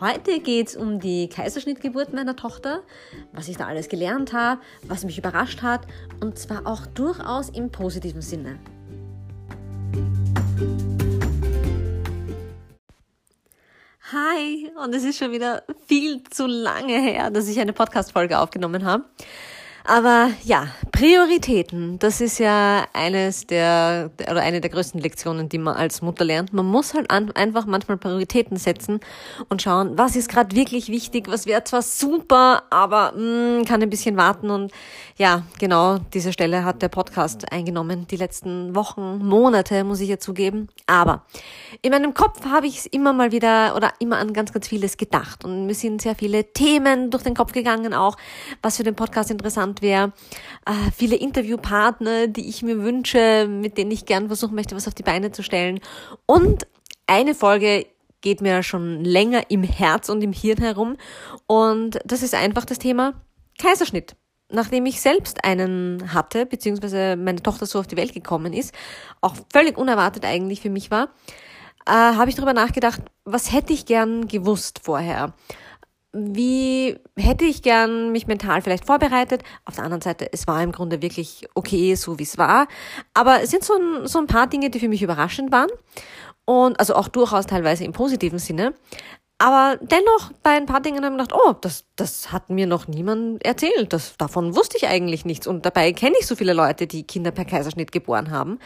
Heute 0.00 0.38
geht 0.38 0.68
es 0.68 0.76
um 0.76 1.00
die 1.00 1.28
Kaiserschnittgeburt 1.28 2.12
meiner 2.12 2.36
Tochter, 2.36 2.84
was 3.32 3.48
ich 3.48 3.56
da 3.56 3.66
alles 3.66 3.88
gelernt 3.88 4.32
habe, 4.32 4.60
was 4.84 5.02
mich 5.04 5.18
überrascht 5.18 5.60
hat 5.60 5.88
und 6.20 6.38
zwar 6.38 6.68
auch 6.68 6.86
durchaus 6.86 7.48
im 7.48 7.72
positiven 7.72 8.22
Sinne. 8.22 8.60
Hi, 14.12 14.70
und 14.84 14.94
es 14.94 15.02
ist 15.02 15.18
schon 15.18 15.32
wieder 15.32 15.64
viel 15.88 16.22
zu 16.30 16.46
lange 16.46 17.00
her, 17.00 17.32
dass 17.32 17.48
ich 17.48 17.58
eine 17.58 17.72
Podcast-Folge 17.72 18.38
aufgenommen 18.38 18.84
habe. 18.84 19.04
Aber 19.84 20.30
ja, 20.44 20.68
Prioritäten, 20.98 22.00
das 22.00 22.20
ist 22.20 22.38
ja 22.38 22.86
eines 22.92 23.46
der, 23.46 24.10
oder 24.28 24.40
eine 24.40 24.60
der 24.60 24.68
größten 24.68 25.00
Lektionen, 25.00 25.48
die 25.48 25.58
man 25.58 25.76
als 25.76 26.02
Mutter 26.02 26.24
lernt. 26.24 26.52
Man 26.52 26.66
muss 26.66 26.92
halt 26.92 27.08
an, 27.12 27.30
einfach 27.32 27.66
manchmal 27.66 27.98
Prioritäten 27.98 28.56
setzen 28.56 28.98
und 29.48 29.62
schauen, 29.62 29.96
was 29.96 30.16
ist 30.16 30.28
gerade 30.28 30.56
wirklich 30.56 30.88
wichtig, 30.88 31.28
was 31.28 31.46
wäre 31.46 31.62
zwar 31.62 31.82
super, 31.82 32.64
aber 32.70 33.12
mh, 33.12 33.60
mm, 33.60 33.64
kann 33.64 33.80
ein 33.80 33.90
bisschen 33.90 34.16
warten. 34.16 34.50
Und 34.50 34.72
ja, 35.16 35.42
genau 35.60 35.98
diese 36.12 36.32
Stelle 36.32 36.64
hat 36.64 36.82
der 36.82 36.88
Podcast 36.88 37.52
eingenommen, 37.52 38.08
die 38.08 38.16
letzten 38.16 38.74
Wochen, 38.74 39.18
Monate, 39.18 39.84
muss 39.84 40.00
ich 40.00 40.08
ja 40.08 40.18
zugeben. 40.18 40.66
Aber 40.88 41.24
in 41.80 41.92
meinem 41.92 42.12
Kopf 42.12 42.44
habe 42.44 42.66
ich 42.66 42.78
es 42.78 42.86
immer 42.86 43.12
mal 43.12 43.30
wieder 43.30 43.76
oder 43.76 43.92
immer 44.00 44.18
an 44.18 44.32
ganz, 44.32 44.52
ganz 44.52 44.66
vieles 44.66 44.96
gedacht. 44.96 45.44
Und 45.44 45.66
mir 45.66 45.74
sind 45.74 46.02
sehr 46.02 46.16
viele 46.16 46.52
Themen 46.52 47.12
durch 47.12 47.22
den 47.22 47.34
Kopf 47.34 47.52
gegangen, 47.52 47.94
auch 47.94 48.16
was 48.62 48.78
für 48.78 48.82
den 48.82 48.96
Podcast 48.96 49.30
interessant 49.30 49.48
interessant 49.68 49.82
wäre. 49.82 50.12
Viele 50.94 51.16
Interviewpartner, 51.16 52.26
die 52.26 52.48
ich 52.48 52.62
mir 52.62 52.82
wünsche, 52.82 53.46
mit 53.48 53.78
denen 53.78 53.90
ich 53.90 54.06
gern 54.06 54.28
versuchen 54.28 54.54
möchte, 54.54 54.76
was 54.76 54.88
auf 54.88 54.94
die 54.94 55.02
Beine 55.02 55.32
zu 55.32 55.42
stellen. 55.42 55.80
Und 56.26 56.66
eine 57.06 57.34
Folge 57.34 57.86
geht 58.20 58.40
mir 58.40 58.62
schon 58.62 59.04
länger 59.04 59.50
im 59.50 59.62
Herz 59.62 60.08
und 60.08 60.22
im 60.22 60.32
Hirn 60.32 60.58
herum. 60.58 60.96
Und 61.46 61.98
das 62.04 62.22
ist 62.22 62.34
einfach 62.34 62.64
das 62.64 62.78
Thema 62.78 63.14
Kaiserschnitt. 63.58 64.16
Nachdem 64.50 64.86
ich 64.86 65.00
selbst 65.00 65.44
einen 65.44 66.14
hatte, 66.14 66.46
beziehungsweise 66.46 67.16
meine 67.16 67.42
Tochter 67.42 67.66
so 67.66 67.78
auf 67.78 67.86
die 67.86 67.96
Welt 67.96 68.14
gekommen 68.14 68.52
ist, 68.52 68.74
auch 69.20 69.34
völlig 69.52 69.76
unerwartet 69.76 70.24
eigentlich 70.24 70.62
für 70.62 70.70
mich 70.70 70.90
war, 70.90 71.10
äh, 71.86 71.92
habe 71.92 72.30
ich 72.30 72.36
darüber 72.36 72.54
nachgedacht, 72.54 73.02
was 73.24 73.52
hätte 73.52 73.72
ich 73.72 73.84
gern 73.84 74.26
gewusst 74.26 74.80
vorher 74.82 75.34
wie 76.12 76.98
hätte 77.16 77.44
ich 77.44 77.62
gern 77.62 78.12
mich 78.12 78.26
mental 78.26 78.62
vielleicht 78.62 78.86
vorbereitet. 78.86 79.42
Auf 79.64 79.74
der 79.74 79.84
anderen 79.84 80.00
Seite, 80.00 80.32
es 80.32 80.46
war 80.46 80.62
im 80.62 80.72
Grunde 80.72 81.02
wirklich 81.02 81.46
okay, 81.54 81.94
so 81.94 82.18
wie 82.18 82.22
es 82.22 82.38
war. 82.38 82.66
Aber 83.14 83.42
es 83.42 83.50
sind 83.50 83.64
so 83.64 83.74
ein, 83.74 84.06
so 84.06 84.18
ein 84.18 84.26
paar 84.26 84.46
Dinge, 84.46 84.70
die 84.70 84.80
für 84.80 84.88
mich 84.88 85.02
überraschend 85.02 85.52
waren. 85.52 85.70
Und 86.44 86.80
also 86.80 86.94
auch 86.94 87.08
durchaus 87.08 87.46
teilweise 87.46 87.84
im 87.84 87.92
positiven 87.92 88.38
Sinne. 88.38 88.72
Aber 89.40 89.78
dennoch, 89.80 90.32
bei 90.42 90.50
ein 90.50 90.66
paar 90.66 90.80
Dingen 90.80 91.04
habe 91.04 91.14
ich 91.14 91.22
gedacht, 91.22 91.40
oh, 91.46 91.52
das, 91.60 91.84
das 91.94 92.32
hat 92.32 92.50
mir 92.50 92.66
noch 92.66 92.88
niemand 92.88 93.44
erzählt. 93.44 93.92
Das, 93.92 94.16
davon 94.16 94.56
wusste 94.56 94.76
ich 94.78 94.88
eigentlich 94.88 95.24
nichts. 95.24 95.46
Und 95.46 95.64
dabei 95.64 95.92
kenne 95.92 96.16
ich 96.18 96.26
so 96.26 96.34
viele 96.34 96.54
Leute, 96.54 96.88
die 96.88 97.04
Kinder 97.04 97.30
per 97.30 97.44
Kaiserschnitt 97.44 97.92
geboren 97.92 98.30
haben. 98.32 98.58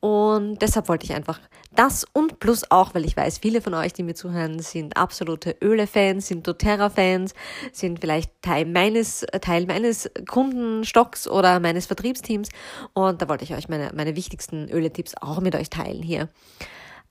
Und 0.00 0.62
deshalb 0.62 0.88
wollte 0.88 1.04
ich 1.04 1.14
einfach 1.14 1.38
das 1.76 2.06
und 2.12 2.40
plus 2.40 2.70
auch, 2.70 2.94
weil 2.94 3.04
ich 3.04 3.16
weiß, 3.16 3.38
viele 3.38 3.60
von 3.60 3.74
euch, 3.74 3.92
die 3.92 4.02
mir 4.02 4.14
zuhören, 4.14 4.58
sind 4.58 4.96
absolute 4.96 5.56
Öle-Fans, 5.62 6.26
sind 6.26 6.46
doTERRA-Fans, 6.46 7.34
sind 7.72 8.00
vielleicht 8.00 8.32
Teil 8.40 8.64
meines, 8.64 9.26
Teil 9.42 9.66
meines 9.66 10.10
Kundenstocks 10.26 11.28
oder 11.28 11.60
meines 11.60 11.86
Vertriebsteams. 11.86 12.48
Und 12.94 13.20
da 13.20 13.28
wollte 13.28 13.44
ich 13.44 13.54
euch 13.54 13.68
meine, 13.68 13.90
meine 13.94 14.16
wichtigsten 14.16 14.70
Öle-Tipps 14.70 15.14
auch 15.20 15.40
mit 15.40 15.54
euch 15.54 15.68
teilen 15.68 16.02
hier. 16.02 16.30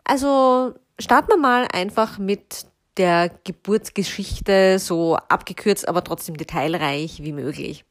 Also 0.04 0.74
starten 0.98 1.30
wir 1.30 1.38
mal 1.38 1.68
einfach 1.72 2.18
mit 2.18 2.66
der 2.98 3.32
Geburtsgeschichte 3.44 4.80
so 4.80 5.16
abgekürzt, 5.16 5.88
aber 5.88 6.04
trotzdem 6.04 6.38
detailreich 6.38 7.24
wie 7.24 7.34
möglich. 7.34 7.86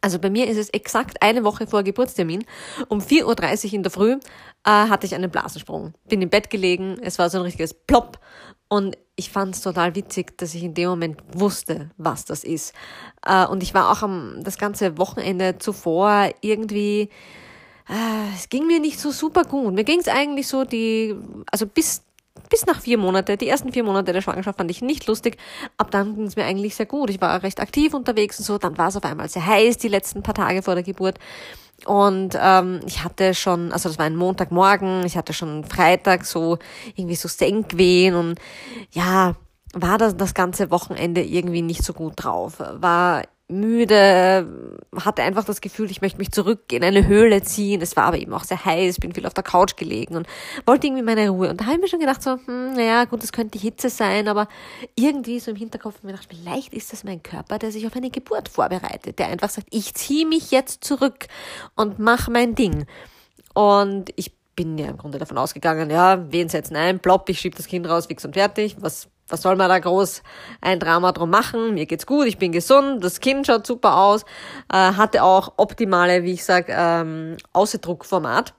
Also 0.00 0.18
bei 0.18 0.30
mir 0.30 0.48
ist 0.48 0.56
es 0.56 0.70
exakt 0.70 1.22
eine 1.22 1.44
Woche 1.44 1.66
vor 1.66 1.84
Geburtstermin. 1.84 2.44
Um 2.88 3.00
4.30 3.00 3.66
Uhr 3.66 3.72
in 3.74 3.82
der 3.84 3.92
Früh 3.92 4.12
äh, 4.12 4.18
hatte 4.64 5.06
ich 5.06 5.14
einen 5.14 5.30
Blasensprung. 5.30 5.94
Bin 6.08 6.22
im 6.22 6.28
Bett 6.28 6.50
gelegen, 6.50 6.96
es 7.00 7.18
war 7.18 7.30
so 7.30 7.38
ein 7.38 7.44
richtiges 7.44 7.72
Plopp. 7.72 8.18
Und 8.68 8.98
ich 9.14 9.30
fand 9.30 9.54
es 9.54 9.62
total 9.62 9.94
witzig, 9.94 10.36
dass 10.38 10.54
ich 10.54 10.64
in 10.64 10.74
dem 10.74 10.88
Moment 10.88 11.22
wusste, 11.32 11.90
was 11.98 12.24
das 12.24 12.42
ist. 12.42 12.74
Äh, 13.24 13.46
und 13.46 13.62
ich 13.62 13.74
war 13.74 13.92
auch 13.92 14.02
am 14.02 14.40
das 14.42 14.58
ganze 14.58 14.98
Wochenende 14.98 15.58
zuvor 15.58 16.30
irgendwie, 16.40 17.08
äh, 17.88 18.34
es 18.34 18.48
ging 18.48 18.66
mir 18.66 18.80
nicht 18.80 18.98
so 18.98 19.12
super 19.12 19.44
gut. 19.44 19.72
Mir 19.72 19.84
ging 19.84 20.00
es 20.00 20.08
eigentlich 20.08 20.48
so 20.48 20.64
die, 20.64 21.14
also 21.50 21.66
bis 21.66 22.02
bis 22.48 22.66
nach 22.66 22.80
vier 22.80 22.98
Monate, 22.98 23.36
die 23.36 23.48
ersten 23.48 23.72
vier 23.72 23.84
Monate 23.84 24.12
der 24.12 24.22
Schwangerschaft 24.22 24.58
fand 24.58 24.70
ich 24.70 24.82
nicht 24.82 25.06
lustig. 25.06 25.38
Ab 25.76 25.90
dann 25.90 26.14
ging 26.14 26.26
es 26.26 26.36
mir 26.36 26.44
eigentlich 26.44 26.74
sehr 26.74 26.86
gut. 26.86 27.10
Ich 27.10 27.20
war 27.20 27.42
recht 27.42 27.60
aktiv 27.60 27.94
unterwegs 27.94 28.38
und 28.38 28.44
so. 28.44 28.58
Dann 28.58 28.78
war 28.78 28.88
es 28.88 28.96
auf 28.96 29.04
einmal 29.04 29.28
sehr 29.28 29.46
heiß 29.46 29.78
die 29.78 29.88
letzten 29.88 30.22
paar 30.22 30.34
Tage 30.34 30.62
vor 30.62 30.74
der 30.74 30.84
Geburt. 30.84 31.18
Und 31.84 32.36
ähm, 32.40 32.80
ich 32.86 33.04
hatte 33.04 33.34
schon, 33.34 33.72
also 33.72 33.88
das 33.88 33.98
war 33.98 34.06
ein 34.06 34.16
Montagmorgen, 34.16 35.04
ich 35.04 35.16
hatte 35.16 35.34
schon 35.34 35.64
Freitag 35.64 36.24
so 36.24 36.58
irgendwie 36.94 37.16
so 37.16 37.28
Senkwehen 37.28 38.14
und 38.14 38.38
ja, 38.92 39.34
war 39.74 39.98
das 39.98 40.16
das 40.16 40.32
ganze 40.32 40.70
Wochenende 40.70 41.22
irgendwie 41.22 41.60
nicht 41.60 41.84
so 41.84 41.92
gut 41.92 42.14
drauf. 42.16 42.54
War 42.58 43.24
müde, 43.48 44.80
hatte 44.96 45.22
einfach 45.22 45.44
das 45.44 45.60
Gefühl, 45.60 45.90
ich 45.90 46.00
möchte 46.00 46.18
mich 46.18 46.32
zurück 46.32 46.72
in 46.72 46.82
eine 46.82 47.06
Höhle 47.06 47.42
ziehen. 47.42 47.80
Es 47.80 47.94
war 47.96 48.04
aber 48.04 48.18
eben 48.18 48.34
auch 48.34 48.42
sehr 48.42 48.64
heiß, 48.64 48.98
bin 48.98 49.12
viel 49.12 49.26
auf 49.26 49.34
der 49.34 49.44
Couch 49.44 49.76
gelegen 49.76 50.16
und 50.16 50.26
wollte 50.64 50.88
irgendwie 50.88 51.04
meine 51.04 51.28
Ruhe. 51.28 51.50
Und 51.50 51.60
da 51.60 51.66
habe 51.66 51.76
ich 51.76 51.80
mir 51.80 51.88
schon 51.88 52.00
gedacht, 52.00 52.22
so, 52.22 52.38
hm, 52.44 52.74
naja, 52.74 53.04
gut, 53.04 53.22
das 53.22 53.32
könnte 53.32 53.58
die 53.58 53.64
Hitze 53.64 53.88
sein, 53.88 54.26
aber 54.26 54.48
irgendwie 54.96 55.38
so 55.38 55.52
im 55.52 55.56
Hinterkopf 55.56 56.02
mir 56.02 56.12
gedacht, 56.12 56.28
vielleicht 56.28 56.74
ist 56.74 56.92
das 56.92 57.04
mein 57.04 57.22
Körper, 57.22 57.58
der 57.58 57.70
sich 57.70 57.86
auf 57.86 57.94
eine 57.94 58.10
Geburt 58.10 58.48
vorbereitet, 58.48 59.18
der 59.20 59.28
einfach 59.28 59.50
sagt, 59.50 59.68
ich 59.70 59.94
ziehe 59.94 60.26
mich 60.26 60.50
jetzt 60.50 60.82
zurück 60.82 61.26
und 61.76 62.00
mach 62.00 62.28
mein 62.28 62.56
Ding. 62.56 62.86
Und 63.54 64.10
ich 64.16 64.32
bin 64.56 64.76
ja 64.78 64.88
im 64.88 64.96
Grunde 64.96 65.18
davon 65.18 65.38
ausgegangen, 65.38 65.90
ja, 65.90 66.32
wen 66.32 66.48
setzen 66.48 66.74
ein, 66.76 66.98
plopp, 66.98 67.28
ich 67.28 67.38
schieb 67.38 67.54
das 67.54 67.68
Kind 67.68 67.88
raus, 67.88 68.06
fix 68.06 68.24
und 68.24 68.34
fertig, 68.34 68.76
was 68.80 69.08
was 69.28 69.42
soll 69.42 69.56
man 69.56 69.68
da 69.68 69.78
groß 69.78 70.22
ein 70.60 70.80
Drama 70.80 71.12
drum 71.12 71.30
machen? 71.30 71.74
Mir 71.74 71.86
geht's 71.86 72.06
gut, 72.06 72.26
ich 72.26 72.38
bin 72.38 72.52
gesund, 72.52 73.02
das 73.02 73.20
Kind 73.20 73.46
schaut 73.46 73.66
super 73.66 73.96
aus, 73.96 74.22
äh, 74.72 74.76
hatte 74.76 75.22
auch 75.22 75.54
optimale, 75.56 76.22
wie 76.22 76.32
ich 76.32 76.44
sag, 76.44 76.68
ähm, 76.68 77.36
Außerdruckformat. 77.52 78.54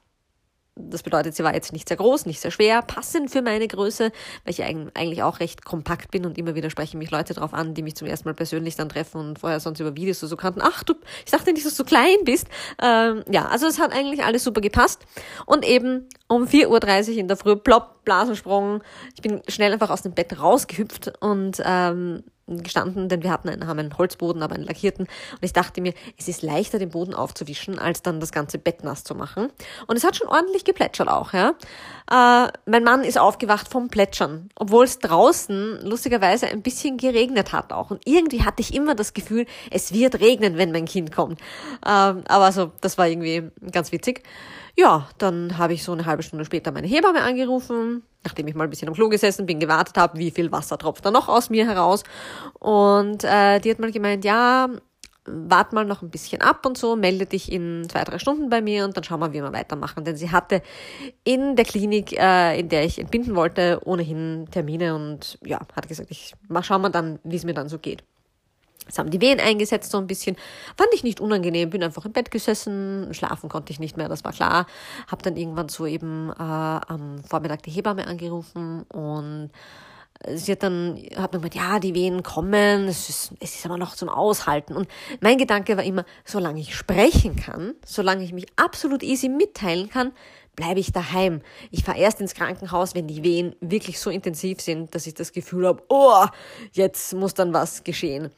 Das 0.80 1.04
bedeutet, 1.04 1.36
sie 1.36 1.44
war 1.44 1.54
jetzt 1.54 1.74
nicht 1.74 1.88
sehr 1.88 1.98
groß, 1.98 2.26
nicht 2.26 2.40
sehr 2.40 2.52
schwer, 2.52 2.82
passend 2.82 3.32
für 3.32 3.42
meine 3.42 3.68
Größe, 3.68 4.12
weil 4.44 4.52
ich 4.52 4.64
eigentlich 4.64 5.24
auch 5.24 5.40
recht 5.40 5.66
kompakt 5.66 6.12
bin 6.12 6.26
und 6.26 6.38
immer 6.38 6.56
wieder 6.56 6.70
sprechen 6.70 6.98
mich 7.00 7.12
Leute 7.12 7.34
drauf 7.34 7.54
an, 7.54 7.74
die 7.74 7.82
mich 7.82 7.96
zum 7.96 8.08
ersten 8.08 8.28
Mal 8.28 8.34
persönlich 8.34 8.76
dann 8.76 8.90
treffen 8.90 9.20
und 9.20 9.40
vorher 9.40 9.60
sonst 9.60 9.80
über 9.80 9.96
Videos 9.96 10.20
so 10.20 10.36
kannten. 10.38 10.62
Ach, 10.64 10.84
du, 10.84 10.94
ich 11.26 11.32
dachte 11.32 11.52
nicht, 11.52 11.66
dass 11.66 11.74
du 11.74 11.78
so 11.78 11.86
klein 11.86 12.18
bist. 12.24 12.48
Ähm, 12.82 13.24
ja, 13.30 13.48
also 13.48 13.68
es 13.68 13.80
hat 13.80 13.92
eigentlich 13.94 14.24
alles 14.24 14.44
super 14.44 14.62
gepasst. 14.62 15.06
Und 15.46 15.66
eben 15.66 16.08
um 16.28 16.46
4.30 16.46 17.12
Uhr 17.12 17.18
in 17.18 17.28
der 17.28 17.38
Früh, 17.38 17.56
plopp, 17.56 18.04
Blasensprung. 18.04 18.82
Ich 19.16 19.22
bin 19.22 19.42
schnell 19.48 19.74
einfach 19.74 19.90
aus 19.90 20.02
dem 20.02 20.14
Bett 20.14 20.40
rausgehüpft 20.40 21.14
und 21.20 21.62
ähm, 21.66 22.24
gestanden, 22.48 23.10
denn 23.10 23.24
wir 23.24 23.32
hatten 23.32 23.50
einen, 23.50 23.68
haben 23.68 23.80
einen 23.80 23.98
Holzboden, 23.98 24.42
aber 24.42 24.56
einen 24.56 24.64
lackierten. 24.64 25.06
Und 25.06 25.44
ich 25.44 25.54
dachte 25.54 25.82
mir, 25.82 25.94
es 26.18 26.28
ist 26.28 26.42
leichter, 26.42 26.80
den 26.80 26.90
Boden 26.90 27.14
aufzuwischen, 27.14 27.78
als 27.78 28.02
dann 28.02 28.20
das 28.20 28.32
ganze 28.32 28.58
Bett 28.58 28.84
nass 28.84 29.04
zu 29.04 29.16
machen. 29.16 29.50
Und 29.88 29.98
es 29.98 30.04
hat 30.04 30.16
schon 30.16 30.28
ordentlich 30.28 30.64
geplätschert 30.64 31.10
auch, 31.10 31.34
ja. 31.34 31.54
Äh, 32.10 32.52
mein 32.66 32.84
Mann 32.84 33.04
ist 33.04 33.20
aufgewacht 33.20 33.68
vom 33.68 33.90
Plätschern, 33.90 34.50
obwohl 34.56 34.86
es 34.86 35.00
draußen 35.00 35.82
lustigerweise 35.84 36.48
ein 36.48 36.62
bisschen 36.62 36.98
geregnet 36.98 37.52
hat 37.52 37.74
auch. 37.74 37.92
Und 37.92 38.02
irgendwie 38.06 38.44
hatte 38.44 38.62
ich 38.62 38.74
immer 38.74 38.96
das 38.96 39.14
Gefühl, 39.14 39.46
es 39.72 39.94
wird 39.94 40.20
regnen, 40.22 40.58
wenn 40.58 40.72
mein 40.72 40.86
Kind 40.86 41.14
kommt. 41.14 41.40
Ähm, 41.86 42.24
aber 42.28 42.52
so, 42.52 42.72
das 42.82 42.98
war 42.98 43.08
irgendwie 43.08 43.52
ganz 43.72 43.92
witzig. 43.92 44.24
Ja, 44.80 45.08
dann 45.18 45.58
habe 45.58 45.74
ich 45.74 45.84
so 45.84 45.92
eine 45.92 46.06
halbe 46.06 46.22
Stunde 46.22 46.46
später 46.46 46.72
meine 46.72 46.86
Hebamme 46.86 47.24
angerufen, 47.24 48.04
nachdem 48.24 48.48
ich 48.48 48.54
mal 48.54 48.66
ein 48.66 48.70
bisschen 48.70 48.88
am 48.88 48.94
Klo 48.94 49.10
gesessen 49.10 49.48
bin, 49.48 49.60
gewartet 49.60 49.98
habe, 49.98 50.20
wie 50.20 50.30
viel 50.30 50.52
Wasser 50.52 50.78
tropft 50.78 51.04
da 51.04 51.10
noch 51.10 51.30
aus 51.30 51.50
mir 51.50 51.66
heraus. 51.68 52.04
Und 52.60 53.24
äh, 53.24 53.60
die 53.60 53.72
hat 53.72 53.80
mal 53.80 53.92
gemeint, 53.92 54.24
ja, 54.24 54.70
wart 55.26 55.74
mal 55.74 55.84
noch 55.84 56.04
ein 56.04 56.12
bisschen 56.12 56.44
ab 56.44 56.64
und 56.64 56.78
so, 56.78 56.96
melde 56.96 57.26
dich 57.26 57.52
in 57.52 57.88
zwei, 57.90 58.04
drei 58.04 58.20
Stunden 58.20 58.50
bei 58.50 58.62
mir 58.62 58.86
und 58.86 58.96
dann 58.96 59.04
schauen 59.04 59.20
wir, 59.20 59.34
wie 59.34 59.42
wir 59.42 59.52
weitermachen. 59.52 60.06
Denn 60.06 60.16
sie 60.16 60.32
hatte 60.32 60.62
in 61.24 61.56
der 61.56 61.66
Klinik, 61.66 62.14
äh, 62.14 62.60
in 62.60 62.70
der 62.70 62.86
ich 62.86 63.00
entbinden 63.00 63.36
wollte, 63.36 63.82
ohnehin 63.84 64.48
Termine 64.52 64.94
und 64.94 65.40
ja, 65.44 65.60
hat 65.76 65.88
gesagt, 65.88 66.12
ich 66.12 66.36
mal 66.50 66.62
schauen 66.62 66.84
wir 66.84 66.92
dann, 66.92 67.18
wie 67.24 67.36
es 67.36 67.46
mir 67.46 67.56
dann 67.56 67.68
so 67.68 67.80
geht. 67.80 68.04
Jetzt 68.88 69.00
haben 69.00 69.12
die 69.12 69.22
Wehen 69.22 69.40
eingesetzt 69.40 69.92
so 69.92 69.98
ein 69.98 70.08
bisschen. 70.08 70.36
Fand 70.78 70.90
ich 70.94 71.04
nicht 71.04 71.20
unangenehm, 71.20 71.70
bin 71.70 71.84
einfach 71.84 72.06
im 72.06 72.14
Bett 72.14 72.32
gesessen, 72.32 73.14
schlafen 73.14 73.50
konnte 73.50 73.72
ich 73.72 73.80
nicht 73.80 73.98
mehr, 73.98 74.10
das 74.10 74.24
war 74.24 74.32
klar. 74.32 74.66
Hab 75.10 75.22
dann 75.24 75.38
irgendwann 75.38 75.70
so 75.70 75.86
eben 75.86 76.30
äh, 76.32 76.34
am 76.42 77.24
Vormittag 77.24 77.64
die 77.64 77.72
Hebamme 77.72 78.08
angerufen 78.08 78.84
und 78.84 79.52
sie 80.34 80.54
hat 80.54 80.64
dann, 80.64 81.00
hat 81.16 81.34
mir 81.34 81.40
gemeint, 81.40 81.56
ja, 81.56 81.80
die 81.80 81.94
Wehen 81.94 82.24
kommen, 82.24 82.88
es 82.88 83.10
ist, 83.10 83.32
es 83.40 83.56
ist 83.56 83.66
aber 83.66 83.78
noch 83.78 83.96
zum 83.96 84.10
Aushalten. 84.10 84.76
Und 84.76 84.88
mein 85.22 85.38
Gedanke 85.38 85.78
war 85.78 85.84
immer, 85.84 86.06
solange 86.26 86.60
ich 86.60 86.76
sprechen 86.76 87.36
kann, 87.36 87.76
solange 87.86 88.24
ich 88.24 88.34
mich 88.34 88.48
absolut 88.56 89.04
easy 89.04 89.30
mitteilen 89.30 89.90
kann, 89.90 90.14
bleibe 90.56 90.80
ich 90.80 90.92
daheim. 90.92 91.42
Ich 91.72 91.84
fahre 91.84 92.00
erst 92.00 92.20
ins 92.20 92.34
Krankenhaus, 92.34 92.96
wenn 92.96 93.08
die 93.08 93.24
Wehen 93.24 93.56
wirklich 93.62 94.00
so 94.00 94.10
intensiv 94.10 94.60
sind, 94.60 94.94
dass 94.96 95.08
ich 95.08 95.14
das 95.14 95.32
Gefühl 95.32 95.68
habe, 95.68 95.84
oh, 95.90 96.26
jetzt 96.72 97.14
muss 97.14 97.34
dann 97.36 97.54
was 97.54 97.84
geschehen 97.84 98.32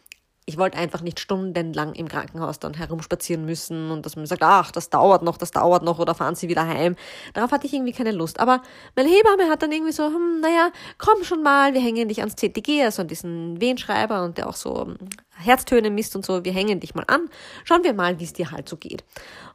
ich 0.49 0.57
wollte 0.57 0.79
einfach 0.79 1.01
nicht 1.01 1.19
stundenlang 1.19 1.93
im 1.93 2.07
Krankenhaus 2.07 2.57
dann 2.57 2.73
herumspazieren 2.73 3.45
müssen 3.45 3.91
und 3.91 4.03
dass 4.03 4.15
man 4.15 4.25
sagt, 4.25 4.41
ach, 4.41 4.71
das 4.71 4.89
dauert 4.89 5.21
noch, 5.21 5.37
das 5.37 5.51
dauert 5.51 5.83
noch 5.83 5.99
oder 5.99 6.15
fahren 6.15 6.33
Sie 6.33 6.49
wieder 6.49 6.67
heim. 6.67 6.95
Darauf 7.35 7.51
hatte 7.51 7.67
ich 7.67 7.73
irgendwie 7.73 7.91
keine 7.93 8.11
Lust. 8.11 8.39
Aber 8.39 8.63
meine 8.95 9.09
Hebamme 9.09 9.47
hat 9.47 9.61
dann 9.61 9.71
irgendwie 9.71 9.91
so, 9.91 10.07
hm, 10.07 10.41
naja, 10.41 10.71
komm 10.97 11.23
schon 11.23 11.43
mal, 11.43 11.75
wir 11.75 11.81
hängen 11.81 12.07
dich 12.07 12.19
ans 12.19 12.35
CTG, 12.35 12.83
also 12.83 13.03
an 13.03 13.07
diesen 13.07 13.61
Wehenschreiber 13.61 14.23
und 14.23 14.39
der 14.39 14.49
auch 14.49 14.55
so 14.55 14.87
hm, 14.87 14.97
Herztöne 15.37 15.91
misst 15.91 16.15
und 16.15 16.25
so, 16.25 16.43
wir 16.43 16.51
hängen 16.51 16.79
dich 16.79 16.95
mal 16.95 17.05
an, 17.07 17.29
schauen 17.63 17.83
wir 17.83 17.93
mal, 17.93 18.19
wie 18.19 18.23
es 18.23 18.33
dir 18.33 18.49
halt 18.49 18.67
so 18.67 18.75
geht. 18.75 19.03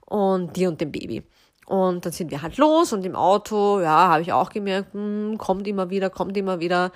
Und 0.07 0.57
dir 0.57 0.69
und 0.69 0.81
dem 0.81 0.93
Baby. 0.93 1.25
Und 1.67 2.05
dann 2.05 2.13
sind 2.13 2.31
wir 2.31 2.43
halt 2.43 2.57
los 2.59 2.93
und 2.93 3.05
im 3.05 3.17
Auto, 3.17 3.81
ja, 3.81 4.09
habe 4.09 4.23
ich 4.23 4.33
auch 4.33 4.51
gemerkt, 4.51 4.93
hm, 4.95 5.39
kommt 5.39 5.67
immer 5.67 5.91
wieder, 5.91 6.09
kommt 6.09 6.37
immer 6.37 6.61
wieder. 6.61 6.93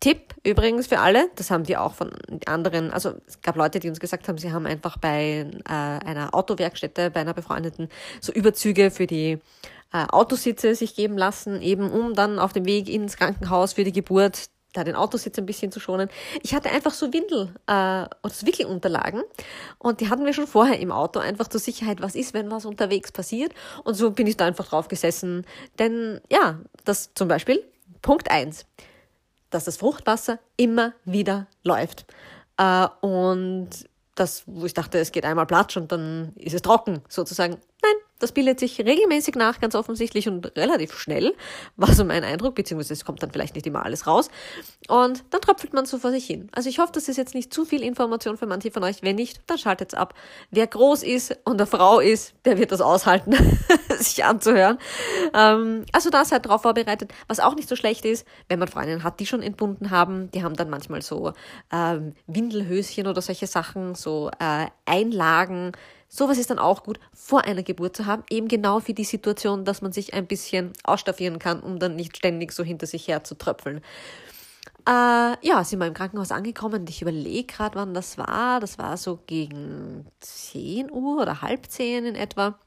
Tipp 0.00 0.34
übrigens 0.44 0.86
für 0.86 0.98
alle, 0.98 1.30
das 1.36 1.50
haben 1.50 1.64
die 1.64 1.76
auch 1.76 1.92
von 1.92 2.10
anderen, 2.46 2.90
also 2.90 3.14
es 3.26 3.42
gab 3.42 3.56
Leute, 3.56 3.80
die 3.80 3.88
uns 3.90 4.00
gesagt 4.00 4.28
haben, 4.28 4.38
sie 4.38 4.50
haben 4.50 4.66
einfach 4.66 4.96
bei 4.96 5.46
äh, 5.68 5.72
einer 5.72 6.34
Autowerkstätte, 6.34 7.10
bei 7.10 7.20
einer 7.20 7.34
befreundeten, 7.34 7.90
so 8.18 8.32
Überzüge 8.32 8.90
für 8.90 9.06
die 9.06 9.38
äh, 9.92 10.06
Autositze 10.08 10.74
sich 10.74 10.96
geben 10.96 11.18
lassen, 11.18 11.60
eben 11.60 11.90
um 11.90 12.14
dann 12.14 12.38
auf 12.38 12.54
dem 12.54 12.64
Weg 12.64 12.88
ins 12.88 13.18
Krankenhaus 13.18 13.74
für 13.74 13.84
die 13.84 13.92
Geburt 13.92 14.48
da 14.72 14.84
den 14.84 14.94
Autositz 14.94 15.36
ein 15.36 15.46
bisschen 15.46 15.72
zu 15.72 15.80
schonen. 15.80 16.08
Ich 16.42 16.54
hatte 16.54 16.70
einfach 16.70 16.92
so 16.92 17.12
Windel 17.12 17.52
äh, 17.66 17.72
oder 18.22 18.32
so 18.32 18.46
Wickelunterlagen 18.46 19.22
und 19.78 20.00
die 20.00 20.08
hatten 20.08 20.24
wir 20.24 20.32
schon 20.32 20.46
vorher 20.46 20.78
im 20.78 20.92
Auto, 20.92 21.18
einfach 21.18 21.48
zur 21.48 21.60
Sicherheit, 21.60 22.00
was 22.00 22.14
ist, 22.14 22.34
wenn 22.34 22.50
was 22.50 22.64
unterwegs 22.64 23.12
passiert. 23.12 23.52
Und 23.84 23.94
so 23.94 24.12
bin 24.12 24.26
ich 24.26 24.36
da 24.36 24.46
einfach 24.46 24.68
drauf 24.68 24.88
gesessen. 24.88 25.44
Denn 25.78 26.20
ja, 26.30 26.60
das 26.84 27.12
zum 27.14 27.28
Beispiel, 27.28 27.62
Punkt 28.00 28.30
eins 28.30 28.64
dass 29.50 29.64
das 29.64 29.76
Fruchtwasser 29.76 30.38
immer 30.56 30.94
wieder 31.04 31.46
läuft. 31.62 32.06
Äh, 32.56 32.86
und 33.00 33.68
das, 34.14 34.44
wo 34.46 34.66
ich 34.66 34.74
dachte, 34.74 34.98
es 34.98 35.12
geht 35.12 35.24
einmal 35.24 35.46
platsch 35.46 35.76
und 35.76 35.90
dann 35.92 36.32
ist 36.36 36.54
es 36.54 36.62
trocken, 36.62 37.02
sozusagen. 37.08 37.54
Nein, 37.82 37.94
das 38.20 38.32
bildet 38.32 38.60
sich 38.60 38.78
regelmäßig 38.78 39.34
nach, 39.34 39.60
ganz 39.60 39.74
offensichtlich 39.74 40.28
und 40.28 40.56
relativ 40.56 40.94
schnell, 40.94 41.34
war 41.76 41.92
so 41.92 42.04
mein 42.04 42.22
Eindruck, 42.22 42.54
beziehungsweise 42.54 42.92
es 42.92 43.04
kommt 43.04 43.22
dann 43.22 43.32
vielleicht 43.32 43.54
nicht 43.56 43.66
immer 43.66 43.84
alles 43.84 44.06
raus. 44.06 44.28
Und 44.88 45.24
dann 45.30 45.40
tröpfelt 45.40 45.72
man 45.72 45.86
so 45.86 45.98
vor 45.98 46.10
sich 46.10 46.26
hin. 46.26 46.48
Also 46.52 46.68
ich 46.68 46.78
hoffe, 46.78 46.92
das 46.92 47.08
ist 47.08 47.16
jetzt 47.16 47.34
nicht 47.34 47.52
zu 47.52 47.64
viel 47.64 47.82
Information 47.82 48.36
für 48.36 48.46
manche 48.46 48.70
von 48.70 48.84
euch. 48.84 49.02
Wenn 49.02 49.16
nicht, 49.16 49.40
dann 49.46 49.58
schaltet's 49.58 49.94
ab. 49.94 50.14
Wer 50.50 50.66
groß 50.66 51.02
ist 51.02 51.36
und 51.44 51.60
eine 51.60 51.66
Frau 51.66 51.98
ist, 52.00 52.34
der 52.44 52.58
wird 52.58 52.72
das 52.72 52.80
aushalten, 52.80 53.34
sich 53.98 54.24
anzuhören. 54.24 54.78
Ähm, 55.34 55.84
also 55.92 56.10
da 56.10 56.24
seid 56.24 56.46
drauf 56.46 56.62
vorbereitet. 56.62 57.12
Was 57.26 57.40
auch 57.40 57.54
nicht 57.54 57.68
so 57.68 57.76
schlecht 57.76 58.04
ist, 58.04 58.26
wenn 58.48 58.58
man 58.58 58.68
Freundinnen 58.68 59.02
hat, 59.02 59.20
die 59.20 59.26
schon 59.26 59.42
entbunden 59.42 59.90
haben, 59.90 60.30
die 60.32 60.44
haben 60.44 60.54
dann 60.54 60.70
manchmal 60.70 61.02
so 61.02 61.32
ähm, 61.72 62.14
Windelhöschen 62.26 63.06
oder 63.06 63.22
solche 63.22 63.46
Sachen, 63.46 63.94
so 63.94 64.30
äh, 64.38 64.66
Einlagen, 64.84 65.72
Sowas 66.12 66.38
ist 66.38 66.50
dann 66.50 66.58
auch 66.58 66.82
gut, 66.82 66.98
vor 67.14 67.44
einer 67.44 67.62
Geburt 67.62 67.96
zu 67.96 68.04
haben, 68.04 68.24
eben 68.30 68.48
genau 68.48 68.80
für 68.80 68.94
die 68.94 69.04
Situation, 69.04 69.64
dass 69.64 69.80
man 69.80 69.92
sich 69.92 70.12
ein 70.12 70.26
bisschen 70.26 70.72
ausstaffieren 70.82 71.38
kann, 71.38 71.60
um 71.60 71.78
dann 71.78 71.94
nicht 71.94 72.16
ständig 72.16 72.50
so 72.50 72.64
hinter 72.64 72.88
sich 72.88 73.06
her 73.06 73.22
zu 73.22 73.36
tröpfeln. 73.36 73.80
Äh, 74.88 75.46
ja, 75.46 75.62
sind 75.62 75.78
wir 75.78 75.86
im 75.86 75.94
Krankenhaus 75.94 76.32
angekommen 76.32 76.84
ich 76.88 77.00
überlege 77.00 77.44
gerade, 77.44 77.76
wann 77.76 77.94
das 77.94 78.18
war. 78.18 78.58
Das 78.58 78.76
war 78.76 78.96
so 78.96 79.20
gegen 79.26 80.04
10 80.18 80.90
Uhr 80.90 81.22
oder 81.22 81.42
halb 81.42 81.66
10 81.66 82.04
in 82.04 82.14
etwa. 82.16 82.58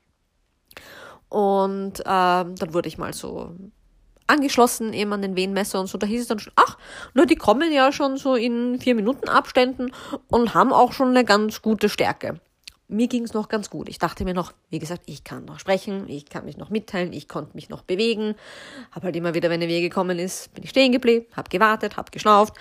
Und 1.28 2.00
äh, 2.00 2.04
dann 2.06 2.74
wurde 2.74 2.88
ich 2.88 2.98
mal 2.98 3.12
so 3.14 3.58
angeschlossen 4.26 4.94
eben 4.94 5.12
an 5.12 5.22
den 5.22 5.36
Wehenmesser 5.36 5.82
und 5.82 5.88
so. 5.88 5.98
Da 5.98 6.08
hieß 6.08 6.22
es 6.22 6.28
dann 6.30 6.40
schon, 6.40 6.54
ach, 6.56 6.78
na, 7.14 7.26
die 7.26 7.36
kommen 7.36 7.74
ja 7.74 7.92
schon 7.92 8.16
so 8.16 8.36
in 8.36 8.80
vier 8.80 8.96
Minuten 8.96 9.28
Abständen 9.28 9.92
und 10.30 10.54
haben 10.54 10.72
auch 10.72 10.94
schon 10.94 11.10
eine 11.10 11.26
ganz 11.26 11.62
gute 11.62 11.90
Stärke 11.90 12.40
mir 12.94 13.08
ging 13.08 13.24
es 13.24 13.34
noch 13.34 13.50
ganz 13.50 13.70
gut. 13.70 13.90
Ich 13.90 13.98
dachte 13.98 14.24
mir 14.24 14.34
noch, 14.34 14.54
wie 14.70 14.80
gesagt, 14.80 15.04
ich 15.08 15.24
kann 15.24 15.46
noch 15.46 15.60
sprechen, 15.60 16.08
ich 16.08 16.26
kann 16.26 16.46
mich 16.46 16.58
noch 16.58 16.70
mitteilen, 16.70 17.12
ich 17.12 17.28
konnte 17.28 17.56
mich 17.56 17.70
noch 17.70 17.82
bewegen. 17.82 18.36
Habe 18.92 19.08
halt 19.08 19.16
immer 19.16 19.34
wieder, 19.34 19.50
wenn 19.50 19.62
eine 19.62 19.68
Wehe 19.68 19.82
gekommen 19.82 20.20
ist, 20.20 20.54
bin 20.54 20.64
ich 20.64 20.70
stehen 20.70 20.92
geblieben, 20.92 21.26
habe 21.36 21.50
gewartet, 21.50 21.98
habe 21.98 22.12
geschnauft, 22.12 22.54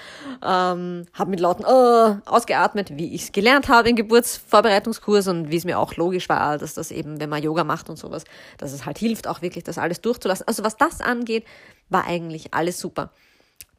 ähm, 0.43 1.07
habe 1.13 1.31
mit 1.31 1.41
lauten 1.41 1.65
oh, 1.67 2.17
ausgeatmet, 2.25 2.97
wie 2.97 3.15
ich 3.15 3.25
es 3.25 3.33
gelernt 3.33 3.69
habe 3.69 3.91
im 3.91 3.97
Geburtsvorbereitungskurs 3.97 5.29
und 5.29 5.51
wie 5.51 5.57
es 5.57 5.65
mir 5.65 5.79
auch 5.79 5.97
logisch 5.97 6.29
war, 6.29 6.59
dass 6.59 6.75
das 6.75 6.91
eben, 6.91 7.21
wenn 7.21 7.29
man 7.29 7.43
Yoga 7.43 7.65
macht 7.65 7.91
und 7.91 7.97
sowas, 7.97 8.25
dass 8.59 8.73
es 8.73 8.87
halt 8.87 8.99
hilft, 8.99 9.29
auch 9.29 9.43
wirklich 9.43 9.65
das 9.65 9.79
alles 9.79 10.01
durchzulassen. 10.01 10.49
Also 10.49 10.65
was 10.65 10.77
das 10.77 11.01
angeht, 11.01 11.45
war 11.91 12.07
eigentlich 12.07 12.55
alles 12.55 12.81
super. 12.81 13.11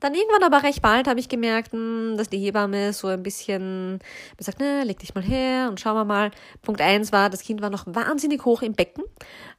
Dann 0.03 0.15
irgendwann 0.15 0.43
aber 0.43 0.63
recht 0.63 0.81
bald 0.81 1.07
habe 1.07 1.21
ich 1.21 1.29
gemerkt, 1.29 1.71
hm, 1.71 2.15
dass 2.17 2.27
die 2.27 2.37
Hebamme 2.37 2.91
so 2.91 3.07
ein 3.07 3.23
bisschen 3.23 3.99
sagt, 4.37 4.59
ne, 4.59 4.83
leg 4.83 4.99
dich 4.99 5.15
mal 5.15 5.23
her 5.23 5.69
und 5.69 5.79
schauen 5.79 5.95
wir 5.95 6.03
mal. 6.03 6.31
Punkt 6.61 6.81
eins 6.81 7.13
war, 7.13 7.29
das 7.29 7.41
Kind 7.41 7.61
war 7.61 7.69
noch 7.69 7.85
wahnsinnig 7.87 8.43
hoch 8.43 8.63
im 8.63 8.73
Becken, 8.73 9.05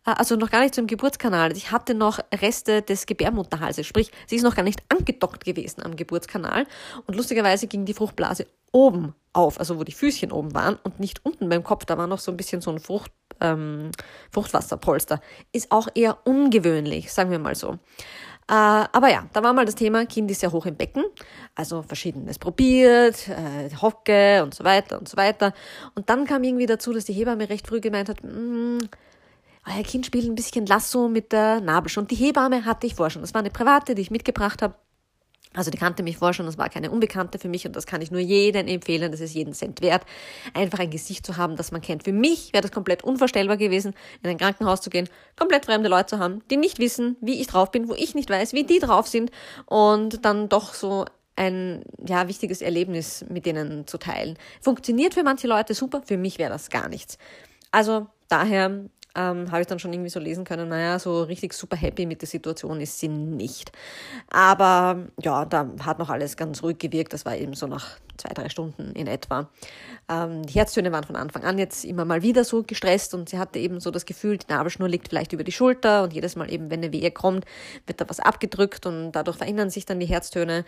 äh, 0.04 0.10
also 0.10 0.36
noch 0.36 0.50
gar 0.50 0.60
nicht 0.60 0.74
zum 0.74 0.86
Geburtskanal. 0.86 1.56
Ich 1.56 1.70
hatte 1.70 1.94
noch 1.94 2.18
Reste 2.30 2.82
des 2.82 3.06
Gebärmutterhalses, 3.06 3.86
sprich, 3.86 4.10
sie 4.26 4.36
ist 4.36 4.42
noch 4.42 4.54
gar 4.54 4.64
nicht 4.64 4.82
angedockt 4.90 5.46
gewesen 5.46 5.82
am 5.82 5.96
Geburtskanal. 5.96 6.66
Und 7.06 7.14
lustigerweise 7.16 7.66
ging 7.66 7.86
die 7.86 7.94
Fruchtblase 7.94 8.46
oben 8.70 9.14
auf, 9.32 9.58
also 9.58 9.78
wo 9.78 9.84
die 9.84 9.92
Füßchen 9.92 10.30
oben 10.30 10.54
waren 10.54 10.78
und 10.82 11.00
nicht 11.00 11.24
unten 11.24 11.48
beim 11.48 11.64
Kopf. 11.64 11.86
Da 11.86 11.96
war 11.96 12.06
noch 12.06 12.18
so 12.18 12.30
ein 12.30 12.36
bisschen 12.36 12.60
so 12.60 12.70
ein 12.70 12.80
Frucht, 12.80 13.12
ähm, 13.40 13.92
Fruchtwasserpolster. 14.30 15.22
Ist 15.52 15.72
auch 15.72 15.88
eher 15.94 16.18
ungewöhnlich, 16.26 17.14
sagen 17.14 17.30
wir 17.30 17.38
mal 17.38 17.54
so. 17.54 17.78
Äh, 18.46 18.52
aber 18.52 19.08
ja, 19.08 19.26
da 19.32 19.42
war 19.42 19.54
mal 19.54 19.64
das 19.64 19.74
Thema, 19.74 20.04
Kind 20.04 20.30
ist 20.30 20.42
ja 20.42 20.52
hoch 20.52 20.66
im 20.66 20.76
Becken, 20.76 21.04
also 21.54 21.82
verschiedenes 21.82 22.38
probiert, 22.38 23.28
äh, 23.28 23.74
Hocke 23.80 24.42
und 24.42 24.54
so 24.54 24.64
weiter 24.64 24.98
und 24.98 25.08
so 25.08 25.16
weiter. 25.16 25.54
Und 25.94 26.10
dann 26.10 26.26
kam 26.26 26.44
irgendwie 26.44 26.66
dazu, 26.66 26.92
dass 26.92 27.06
die 27.06 27.14
Hebamme 27.14 27.48
recht 27.48 27.66
früh 27.66 27.80
gemeint 27.80 28.10
hat, 28.10 28.22
mm, 28.22 28.78
euer 29.66 29.82
Kind 29.82 30.04
spielt 30.04 30.26
ein 30.26 30.34
bisschen 30.34 30.66
Lasso 30.66 31.08
mit 31.08 31.32
der 31.32 31.60
Nabelschnur. 31.60 32.02
Und 32.02 32.10
die 32.10 32.16
Hebamme 32.16 32.66
hatte 32.66 32.86
ich 32.86 32.94
vorher 32.96 33.10
schon. 33.10 33.22
Das 33.22 33.32
war 33.32 33.40
eine 33.40 33.50
private, 33.50 33.94
die 33.94 34.02
ich 34.02 34.10
mitgebracht 34.10 34.60
habe. 34.60 34.74
Also 35.54 35.70
die 35.70 35.78
kannte 35.78 36.02
mich 36.02 36.16
vorher 36.16 36.34
schon, 36.34 36.46
das 36.46 36.58
war 36.58 36.68
keine 36.68 36.90
Unbekannte 36.90 37.38
für 37.38 37.48
mich 37.48 37.66
und 37.66 37.76
das 37.76 37.86
kann 37.86 38.02
ich 38.02 38.10
nur 38.10 38.20
jedem 38.20 38.66
empfehlen, 38.66 39.12
das 39.12 39.20
ist 39.20 39.34
jeden 39.34 39.54
Cent 39.54 39.80
wert, 39.80 40.02
einfach 40.52 40.80
ein 40.80 40.90
Gesicht 40.90 41.24
zu 41.24 41.36
haben, 41.36 41.56
das 41.56 41.70
man 41.70 41.80
kennt. 41.80 42.04
Für 42.04 42.12
mich 42.12 42.52
wäre 42.52 42.62
das 42.62 42.72
komplett 42.72 43.04
unvorstellbar 43.04 43.56
gewesen, 43.56 43.94
in 44.22 44.30
ein 44.30 44.38
Krankenhaus 44.38 44.80
zu 44.80 44.90
gehen, 44.90 45.08
komplett 45.36 45.66
fremde 45.66 45.88
Leute 45.88 46.06
zu 46.06 46.18
haben, 46.18 46.42
die 46.50 46.56
nicht 46.56 46.78
wissen, 46.78 47.16
wie 47.20 47.40
ich 47.40 47.46
drauf 47.46 47.70
bin, 47.70 47.88
wo 47.88 47.94
ich 47.94 48.14
nicht 48.14 48.30
weiß, 48.30 48.52
wie 48.52 48.64
die 48.64 48.80
drauf 48.80 49.06
sind 49.06 49.30
und 49.66 50.24
dann 50.24 50.48
doch 50.48 50.74
so 50.74 51.04
ein 51.36 51.84
ja, 52.04 52.28
wichtiges 52.28 52.62
Erlebnis 52.62 53.24
mit 53.28 53.46
denen 53.46 53.86
zu 53.86 53.98
teilen. 53.98 54.36
Funktioniert 54.60 55.14
für 55.14 55.22
manche 55.22 55.46
Leute 55.46 55.74
super, 55.74 56.02
für 56.04 56.16
mich 56.16 56.38
wäre 56.38 56.50
das 56.50 56.70
gar 56.70 56.88
nichts. 56.88 57.18
Also 57.70 58.06
daher 58.28 58.88
ähm, 59.14 59.50
habe 59.50 59.60
ich 59.60 59.66
dann 59.66 59.78
schon 59.78 59.92
irgendwie 59.92 60.10
so 60.10 60.20
lesen 60.20 60.44
können, 60.44 60.68
naja, 60.68 60.98
so 60.98 61.22
richtig 61.22 61.52
super 61.52 61.76
happy 61.76 62.06
mit 62.06 62.20
der 62.20 62.28
Situation 62.28 62.80
ist 62.80 62.98
sie 62.98 63.08
nicht. 63.08 63.72
Aber 64.30 65.06
ja, 65.22 65.44
da 65.44 65.70
hat 65.84 65.98
noch 65.98 66.10
alles 66.10 66.36
ganz 66.36 66.62
ruhig 66.62 66.78
gewirkt. 66.78 67.12
Das 67.12 67.24
war 67.24 67.36
eben 67.36 67.54
so 67.54 67.66
nach 67.66 67.98
zwei, 68.16 68.34
drei 68.34 68.48
Stunden 68.48 68.92
in 68.92 69.06
etwa. 69.06 69.48
Ähm, 70.08 70.44
die 70.44 70.54
Herztöne 70.54 70.92
waren 70.92 71.04
von 71.04 71.16
Anfang 71.16 71.44
an 71.44 71.58
jetzt 71.58 71.84
immer 71.84 72.04
mal 72.04 72.22
wieder 72.22 72.44
so 72.44 72.62
gestresst 72.62 73.14
und 73.14 73.28
sie 73.28 73.38
hatte 73.38 73.58
eben 73.58 73.80
so 73.80 73.90
das 73.90 74.06
Gefühl, 74.06 74.38
die 74.38 74.46
Nabelschnur 74.48 74.88
liegt 74.88 75.08
vielleicht 75.08 75.32
über 75.32 75.44
die 75.44 75.52
Schulter 75.52 76.02
und 76.02 76.12
jedes 76.12 76.36
Mal 76.36 76.52
eben, 76.52 76.70
wenn 76.70 76.82
eine 76.82 76.92
Wehe 76.92 77.10
kommt, 77.10 77.44
wird 77.86 78.00
da 78.00 78.08
was 78.08 78.20
abgedrückt 78.20 78.86
und 78.86 79.12
dadurch 79.12 79.36
verändern 79.36 79.70
sich 79.70 79.86
dann 79.86 80.00
die 80.00 80.06
Herztöne. 80.06 80.64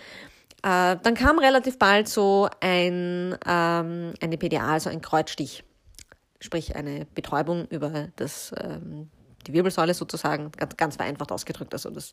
Äh, 0.62 0.96
dann 1.02 1.14
kam 1.14 1.38
relativ 1.38 1.78
bald 1.78 2.08
so 2.08 2.48
ein, 2.60 3.36
ähm, 3.46 4.14
eine 4.20 4.38
PDA, 4.38 4.66
also 4.72 4.90
ein 4.90 5.00
Kreuzstich 5.00 5.64
sprich 6.46 6.74
eine 6.74 7.06
Betäubung 7.14 7.66
über 7.66 8.08
das, 8.16 8.54
ähm, 8.58 9.10
die 9.46 9.52
Wirbelsäule 9.52 9.92
sozusagen, 9.92 10.50
ganz, 10.52 10.76
ganz 10.76 10.96
vereinfacht 10.96 11.30
ausgedrückt. 11.30 11.74
Also 11.74 11.90
das, 11.90 12.12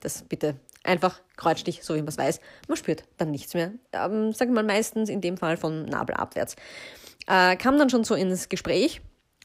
das 0.00 0.22
bitte 0.22 0.56
einfach 0.84 1.20
Kreuzstich, 1.36 1.82
so 1.82 1.94
wie 1.94 2.00
man 2.00 2.08
es 2.08 2.18
weiß. 2.18 2.40
Man 2.68 2.76
spürt 2.76 3.04
dann 3.16 3.30
nichts 3.30 3.54
mehr. 3.54 3.72
Ähm, 3.92 4.32
sagen 4.32 4.50
wir 4.50 4.62
mal 4.62 4.64
meistens 4.64 5.08
in 5.08 5.20
dem 5.20 5.36
Fall 5.38 5.56
von 5.56 5.86
Nabel 5.86 6.16
abwärts. 6.16 6.56
Äh, 7.26 7.56
kam 7.56 7.78
dann 7.78 7.90
schon 7.90 8.04
so 8.04 8.14
ins 8.14 8.48
Gespräch 8.48 9.00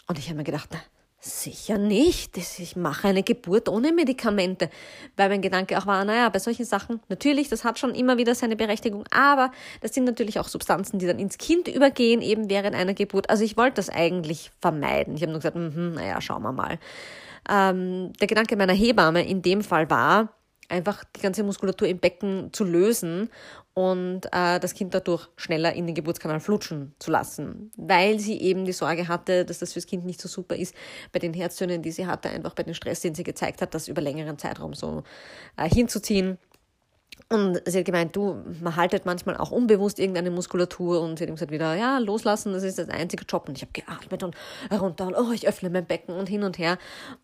und 0.08 0.20
ich 0.20 0.28
habe 0.28 0.38
mir 0.38 0.44
gedacht, 0.44 0.70
na, 0.72 0.80
Sicher 1.26 1.78
nicht. 1.78 2.38
Ich 2.38 2.76
mache 2.76 3.08
eine 3.08 3.24
Geburt 3.24 3.70
ohne 3.70 3.94
Medikamente. 3.94 4.70
Weil 5.16 5.30
mein 5.30 5.42
Gedanke 5.42 5.78
auch 5.78 5.86
war, 5.86 6.04
naja, 6.04 6.28
bei 6.28 6.40
solchen 6.40 6.66
Sachen, 6.66 7.00
natürlich, 7.08 7.48
das 7.48 7.64
hat 7.64 7.80
schon 7.80 7.96
immer 7.96 8.18
wieder 8.18 8.36
seine 8.36 8.58
Berechtigung, 8.58 9.06
aber 9.10 9.54
das 9.80 9.94
sind 9.94 10.04
natürlich 10.04 10.38
auch 10.38 10.50
Substanzen, 10.50 11.00
die 11.00 11.08
dann 11.08 11.20
ins 11.20 11.38
Kind 11.38 11.70
übergehen, 11.70 12.22
eben 12.22 12.50
während 12.50 12.76
einer 12.76 12.94
Geburt. 12.94 13.30
Also 13.30 13.46
ich 13.46 13.56
wollte 13.56 13.76
das 13.76 13.90
eigentlich 13.90 14.52
vermeiden. 14.60 15.16
Ich 15.16 15.22
habe 15.22 15.32
nur 15.32 15.40
gesagt, 15.40 15.56
mh, 15.56 15.96
naja, 15.96 16.20
schauen 16.20 16.44
wir 16.44 16.52
mal. 16.52 16.78
Ähm, 17.50 18.12
der 18.20 18.28
Gedanke 18.28 18.58
meiner 18.58 18.74
Hebamme 18.74 19.26
in 19.26 19.42
dem 19.42 19.62
Fall 19.62 19.90
war, 19.90 20.28
einfach 20.68 21.06
die 21.16 21.22
ganze 21.22 21.44
Muskulatur 21.44 21.88
im 21.88 22.00
Becken 22.00 22.52
zu 22.52 22.66
lösen 22.66 23.30
und 23.74 24.26
äh, 24.32 24.60
das 24.60 24.74
Kind 24.74 24.94
dadurch 24.94 25.28
schneller 25.36 25.74
in 25.74 25.88
den 25.88 25.96
Geburtskanal 25.96 26.40
flutschen 26.40 26.94
zu 27.00 27.10
lassen, 27.10 27.72
weil 27.76 28.20
sie 28.20 28.40
eben 28.40 28.66
die 28.66 28.72
Sorge 28.72 29.08
hatte, 29.08 29.46
dass 29.46 29.60
das 29.60 29.74
fürs 29.74 29.88
Kind 29.88 30.06
nicht 30.06 30.22
so 30.22 30.28
super 30.28 30.56
ist, 30.56 30.76
bei 31.12 31.20
den 31.20 31.34
Herztönen, 31.34 31.82
die 31.82 31.92
sie 31.92 32.06
hatte, 32.06 32.30
einfach 32.30 32.54
bei 32.54 32.64
dem 32.64 32.76
Stress, 32.76 33.02
den 33.02 33.16
sie 33.16 33.24
gezeigt 33.24 33.62
hat, 33.62 33.74
das 33.74 33.88
über 33.88 34.02
längeren 34.02 34.38
Zeitraum 34.38 34.74
so 34.74 35.04
äh, 35.58 35.68
hinzuziehen. 35.68 36.38
Und 37.30 37.62
sie 37.66 37.80
hat 37.80 37.86
gemeint, 37.86 38.16
du, 38.16 38.44
man 38.62 38.76
haltet 38.76 39.06
manchmal 39.06 39.38
auch 39.38 39.52
unbewusst 39.52 40.00
irgendeine 40.00 40.30
Muskulatur 40.30 41.02
und 41.02 41.18
sie 41.18 41.24
hat 41.24 41.30
ihm 41.30 41.36
gesagt 41.36 41.52
wieder, 41.52 41.76
ja, 41.76 41.98
loslassen, 41.98 42.54
das 42.54 42.64
ist 42.64 42.78
das 42.78 42.90
einzige 42.90 43.26
Job. 43.26 43.48
Und 43.48 43.58
ich 43.58 43.64
habe 43.64 43.72
geatmet 43.74 44.24
und 44.24 44.36
runter 44.72 45.08
und 45.08 45.16
oh, 45.16 45.32
ich 45.32 45.48
öffne 45.48 45.70
mein 45.70 45.86
Becken 45.86 46.16
und 46.16 46.30
hin 46.30 46.44
und 46.44 46.58
her. 46.58 46.78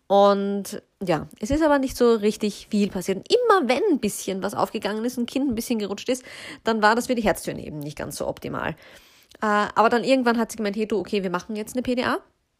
Und 0.06 0.82
ja, 1.02 1.28
es 1.40 1.50
ist 1.50 1.62
aber 1.62 1.78
nicht 1.78 1.96
so 1.96 2.14
richtig 2.14 2.68
viel 2.70 2.90
passiert. 2.90 3.18
Und 3.18 3.28
immer 3.32 3.68
wenn 3.68 3.82
ein 3.90 4.00
bisschen 4.00 4.42
was 4.42 4.54
aufgegangen 4.54 5.04
ist 5.04 5.16
ein 5.16 5.26
Kind 5.26 5.48
ein 5.48 5.54
bisschen 5.54 5.78
gerutscht 5.78 6.08
ist, 6.08 6.24
dann 6.64 6.82
war 6.82 6.94
das 6.94 7.06
für 7.06 7.14
die 7.14 7.22
Herztöne 7.22 7.64
eben 7.64 7.78
nicht 7.78 7.98
ganz 7.98 8.16
so 8.16 8.26
optimal. 8.26 8.70
Äh, 9.40 9.46
aber 9.74 9.88
dann 9.88 10.04
irgendwann 10.04 10.38
hat 10.38 10.50
sie 10.50 10.56
gemeint, 10.56 10.76
hey 10.76 10.86
du, 10.86 10.98
okay, 10.98 11.22
wir 11.22 11.30
machen 11.30 11.56
jetzt 11.56 11.74
eine 11.76 11.82
PDA 11.82 12.18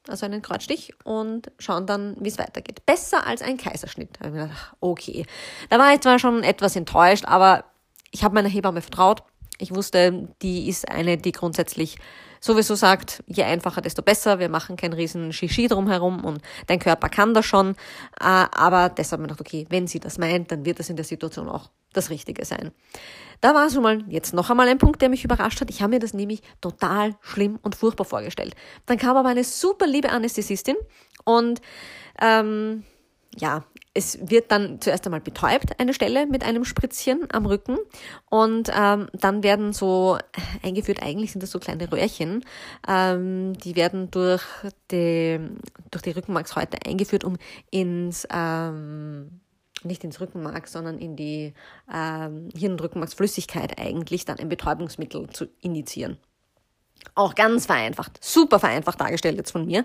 also 0.09 0.26
einen 0.26 0.42
Kreuzstich 0.42 0.95
und 1.04 1.50
schauen 1.59 1.87
dann, 1.87 2.16
wie 2.21 2.28
es 2.28 2.38
weitergeht. 2.38 2.85
Besser 2.87 3.26
als 3.26 3.42
ein 3.42 3.57
Kaiserschnitt. 3.57 4.19
Da 4.19 4.28
ich 4.28 4.35
gedacht, 4.35 4.75
okay. 4.80 5.26
Da 5.69 5.78
war 5.78 5.92
ich 5.92 6.00
zwar 6.00 6.19
schon 6.19 6.42
etwas 6.42 6.76
enttäuscht, 6.76 7.25
aber 7.26 7.64
ich 8.11 8.25
habe 8.25 8.35
meiner 8.35 8.49
Hebamme 8.49 8.83
vertraut. 8.83 9.23
Ich 9.59 9.75
wusste, 9.75 10.28
die 10.42 10.69
ist 10.69 10.90
eine, 10.90 11.19
die 11.19 11.33
grundsätzlich 11.33 11.99
sowieso 12.40 12.75
sagt, 12.75 13.23
je 13.26 13.45
einfacher, 13.45 13.83
desto 13.83 14.02
besser. 14.02 14.38
Wir 14.38 14.49
machen 14.49 14.76
kein 14.76 14.95
riesen 14.95 15.33
Shishi 15.33 15.69
drumherum 15.69 16.25
und 16.25 16.40
dein 16.66 16.78
Körper 16.78 17.11
kann 17.11 17.35
das 17.35 17.45
schon. 17.45 17.73
Äh, 18.19 18.25
aber 18.25 18.88
deshalb 18.88 19.21
habe 19.21 19.25
ich 19.25 19.37
gedacht, 19.37 19.40
okay, 19.40 19.66
wenn 19.69 19.87
sie 19.87 20.00
das 20.00 20.19
meint, 20.19 20.50
dann 20.50 20.64
wird 20.64 20.78
das 20.78 20.88
in 20.88 20.97
der 20.97 21.04
Situation 21.04 21.49
auch 21.49 21.71
das 21.92 22.09
Richtige 22.09 22.45
sein. 22.45 22.73
Da 23.40 23.54
war 23.54 23.70
schon 23.70 23.82
mal 23.82 24.04
jetzt 24.09 24.35
noch 24.35 24.50
einmal 24.50 24.68
ein 24.68 24.78
Punkt, 24.78 25.00
der 25.00 25.09
mich 25.09 25.25
überrascht 25.25 25.61
hat. 25.61 25.70
Ich 25.70 25.80
habe 25.82 25.94
mir 25.94 25.99
das 25.99 26.14
nämlich 26.14 26.42
total 26.61 27.16
schlimm 27.20 27.59
und 27.62 27.75
furchtbar 27.75 28.04
vorgestellt. 28.04 28.54
Dann 28.87 28.99
kam 28.99 29.16
aber 29.16 29.30
eine 29.30 29.44
super 29.44 29.87
liebe 29.87 30.11
Anästhesistin 30.11 30.76
und 31.25 31.61
ähm, 32.20 32.85
ja, 33.37 33.64
es 33.94 34.18
wird 34.30 34.52
dann 34.52 34.80
zuerst 34.80 35.04
einmal 35.06 35.20
betäubt, 35.20 35.78
eine 35.78 35.94
Stelle 35.94 36.26
mit 36.26 36.44
einem 36.44 36.64
Spritzchen 36.64 37.26
am 37.32 37.47
Rücken 37.47 37.78
und 38.28 38.70
ähm, 38.75 39.09
dann 39.12 39.42
werden 39.42 39.73
so 39.73 40.18
eingeführt, 40.62 41.02
eigentlich 41.02 41.32
sind 41.32 41.42
das 41.42 41.50
so 41.50 41.59
kleine 41.59 41.90
Röhrchen, 41.90 42.44
ähm, 42.87 43.54
die 43.54 43.75
werden 43.75 44.11
durch 44.11 44.42
die, 44.90 45.40
durch 45.90 46.02
die 46.02 46.11
Rückenmarkshäute 46.11 46.78
eingeführt, 46.87 47.25
um 47.25 47.37
ins 47.70 48.26
ähm, 48.32 49.40
nicht 49.84 50.04
ins 50.04 50.20
Rückenmark, 50.20 50.68
sondern 50.68 50.99
in 50.99 51.16
die 51.16 51.54
ähm, 51.92 52.49
Hirn- 52.54 52.72
und 52.72 52.82
Rückenmarksflüssigkeit 52.82 53.78
eigentlich 53.78 54.25
dann 54.25 54.38
ein 54.38 54.49
Betäubungsmittel 54.49 55.28
zu 55.30 55.46
initiieren. 55.60 56.18
Auch 57.14 57.34
ganz 57.34 57.66
vereinfacht, 57.66 58.22
super 58.22 58.58
vereinfacht 58.58 59.00
dargestellt 59.00 59.37
jetzt 59.37 59.52
von 59.52 59.66
mir. 59.66 59.80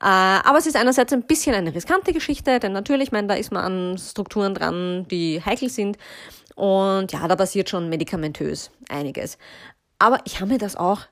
Äh, 0.00 0.04
aber 0.04 0.58
es 0.58 0.66
ist 0.66 0.76
einerseits 0.76 1.12
ein 1.12 1.26
bisschen 1.26 1.54
eine 1.54 1.74
riskante 1.74 2.12
Geschichte, 2.12 2.60
denn 2.60 2.72
natürlich, 2.72 3.12
meine, 3.12 3.26
da 3.28 3.34
ist 3.34 3.52
man 3.52 3.64
an 3.64 3.98
Strukturen 3.98 4.54
dran, 4.54 5.06
die 5.10 5.42
heikel 5.44 5.68
sind. 5.68 5.98
Und 6.54 7.12
ja, 7.12 7.26
da 7.26 7.36
passiert 7.36 7.68
schon 7.68 7.88
medikamentös 7.88 8.70
einiges. 8.88 9.38
Aber 9.98 10.20
ich 10.24 10.40
habe 10.40 10.52
mir 10.52 10.58
das 10.58 10.76
auch 10.76 11.02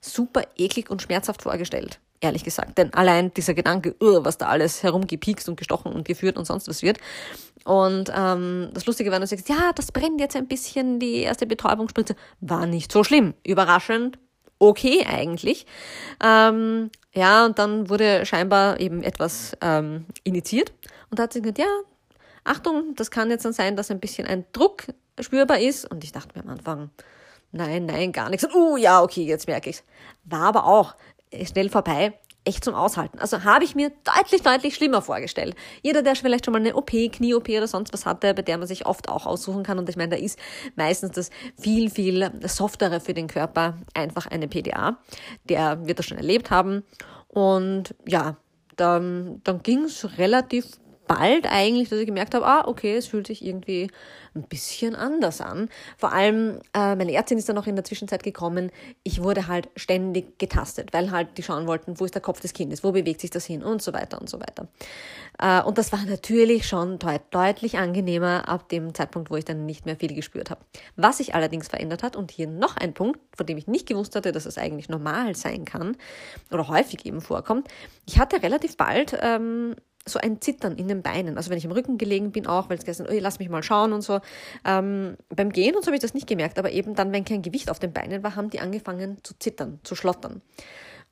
super 0.00 0.42
eklig 0.56 0.90
und 0.90 1.02
schmerzhaft 1.02 1.42
vorgestellt 1.42 2.00
ehrlich 2.20 2.44
gesagt. 2.44 2.78
Denn 2.78 2.92
allein 2.94 3.32
dieser 3.34 3.54
Gedanke, 3.54 3.94
was 3.98 4.38
da 4.38 4.46
alles 4.46 4.82
herumgepiekst 4.82 5.48
und 5.48 5.56
gestochen 5.56 5.92
und 5.92 6.06
geführt 6.06 6.36
und 6.36 6.46
sonst 6.46 6.68
was 6.68 6.82
wird. 6.82 6.98
Und 7.64 8.10
ähm, 8.14 8.70
das 8.72 8.86
Lustige 8.86 9.10
war, 9.10 9.20
du 9.20 9.26
sagst, 9.26 9.48
ja, 9.48 9.72
das 9.74 9.92
brennt 9.92 10.20
jetzt 10.20 10.36
ein 10.36 10.48
bisschen, 10.48 10.98
die 10.98 11.16
erste 11.16 11.46
Betäubungsspritze. 11.46 12.16
War 12.40 12.66
nicht 12.66 12.92
so 12.92 13.04
schlimm. 13.04 13.34
Überraschend. 13.44 14.18
Okay 14.58 15.06
eigentlich. 15.06 15.66
Ähm, 16.22 16.90
ja, 17.14 17.46
und 17.46 17.58
dann 17.58 17.88
wurde 17.88 18.26
scheinbar 18.26 18.78
eben 18.78 19.02
etwas 19.02 19.56
ähm, 19.62 20.04
initiiert. 20.22 20.72
Und 21.10 21.18
da 21.18 21.24
hat 21.24 21.32
sie 21.32 21.40
gesagt, 21.40 21.58
ja, 21.58 21.66
Achtung, 22.44 22.94
das 22.94 23.10
kann 23.10 23.30
jetzt 23.30 23.44
dann 23.44 23.52
sein, 23.52 23.76
dass 23.76 23.90
ein 23.90 24.00
bisschen 24.00 24.26
ein 24.26 24.44
Druck 24.52 24.84
spürbar 25.18 25.60
ist. 25.60 25.90
Und 25.90 26.04
ich 26.04 26.12
dachte 26.12 26.36
mir 26.36 26.44
am 26.44 26.50
Anfang, 26.50 26.90
nein, 27.52 27.86
nein, 27.86 28.12
gar 28.12 28.28
nichts. 28.30 28.44
Und, 28.44 28.54
uh, 28.54 28.76
ja, 28.76 29.02
okay, 29.02 29.24
jetzt 29.24 29.46
merke 29.46 29.70
ich's. 29.70 29.82
War 30.24 30.42
aber 30.42 30.66
auch 30.66 30.94
schnell 31.44 31.70
vorbei. 31.70 32.18
Echt 32.44 32.64
zum 32.64 32.74
Aushalten. 32.74 33.18
Also 33.18 33.44
habe 33.44 33.64
ich 33.64 33.74
mir 33.74 33.92
deutlich, 34.02 34.42
deutlich 34.42 34.74
schlimmer 34.74 35.02
vorgestellt. 35.02 35.54
Jeder, 35.82 36.02
der 36.02 36.16
vielleicht 36.16 36.46
schon 36.46 36.52
mal 36.52 36.60
eine 36.60 36.74
OP, 36.74 36.90
Knie-OP 36.90 37.50
oder 37.50 37.66
sonst 37.66 37.92
was 37.92 38.06
hatte, 38.06 38.32
bei 38.32 38.40
der 38.40 38.56
man 38.56 38.66
sich 38.66 38.86
oft 38.86 39.10
auch 39.10 39.26
aussuchen 39.26 39.62
kann. 39.62 39.78
Und 39.78 39.90
ich 39.90 39.96
meine, 39.96 40.16
da 40.16 40.22
ist 40.22 40.38
meistens 40.74 41.12
das 41.12 41.30
viel, 41.60 41.90
viel 41.90 42.30
softere 42.46 43.00
für 43.00 43.12
den 43.12 43.26
Körper 43.26 43.76
einfach 43.92 44.26
eine 44.26 44.48
PDA. 44.48 44.98
Der 45.44 45.86
wird 45.86 45.98
das 45.98 46.06
schon 46.06 46.16
erlebt 46.16 46.50
haben. 46.50 46.82
Und 47.28 47.94
ja, 48.06 48.38
dann, 48.76 49.42
dann 49.44 49.62
ging 49.62 49.84
es 49.84 50.16
relativ 50.16 50.79
bald 51.10 51.46
eigentlich, 51.50 51.88
dass 51.88 51.98
ich 51.98 52.06
gemerkt 52.06 52.34
habe, 52.34 52.46
ah, 52.46 52.68
okay, 52.68 52.94
es 52.96 53.08
fühlt 53.08 53.26
sich 53.26 53.44
irgendwie 53.44 53.90
ein 54.36 54.44
bisschen 54.44 54.94
anders 54.94 55.40
an. 55.40 55.68
Vor 55.98 56.12
allem, 56.12 56.60
äh, 56.72 56.94
meine 56.94 57.12
Ärztin 57.12 57.36
ist 57.36 57.48
dann 57.48 57.58
auch 57.58 57.66
in 57.66 57.74
der 57.74 57.84
Zwischenzeit 57.84 58.22
gekommen. 58.22 58.70
Ich 59.02 59.20
wurde 59.20 59.48
halt 59.48 59.68
ständig 59.74 60.38
getastet, 60.38 60.92
weil 60.92 61.10
halt 61.10 61.36
die 61.36 61.42
schauen 61.42 61.66
wollten, 61.66 61.98
wo 61.98 62.04
ist 62.04 62.14
der 62.14 62.22
Kopf 62.22 62.38
des 62.38 62.52
Kindes, 62.52 62.84
wo 62.84 62.92
bewegt 62.92 63.20
sich 63.20 63.30
das 63.30 63.44
hin 63.44 63.64
und 63.64 63.82
so 63.82 63.92
weiter 63.92 64.20
und 64.20 64.30
so 64.30 64.38
weiter. 64.38 64.68
Äh, 65.40 65.62
und 65.62 65.78
das 65.78 65.90
war 65.90 66.04
natürlich 66.04 66.68
schon 66.68 67.00
deut 67.00 67.22
deutlich 67.32 67.76
angenehmer 67.78 68.48
ab 68.48 68.68
dem 68.68 68.94
Zeitpunkt, 68.94 69.30
wo 69.30 69.36
ich 69.36 69.44
dann 69.44 69.66
nicht 69.66 69.86
mehr 69.86 69.96
viel 69.96 70.14
gespürt 70.14 70.50
habe. 70.50 70.60
Was 70.94 71.18
sich 71.18 71.34
allerdings 71.34 71.66
verändert 71.66 72.04
hat, 72.04 72.14
und 72.14 72.30
hier 72.30 72.46
noch 72.46 72.76
ein 72.76 72.94
Punkt, 72.94 73.18
von 73.36 73.46
dem 73.46 73.58
ich 73.58 73.66
nicht 73.66 73.88
gewusst 73.88 74.14
hatte, 74.14 74.30
dass 74.30 74.46
es 74.46 74.58
eigentlich 74.58 74.88
normal 74.88 75.34
sein 75.34 75.64
kann 75.64 75.96
oder 76.52 76.68
häufig 76.68 77.04
eben 77.04 77.20
vorkommt. 77.20 77.66
Ich 78.06 78.18
hatte 78.18 78.42
relativ 78.42 78.76
bald 78.76 79.18
ähm, 79.20 79.74
so 80.06 80.18
ein 80.18 80.40
Zittern 80.40 80.76
in 80.76 80.88
den 80.88 81.02
Beinen. 81.02 81.36
Also 81.36 81.50
wenn 81.50 81.58
ich 81.58 81.64
im 81.64 81.72
Rücken 81.72 81.98
gelegen 81.98 82.32
bin 82.32 82.46
auch, 82.46 82.70
weil 82.70 82.78
es 82.78 82.84
gestern, 82.84 83.06
oh, 83.10 83.18
lass 83.18 83.38
mich 83.38 83.48
mal 83.48 83.62
schauen 83.62 83.92
und 83.92 84.02
so. 84.02 84.20
Ähm, 84.64 85.16
beim 85.28 85.50
Gehen 85.52 85.74
und 85.74 85.82
so 85.82 85.88
habe 85.88 85.96
ich 85.96 86.02
das 86.02 86.14
nicht 86.14 86.26
gemerkt, 86.26 86.58
aber 86.58 86.70
eben 86.70 86.94
dann, 86.94 87.12
wenn 87.12 87.24
kein 87.24 87.42
Gewicht 87.42 87.70
auf 87.70 87.78
den 87.78 87.92
Beinen 87.92 88.22
war, 88.22 88.36
haben 88.36 88.50
die 88.50 88.60
angefangen 88.60 89.18
zu 89.22 89.34
zittern, 89.38 89.80
zu 89.82 89.94
schlottern. 89.94 90.42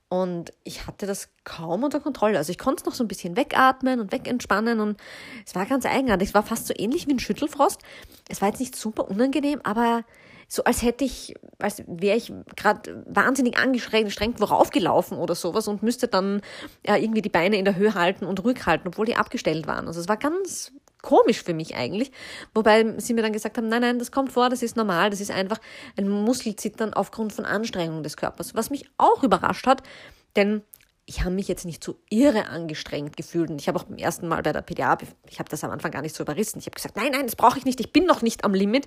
Und 0.09 0.54
ich 0.64 0.87
hatte 0.87 1.07
das 1.07 1.28
kaum 1.45 1.85
unter 1.85 2.00
Kontrolle. 2.00 2.38
Also 2.38 2.50
ich 2.50 2.59
konnte 2.59 2.80
es 2.80 2.87
noch 2.87 2.95
so 2.95 3.04
ein 3.04 3.09
bisschen 3.09 3.37
wegatmen 3.37 4.00
und 4.00 4.11
wegentspannen 4.11 4.80
und 4.80 4.99
es 5.45 5.54
war 5.54 5.66
ganz 5.66 5.85
eigenartig. 5.85 6.28
Es 6.28 6.35
war 6.35 6.42
fast 6.42 6.66
so 6.66 6.75
ähnlich 6.76 7.07
wie 7.07 7.12
ein 7.12 7.18
Schüttelfrost. 7.18 7.83
Es 8.28 8.40
war 8.40 8.49
jetzt 8.49 8.61
nicht 8.61 8.75
super 8.75 9.11
unangenehm, 9.11 9.61
aber 9.64 10.04
so 10.49 10.64
als 10.64 10.83
hätte 10.83 11.05
ich, 11.05 11.35
als 11.59 11.83
wäre 11.87 12.17
ich 12.17 12.33
gerade 12.57 13.05
wahnsinnig 13.07 13.59
angestrengt 13.59 14.40
worauf 14.40 14.71
gelaufen 14.71 15.19
oder 15.19 15.35
sowas 15.35 15.69
und 15.69 15.83
müsste 15.83 16.09
dann 16.09 16.40
ja, 16.87 16.97
irgendwie 16.97 17.21
die 17.21 17.28
Beine 17.28 17.59
in 17.59 17.67
der 17.67 17.76
Höhe 17.76 17.95
halten 17.95 18.25
und 18.25 18.43
ruhig 18.43 18.64
halten, 18.64 18.88
obwohl 18.88 19.05
die 19.05 19.14
abgestellt 19.14 19.67
waren. 19.67 19.87
Also 19.87 20.00
es 20.00 20.09
war 20.09 20.17
ganz 20.17 20.73
komisch 21.02 21.43
für 21.43 21.55
mich 21.55 21.76
eigentlich. 21.76 22.11
Wobei 22.55 22.99
sie 22.99 23.14
mir 23.14 23.23
dann 23.23 23.35
gesagt 23.35 23.59
haben, 23.59 23.69
nein, 23.69 23.83
nein, 23.83 23.99
das 23.99 24.11
kommt 24.11 24.33
vor, 24.33 24.49
das 24.49 24.62
ist 24.62 24.75
normal, 24.75 25.11
das 25.11 25.21
ist 25.21 25.31
einfach 25.31 25.59
ein 25.97 26.09
Muskelzittern 26.09 26.95
aufgrund 26.95 27.33
von 27.33 27.45
Anstrengungen 27.45 28.02
des 28.02 28.17
Körpers. 28.17 28.55
Was 28.55 28.71
mich 28.71 28.88
auch 28.97 29.23
überrascht 29.23 29.67
hat, 29.67 29.83
denn 30.35 30.62
ich 31.05 31.21
habe 31.21 31.31
mich 31.31 31.49
jetzt 31.49 31.64
nicht 31.64 31.83
so 31.83 31.97
irre 32.11 32.49
angestrengt 32.49 33.17
gefühlt. 33.17 33.50
Und 33.50 33.61
ich 33.61 33.69
habe 33.69 33.78
auch 33.78 33.85
beim 33.85 33.97
ersten 33.97 34.28
Mal 34.28 34.43
bei 34.43 34.52
der 34.52 34.61
PDA, 34.61 34.99
ich 35.28 35.38
habe 35.38 35.49
das 35.49 35.64
am 35.64 35.71
Anfang 35.71 35.90
gar 35.90 36.02
nicht 36.02 36.14
so 36.14 36.23
überrissen. 36.23 36.59
Ich 36.59 36.67
habe 36.67 36.75
gesagt, 36.75 36.97
nein, 36.97 37.12
nein, 37.12 37.25
das 37.25 37.37
brauche 37.37 37.59
ich 37.59 37.64
nicht, 37.64 37.81
ich 37.81 37.93
bin 37.93 38.05
noch 38.05 38.21
nicht 38.21 38.45
am 38.45 38.52
Limit. 38.52 38.87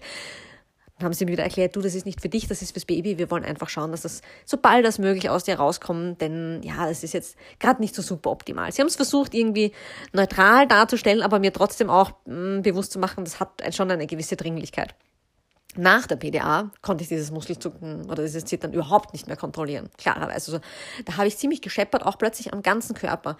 Haben 1.04 1.14
sie 1.14 1.26
mir 1.26 1.32
wieder 1.32 1.44
erklärt, 1.44 1.76
du, 1.76 1.82
das 1.82 1.96
ist 1.96 2.06
nicht 2.06 2.22
für 2.22 2.30
dich, 2.30 2.48
das 2.48 2.62
ist 2.62 2.72
fürs 2.72 2.86
Baby. 2.86 3.18
Wir 3.18 3.32
wollen 3.32 3.46
einfach 3.46 3.70
schauen, 3.70 3.92
dass 3.92 4.02
das 4.02 4.22
so 4.46 4.58
bald 4.58 4.86
als 4.86 5.00
möglich 5.00 5.30
aus 5.30 5.44
dir 5.44 5.56
rauskommt, 5.56 6.22
denn 6.22 6.62
ja, 6.64 6.88
das 6.88 7.04
ist 7.04 7.14
jetzt 7.14 7.38
gerade 7.60 7.82
nicht 7.82 7.96
so 7.96 8.02
super 8.02 8.32
optimal. 8.32 8.72
Sie 8.72 8.82
haben 8.82 8.88
es 8.88 8.96
versucht, 8.96 9.34
irgendwie 9.34 9.72
neutral 10.14 10.68
darzustellen, 10.68 11.22
aber 11.22 11.40
mir 11.40 11.54
trotzdem 11.54 11.90
auch 11.90 12.12
mh, 12.26 12.60
mm, 12.60 12.62
bewusst 12.62 12.92
zu 12.92 13.00
machen, 13.00 13.24
das 13.24 13.40
hat 13.40 13.62
schon 13.74 13.90
eine 13.92 14.08
gewisse 14.08 14.36
Dringlichkeit. 14.36 14.96
Nach 15.76 16.06
der 16.06 16.18
PDA 16.18 16.70
konnte 16.82 17.04
ich 17.04 17.08
dieses 17.08 17.32
Muskelzucken 17.32 18.10
oder 18.10 18.24
dieses 18.24 18.44
Zittern 18.44 18.74
überhaupt 18.74 19.14
nicht 19.14 19.28
mehr 19.28 19.38
kontrollieren. 19.38 19.90
Klarerweise. 19.98 20.34
Also, 20.34 20.60
da 21.06 21.16
habe 21.16 21.28
ich 21.28 21.38
ziemlich 21.38 21.62
gescheppert, 21.62 22.06
auch 22.06 22.18
plötzlich 22.18 22.52
am 22.52 22.62
ganzen 22.62 22.94
Körper 22.94 23.38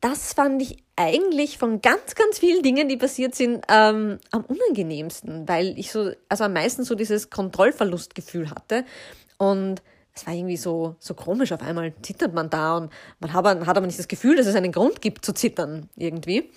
das 0.00 0.32
fand 0.32 0.62
ich 0.62 0.82
eigentlich 1.00 1.56
von 1.56 1.80
ganz, 1.80 2.14
ganz 2.14 2.38
vielen 2.38 2.62
Dingen, 2.62 2.88
die 2.88 2.98
passiert 2.98 3.34
sind, 3.34 3.64
ähm, 3.68 4.18
am 4.30 4.44
unangenehmsten, 4.44 5.48
weil 5.48 5.78
ich 5.78 5.90
so, 5.90 6.12
also 6.28 6.44
am 6.44 6.52
meisten 6.52 6.84
so 6.84 6.94
dieses 6.94 7.30
Kontrollverlustgefühl 7.30 8.50
hatte 8.50 8.84
und 9.38 9.82
es 10.12 10.26
war 10.26 10.34
irgendwie 10.34 10.58
so, 10.58 10.96
so 10.98 11.14
komisch. 11.14 11.52
Auf 11.52 11.62
einmal 11.62 11.94
zittert 12.02 12.34
man 12.34 12.50
da 12.50 12.76
und 12.76 12.92
man 13.20 13.32
hat, 13.32 13.44
hat 13.46 13.76
aber 13.76 13.86
nicht 13.86 13.98
das 13.98 14.08
Gefühl, 14.08 14.36
dass 14.36 14.46
es 14.46 14.54
einen 14.54 14.72
Grund 14.72 15.00
gibt 15.00 15.24
zu 15.24 15.32
zittern 15.32 15.88
irgendwie. 15.96 16.50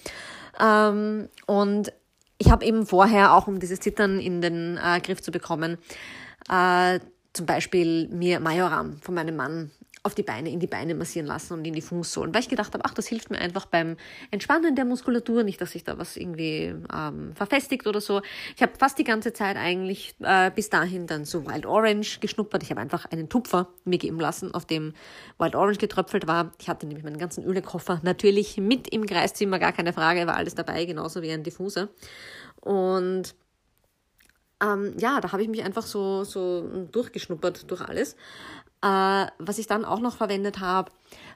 Ähm, 0.60 1.30
und 1.46 1.94
ich 2.38 2.52
habe 2.52 2.66
eben 2.66 2.86
vorher, 2.86 3.36
auch 3.36 3.48
um 3.48 3.60
dieses 3.60 3.80
Zittern 3.80 4.20
in 4.20 4.42
den 4.42 4.78
äh, 4.78 5.00
Griff 5.00 5.22
zu 5.22 5.32
bekommen, 5.32 5.78
äh, 6.50 7.00
zum 7.32 7.46
Beispiel 7.46 8.10
mir 8.10 8.42
Majoram 8.42 8.98
von 9.02 9.16
meinem 9.16 9.38
Mann 9.38 9.72
auf 10.06 10.16
die 10.16 10.24
Beine, 10.24 10.52
in 10.52 10.60
die 10.60 10.68
Beine 10.68 10.96
massieren 10.96 11.26
lassen 11.26 11.54
und 11.54 11.66
in 11.66 11.74
die 11.74 11.82
Fußsohlen, 11.82 12.34
weil 12.34 12.42
ich 12.42 12.50
gedacht 12.50 12.74
habe, 12.74 12.84
ach, 12.86 12.94
das 12.94 13.08
hilft 13.08 13.32
mir 13.32 13.38
einfach 13.38 13.66
beim 13.66 13.96
Entspannen 14.32 14.76
der 14.76 14.84
Muskulatur, 14.84 15.44
nicht, 15.44 15.62
dass 15.62 15.72
sich 15.72 15.86
da 15.86 15.98
was 15.98 16.18
irgendwie 16.18 16.76
ähm, 16.94 17.32
verfestigt 17.36 17.88
oder 17.88 18.02
so. 18.02 18.22
Ich 18.58 18.62
habe 18.62 18.74
fast 18.78 19.00
die 19.00 19.06
ganze 19.06 19.32
Zeit 19.32 19.56
eigentlich 19.56 20.14
äh, 20.20 20.52
bis 20.52 20.70
dahin 20.70 21.08
dann 21.08 21.24
so 21.24 21.46
Wild 21.46 21.66
Orange 21.66 22.20
geschnuppert. 22.20 22.64
Ich 22.64 22.70
habe 22.70 22.82
einfach 22.82 23.06
einen 23.06 23.30
Tupfer 23.30 23.70
mir 23.86 23.98
geben 23.98 24.20
lassen, 24.20 24.54
auf 24.54 24.66
dem 24.66 24.94
Wild 25.40 25.56
Orange 25.56 25.80
getröpfelt 25.80 26.28
war. 26.28 26.52
Ich 26.60 26.68
hatte 26.68 26.86
nämlich 26.86 27.06
meinen 27.06 27.18
ganzen 27.18 27.46
Ölekoffer 27.46 28.02
natürlich 28.04 28.58
mit 28.58 28.90
im 28.90 29.06
Kreiszimmer, 29.06 29.58
gar 29.58 29.72
keine 29.72 29.94
Frage, 29.94 30.28
war 30.28 30.36
alles 30.36 30.54
dabei, 30.54 30.84
genauso 30.84 31.22
wie 31.22 31.32
ein 31.32 31.44
Diffuser. 31.44 31.88
Und 32.60 33.36
ähm, 34.64 34.94
ja, 34.98 35.20
da 35.20 35.32
habe 35.32 35.44
ich 35.44 35.50
mich 35.50 35.64
einfach 35.64 35.84
so, 35.84 36.24
so 36.24 36.88
durchgeschnuppert 36.92 37.70
durch 37.70 37.82
alles. 37.82 38.16
Äh, 38.84 39.28
was 39.40 39.58
ich 39.60 39.68
dann 39.68 39.86
auch 39.86 40.00
noch 40.00 40.18
verwendet 40.18 40.60
habe, 40.60 40.92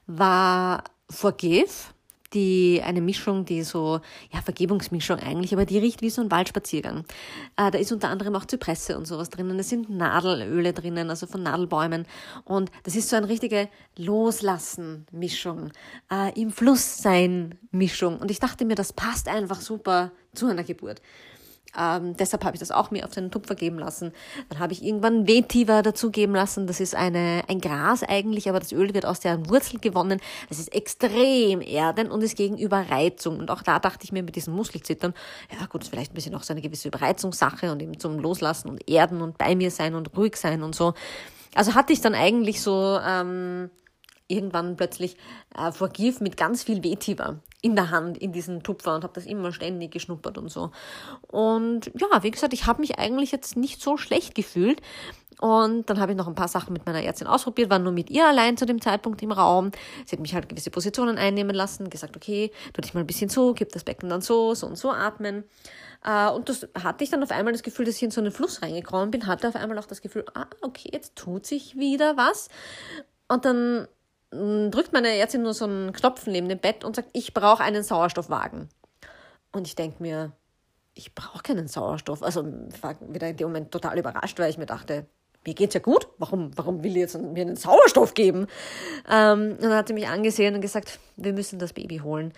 war 0.05 0.83
Forgive, 1.09 1.93
die 2.33 2.81
eine 2.83 2.99
Mischung, 2.99 3.45
die 3.45 3.63
so, 3.63 4.01
ja, 4.33 4.41
Vergebungsmischung 4.41 5.19
eigentlich, 5.19 5.53
aber 5.53 5.65
die 5.65 5.77
riecht 5.77 6.01
wie 6.01 6.09
so 6.09 6.21
ein 6.21 6.29
Waldspaziergang. 6.29 7.05
Äh, 7.55 7.71
da 7.71 7.77
ist 7.77 7.93
unter 7.93 8.09
anderem 8.09 8.35
auch 8.35 8.43
Zypresse 8.43 8.97
und 8.97 9.05
sowas 9.05 9.29
drinnen. 9.29 9.57
Es 9.59 9.69
sind 9.69 9.89
Nadelöle 9.89 10.73
drinnen, 10.73 11.09
also 11.09 11.25
von 11.25 11.43
Nadelbäumen. 11.43 12.05
Und 12.43 12.69
das 12.83 12.97
ist 12.97 13.09
so 13.09 13.15
eine 13.15 13.29
richtige 13.29 13.69
Loslassen-Mischung, 13.95 15.71
äh, 16.11 16.37
im 16.39 16.51
Fluss 16.51 16.97
sein 16.97 17.55
Mischung. 17.71 18.19
Und 18.19 18.29
ich 18.29 18.41
dachte 18.41 18.65
mir, 18.65 18.75
das 18.75 18.91
passt 18.91 19.29
einfach 19.29 19.61
super 19.61 20.11
zu 20.33 20.47
einer 20.47 20.65
Geburt. 20.65 21.01
Ähm, 21.77 22.15
deshalb 22.17 22.43
habe 22.43 22.55
ich 22.55 22.59
das 22.59 22.71
auch 22.71 22.91
mir 22.91 23.05
auf 23.05 23.11
den 23.11 23.31
Tupfer 23.31 23.55
geben 23.55 23.79
lassen. 23.79 24.13
Dann 24.49 24.59
habe 24.59 24.73
ich 24.73 24.83
irgendwann 24.83 25.27
Vetiver 25.27 25.81
dazugeben 25.83 26.35
lassen. 26.35 26.67
Das 26.67 26.79
ist 26.79 26.95
eine, 26.95 27.43
ein 27.47 27.61
Gras 27.61 28.03
eigentlich, 28.03 28.49
aber 28.49 28.59
das 28.59 28.71
Öl 28.71 28.93
wird 28.93 29.05
aus 29.05 29.19
der 29.19 29.49
Wurzel 29.49 29.79
gewonnen. 29.79 30.19
Das 30.49 30.59
ist 30.59 30.73
extrem 30.73 31.61
erdend 31.61 32.11
und 32.11 32.21
ist 32.21 32.37
gegen 32.37 32.57
Überreizung. 32.57 33.37
Und 33.39 33.51
auch 33.51 33.63
da 33.63 33.79
dachte 33.79 34.03
ich 34.03 34.11
mir 34.11 34.23
mit 34.23 34.35
diesem 34.35 34.55
Muskelzittern, 34.55 35.13
ja 35.59 35.65
gut, 35.67 35.83
ist 35.83 35.89
vielleicht 35.89 36.11
ein 36.11 36.15
bisschen 36.15 36.35
auch 36.35 36.43
so 36.43 36.53
eine 36.53 36.61
gewisse 36.61 36.87
Überreizungssache 36.87 37.71
und 37.71 37.81
eben 37.81 37.99
zum 37.99 38.19
Loslassen 38.19 38.69
und 38.69 38.89
Erden 38.89 39.21
und 39.21 39.37
bei 39.37 39.55
mir 39.55 39.71
sein 39.71 39.95
und 39.95 40.15
ruhig 40.17 40.35
sein 40.35 40.63
und 40.63 40.75
so. 40.75 40.93
Also 41.53 41.75
hatte 41.75 41.93
ich 41.93 42.01
dann 42.01 42.13
eigentlich 42.13 42.61
so 42.61 42.99
ähm, 43.05 43.69
irgendwann 44.27 44.75
plötzlich 44.77 45.17
äh, 45.57 45.71
Forgive 45.71 46.23
mit 46.23 46.37
ganz 46.37 46.63
viel 46.63 46.83
Vetiver 46.83 47.39
in 47.61 47.75
der 47.75 47.89
Hand 47.89 48.17
in 48.17 48.31
diesen 48.31 48.61
Tupfer 48.61 48.95
und 48.95 49.03
habe 49.03 49.13
das 49.13 49.25
immer 49.25 49.51
ständig 49.51 49.91
geschnuppert 49.91 50.37
und 50.37 50.49
so. 50.49 50.71
Und 51.27 51.91
ja, 51.95 52.23
wie 52.23 52.31
gesagt, 52.31 52.53
ich 52.53 52.67
habe 52.67 52.81
mich 52.81 52.99
eigentlich 52.99 53.31
jetzt 53.31 53.57
nicht 53.57 53.81
so 53.81 53.97
schlecht 53.97 54.35
gefühlt. 54.35 54.81
Und 55.39 55.87
dann 55.87 55.99
habe 55.99 56.13
ich 56.13 56.17
noch 56.17 56.27
ein 56.27 56.33
paar 56.33 56.47
Sachen 56.47 56.73
mit 56.73 56.87
meiner 56.87 57.03
Ärztin 57.03 57.27
ausprobiert, 57.27 57.69
war 57.69 57.77
nur 57.77 57.91
mit 57.91 58.09
ihr 58.09 58.25
allein 58.25 58.57
zu 58.57 58.65
dem 58.65 58.81
Zeitpunkt 58.81 59.21
im 59.21 59.31
Raum. 59.31 59.71
Sie 60.05 60.15
hat 60.15 60.19
mich 60.19 60.33
halt 60.33 60.49
gewisse 60.49 60.71
Positionen 60.71 61.17
einnehmen 61.19 61.55
lassen, 61.55 61.91
gesagt, 61.91 62.15
okay, 62.15 62.51
tu 62.73 62.81
dich 62.81 62.95
mal 62.95 63.01
ein 63.01 63.07
bisschen 63.07 63.29
so, 63.29 63.53
gib 63.53 63.71
das 63.71 63.83
Becken 63.83 64.09
dann 64.09 64.21
so, 64.21 64.55
so 64.55 64.65
und 64.65 64.77
so 64.77 64.91
atmen. 64.91 65.43
Äh, 66.03 66.29
und 66.29 66.49
das 66.49 66.67
hatte 66.81 67.03
ich 67.03 67.11
dann 67.11 67.21
auf 67.21 67.31
einmal 67.31 67.53
das 67.53 67.61
Gefühl, 67.61 67.85
dass 67.85 67.97
ich 67.97 68.03
in 68.03 68.11
so 68.11 68.21
einen 68.21 68.31
Fluss 68.31 68.63
reingekommen 68.63 69.11
bin, 69.11 69.27
hatte 69.27 69.47
auf 69.47 69.55
einmal 69.55 69.77
auch 69.77 69.85
das 69.85 70.01
Gefühl, 70.01 70.25
ah, 70.33 70.47
okay, 70.61 70.89
jetzt 70.91 71.15
tut 71.15 71.45
sich 71.45 71.77
wieder 71.77 72.17
was. 72.17 72.49
Und 73.27 73.45
dann 73.45 73.87
drückt 74.31 74.93
meine 74.93 75.15
Ärztin 75.15 75.43
nur 75.43 75.53
so 75.53 75.65
einen 75.65 75.93
Knopf 75.93 76.27
neben 76.27 76.49
dem 76.49 76.59
Bett 76.59 76.83
und 76.83 76.95
sagt, 76.95 77.09
ich 77.13 77.33
brauche 77.33 77.63
einen 77.63 77.83
Sauerstoffwagen. 77.83 78.69
Und 79.51 79.67
ich 79.67 79.75
denke 79.75 80.01
mir, 80.03 80.33
ich 80.93 81.15
brauche 81.15 81.43
keinen 81.43 81.67
Sauerstoff. 81.67 82.23
Also 82.23 82.45
ich 82.73 82.83
war 82.83 82.95
wieder 83.01 83.29
in 83.29 83.37
dem 83.37 83.47
Moment 83.47 83.71
total 83.71 83.97
überrascht, 83.97 84.39
weil 84.39 84.49
ich 84.49 84.57
mir 84.57 84.65
dachte, 84.65 85.05
mir 85.47 85.53
geht's 85.53 85.73
ja 85.73 85.79
gut. 85.79 86.09
Warum, 86.17 86.51
warum 86.57 86.83
will 86.83 86.97
jetzt 86.97 87.17
mir 87.17 87.41
einen 87.41 87.55
Sauerstoff 87.55 88.13
geben? 88.13 88.47
Ähm, 89.09 89.53
und 89.53 89.63
dann 89.63 89.75
hat 89.75 89.87
sie 89.87 89.93
mich 89.93 90.07
angesehen 90.07 90.53
und 90.55 90.61
gesagt, 90.61 90.99
wir 91.15 91.31
müssen 91.31 91.57
das 91.57 91.71
Baby 91.71 91.99
holen. 91.99 92.33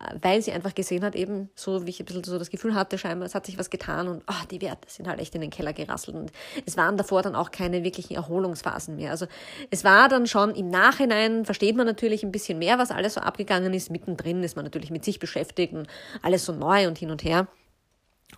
Äh, 0.00 0.14
weil 0.22 0.40
sie 0.40 0.50
einfach 0.50 0.74
gesehen 0.74 1.04
hat, 1.04 1.14
eben 1.14 1.50
so, 1.54 1.84
wie 1.86 1.90
ich 1.90 2.00
ein 2.00 2.06
bisschen 2.06 2.24
so 2.24 2.38
das 2.38 2.48
Gefühl 2.48 2.74
hatte, 2.74 2.96
scheinbar, 2.96 3.26
es 3.26 3.34
hat 3.34 3.44
sich 3.44 3.58
was 3.58 3.68
getan 3.68 4.08
und 4.08 4.22
oh, 4.26 4.46
die 4.50 4.62
Werte 4.62 4.88
sind 4.88 5.06
halt 5.06 5.20
echt 5.20 5.34
in 5.34 5.42
den 5.42 5.50
Keller 5.50 5.74
gerasselt. 5.74 6.16
Und 6.16 6.32
es 6.64 6.78
waren 6.78 6.96
davor 6.96 7.20
dann 7.20 7.34
auch 7.34 7.50
keine 7.50 7.84
wirklichen 7.84 8.14
Erholungsphasen 8.14 8.96
mehr. 8.96 9.10
Also 9.10 9.26
es 9.70 9.84
war 9.84 10.08
dann 10.08 10.26
schon 10.26 10.54
im 10.54 10.70
Nachhinein, 10.70 11.44
versteht 11.44 11.76
man 11.76 11.86
natürlich 11.86 12.22
ein 12.22 12.32
bisschen 12.32 12.58
mehr, 12.58 12.78
was 12.78 12.90
alles 12.90 13.14
so 13.14 13.20
abgegangen 13.20 13.74
ist. 13.74 13.90
Mittendrin 13.90 14.42
ist 14.42 14.56
man 14.56 14.64
natürlich 14.64 14.90
mit 14.90 15.04
sich 15.04 15.18
beschäftigt 15.18 15.74
und 15.74 15.86
alles 16.22 16.46
so 16.46 16.54
neu 16.54 16.88
und 16.88 16.96
hin 16.96 17.10
und 17.10 17.24
her. 17.24 17.46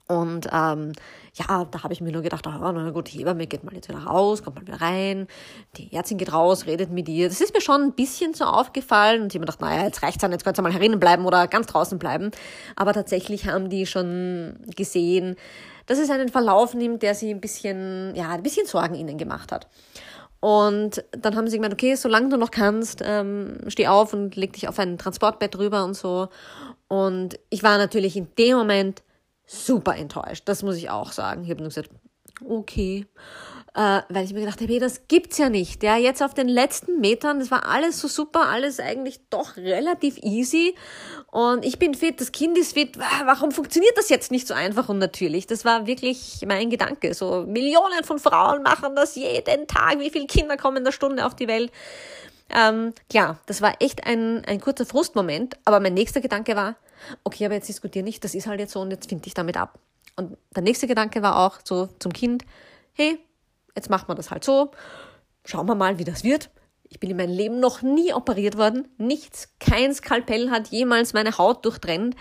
Und 0.08 0.48
ähm, 0.52 0.92
ja, 1.34 1.64
da 1.64 1.82
habe 1.82 1.92
ich 1.92 2.00
mir 2.00 2.12
nur 2.12 2.22
gedacht, 2.22 2.46
oh, 2.46 2.50
na 2.50 2.90
gut, 2.90 3.08
Hebamme 3.08 3.46
geht 3.46 3.64
mal 3.64 3.74
jetzt 3.74 3.88
wieder 3.88 4.04
raus, 4.04 4.42
kommt 4.42 4.56
mal 4.56 4.66
wieder 4.66 4.80
rein. 4.80 5.26
Die 5.76 5.92
Ärztin 5.92 6.18
geht 6.18 6.32
raus, 6.32 6.66
redet 6.66 6.90
mit 6.90 7.08
ihr. 7.08 7.28
Das 7.28 7.40
ist 7.40 7.52
mir 7.52 7.60
schon 7.60 7.82
ein 7.82 7.92
bisschen 7.92 8.32
so 8.34 8.44
aufgefallen. 8.44 9.22
Und 9.22 9.28
ich 9.28 9.34
habe 9.34 9.40
mir 9.40 9.46
gedacht, 9.46 9.60
naja, 9.60 9.84
jetzt 9.84 10.02
reicht's 10.02 10.20
dann, 10.20 10.32
jetzt 10.32 10.44
könnt 10.44 10.58
ihr 10.58 10.62
mal 10.62 10.72
herinnen 10.72 11.00
bleiben 11.00 11.24
oder 11.26 11.46
ganz 11.48 11.66
draußen 11.66 11.98
bleiben. 11.98 12.30
Aber 12.76 12.92
tatsächlich 12.92 13.46
haben 13.48 13.68
die 13.68 13.86
schon 13.86 14.58
gesehen, 14.76 15.36
dass 15.86 15.98
es 15.98 16.10
einen 16.10 16.28
Verlauf 16.28 16.74
nimmt, 16.74 17.02
der 17.02 17.14
sie 17.14 17.30
ein 17.30 17.40
bisschen, 17.40 18.14
ja, 18.14 18.30
ein 18.30 18.42
bisschen 18.42 18.66
Sorgen 18.66 18.94
ihnen 18.94 19.18
gemacht 19.18 19.52
hat. 19.52 19.68
Und 20.40 21.02
dann 21.12 21.34
haben 21.34 21.48
sie 21.48 21.56
gemeint, 21.56 21.74
okay, 21.74 21.94
solange 21.96 22.28
du 22.28 22.36
noch 22.36 22.50
kannst, 22.50 23.02
ähm, 23.04 23.58
steh 23.68 23.88
auf 23.88 24.12
und 24.12 24.36
leg 24.36 24.52
dich 24.52 24.68
auf 24.68 24.78
ein 24.78 24.98
Transportbett 24.98 25.54
drüber 25.54 25.84
und 25.84 25.94
so. 25.94 26.28
Und 26.88 27.38
ich 27.50 27.62
war 27.62 27.78
natürlich 27.78 28.16
in 28.16 28.28
dem 28.38 28.56
Moment 28.56 29.02
super 29.46 29.96
enttäuscht. 29.96 30.42
Das 30.46 30.62
muss 30.62 30.76
ich 30.76 30.90
auch 30.90 31.12
sagen. 31.12 31.44
Ich 31.44 31.50
habe 31.50 31.60
nur 31.60 31.68
gesagt, 31.68 31.90
okay. 32.44 33.06
Äh, 33.74 34.00
weil 34.08 34.24
ich 34.24 34.32
mir 34.32 34.40
gedacht 34.40 34.60
habe, 34.62 34.72
hey, 34.72 34.78
das 34.78 35.06
gibt's 35.06 35.36
ja 35.36 35.50
nicht. 35.50 35.82
Ja, 35.82 35.98
jetzt 35.98 36.22
auf 36.22 36.32
den 36.32 36.48
letzten 36.48 36.98
Metern, 36.98 37.40
das 37.40 37.50
war 37.50 37.66
alles 37.66 38.00
so 38.00 38.08
super, 38.08 38.48
alles 38.48 38.80
eigentlich 38.80 39.20
doch 39.28 39.58
relativ 39.58 40.16
easy. 40.22 40.74
Und 41.30 41.62
ich 41.62 41.78
bin 41.78 41.92
fit, 41.94 42.18
das 42.18 42.32
Kind 42.32 42.56
ist 42.56 42.72
fit. 42.72 42.98
Warum 42.98 43.52
funktioniert 43.52 43.96
das 43.98 44.08
jetzt 44.08 44.30
nicht 44.30 44.48
so 44.48 44.54
einfach 44.54 44.88
und 44.88 44.98
natürlich? 44.98 45.46
Das 45.46 45.66
war 45.66 45.86
wirklich 45.86 46.42
mein 46.46 46.70
Gedanke. 46.70 47.12
So 47.12 47.44
Millionen 47.46 48.02
von 48.04 48.18
Frauen 48.18 48.62
machen 48.62 48.96
das 48.96 49.14
jeden 49.14 49.66
Tag. 49.66 49.98
Wie 49.98 50.08
viele 50.08 50.26
Kinder 50.26 50.56
kommen 50.56 50.78
in 50.78 50.84
der 50.84 50.92
Stunde 50.92 51.26
auf 51.26 51.36
die 51.36 51.46
Welt? 51.46 51.70
Ähm, 52.48 52.94
klar, 53.10 53.40
das 53.44 53.60
war 53.60 53.74
echt 53.80 54.06
ein, 54.06 54.42
ein 54.46 54.60
kurzer 54.60 54.86
Frustmoment, 54.86 55.56
aber 55.66 55.80
mein 55.80 55.94
nächster 55.94 56.20
Gedanke 56.22 56.56
war, 56.56 56.76
okay, 57.24 57.44
aber 57.44 57.54
jetzt 57.54 57.68
diskutier 57.68 58.02
nicht, 58.02 58.24
das 58.24 58.34
ist 58.34 58.46
halt 58.46 58.60
jetzt 58.60 58.72
so 58.72 58.80
und 58.80 58.90
jetzt 58.90 59.08
finde 59.08 59.26
ich 59.26 59.34
damit 59.34 59.56
ab. 59.56 59.78
Und 60.16 60.36
der 60.54 60.62
nächste 60.62 60.86
Gedanke 60.86 61.22
war 61.22 61.46
auch 61.46 61.58
so 61.64 61.88
zum 61.98 62.12
Kind, 62.12 62.44
hey, 62.92 63.18
jetzt 63.74 63.90
machen 63.90 64.08
wir 64.08 64.14
das 64.14 64.30
halt 64.30 64.44
so, 64.44 64.70
schauen 65.44 65.66
wir 65.66 65.74
mal, 65.74 65.98
wie 65.98 66.04
das 66.04 66.24
wird. 66.24 66.50
Ich 66.88 67.00
bin 67.00 67.10
in 67.10 67.16
meinem 67.16 67.34
Leben 67.36 67.60
noch 67.60 67.82
nie 67.82 68.12
operiert 68.12 68.56
worden. 68.56 68.88
Nichts, 68.98 69.48
kein 69.58 69.92
Skalpell 69.92 70.50
hat 70.50 70.68
jemals 70.68 71.12
meine 71.12 71.36
Haut 71.36 71.64
durchtrennt. 71.64 72.14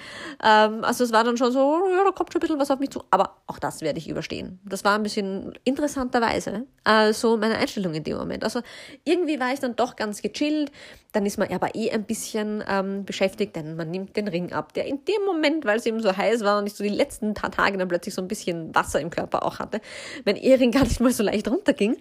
Ähm, 0.43 0.83
also 0.83 1.03
es 1.03 1.11
war 1.11 1.23
dann 1.23 1.37
schon 1.37 1.51
so, 1.51 1.87
ja, 1.89 2.03
da 2.03 2.11
kommt 2.11 2.33
schon 2.33 2.39
ein 2.39 2.41
bisschen 2.41 2.59
was 2.59 2.71
auf 2.71 2.79
mich 2.79 2.89
zu. 2.89 3.03
Aber 3.11 3.37
auch 3.47 3.59
das 3.59 3.81
werde 3.81 3.99
ich 3.99 4.09
überstehen. 4.09 4.59
Das 4.65 4.83
war 4.83 4.95
ein 4.95 5.03
bisschen 5.03 5.53
interessanterweise 5.63 6.65
äh, 6.83 7.13
so 7.13 7.37
meine 7.37 7.57
Einstellung 7.57 7.93
in 7.93 8.03
dem 8.03 8.17
Moment. 8.17 8.43
Also 8.43 8.61
irgendwie 9.03 9.39
war 9.39 9.53
ich 9.53 9.59
dann 9.59 9.75
doch 9.75 9.95
ganz 9.95 10.21
gechillt. 10.21 10.71
Dann 11.11 11.25
ist 11.25 11.37
man 11.37 11.49
aber 11.53 11.75
eh 11.75 11.91
ein 11.91 12.03
bisschen 12.03 12.61
ähm, 12.67 13.05
beschäftigt, 13.05 13.55
denn 13.55 13.77
man 13.77 13.89
nimmt 13.89 14.17
den 14.17 14.27
Ring 14.27 14.51
ab, 14.51 14.73
der 14.73 14.85
in 14.85 15.05
dem 15.05 15.23
Moment, 15.25 15.63
weil 15.63 15.77
es 15.77 15.85
eben 15.85 16.01
so 16.01 16.15
heiß 16.15 16.43
war 16.43 16.59
und 16.59 16.67
ich 16.67 16.73
so 16.73 16.83
die 16.83 16.89
letzten 16.89 17.33
paar 17.33 17.51
Tage 17.51 17.77
dann 17.77 17.87
plötzlich 17.87 18.13
so 18.13 18.21
ein 18.21 18.27
bisschen 18.27 18.75
Wasser 18.75 18.99
im 18.99 19.09
Körper 19.09 19.43
auch 19.43 19.59
hatte, 19.59 19.79
mein 20.25 20.35
Ehering 20.35 20.71
gar 20.71 20.83
nicht 20.83 20.99
mal 20.99 21.11
so 21.11 21.23
leicht 21.23 21.47
runterging. 21.47 21.95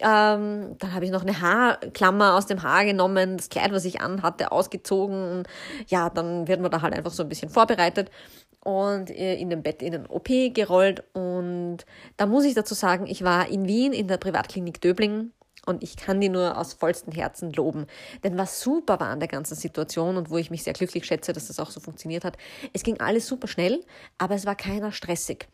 Ähm, 0.00 0.76
dann 0.78 0.94
habe 0.94 1.04
ich 1.04 1.10
noch 1.10 1.22
eine 1.22 1.40
Haarklammer 2.02 2.36
aus 2.36 2.46
dem 2.46 2.62
Haar 2.62 2.84
genommen, 2.84 3.36
das 3.36 3.48
Kleid, 3.48 3.72
was 3.72 3.84
ich 3.84 4.00
anhatte, 4.00 4.52
ausgezogen. 4.52 5.30
Und 5.30 5.48
ja, 5.86 6.10
dann 6.10 6.48
wird 6.48 6.60
man 6.60 6.70
da 6.70 6.82
halt 6.82 6.94
einfach 6.94 7.12
so 7.12 7.22
ein 7.22 7.28
bisschen 7.28 7.48
vorbereitet 7.48 8.10
und 8.64 9.10
äh, 9.10 9.36
in 9.36 9.50
dem 9.50 9.62
Bett 9.62 9.82
in 9.82 9.92
den 9.92 10.06
OP 10.06 10.28
gerollt. 10.52 11.04
Und 11.14 11.78
da 12.16 12.26
muss 12.26 12.44
ich 12.44 12.54
dazu 12.54 12.74
sagen, 12.74 13.06
ich 13.06 13.22
war 13.22 13.48
in 13.48 13.66
Wien 13.66 13.92
in 13.92 14.08
der 14.08 14.18
Privatklinik 14.18 14.80
Döbling 14.80 15.30
und 15.64 15.84
ich 15.84 15.96
kann 15.96 16.20
die 16.20 16.28
nur 16.28 16.58
aus 16.58 16.72
vollstem 16.72 17.12
Herzen 17.12 17.52
loben. 17.52 17.86
Denn 18.24 18.36
was 18.36 18.60
super 18.60 18.98
war 18.98 19.08
an 19.08 19.20
der 19.20 19.28
ganzen 19.28 19.54
Situation 19.54 20.16
und 20.16 20.28
wo 20.28 20.38
ich 20.38 20.50
mich 20.50 20.64
sehr 20.64 20.72
glücklich 20.72 21.06
schätze, 21.06 21.32
dass 21.32 21.46
das 21.46 21.60
auch 21.60 21.70
so 21.70 21.78
funktioniert 21.78 22.24
hat, 22.24 22.36
es 22.72 22.82
ging 22.82 22.98
alles 22.98 23.28
super 23.28 23.46
schnell, 23.46 23.84
aber 24.18 24.34
es 24.34 24.44
war 24.44 24.56
keiner 24.56 24.90
stressig. 24.90 25.46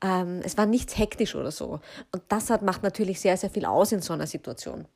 Ähm, 0.00 0.42
es 0.44 0.56
war 0.56 0.66
nichts 0.66 0.96
hektisch 0.96 1.34
oder 1.34 1.50
so. 1.50 1.80
Und 2.12 2.22
das 2.28 2.50
hat, 2.50 2.62
macht 2.62 2.84
natürlich 2.84 3.20
sehr, 3.20 3.36
sehr 3.36 3.50
viel 3.50 3.64
aus 3.64 3.90
in 3.90 4.00
so 4.00 4.12
einer 4.12 4.28
Situation. 4.28 4.86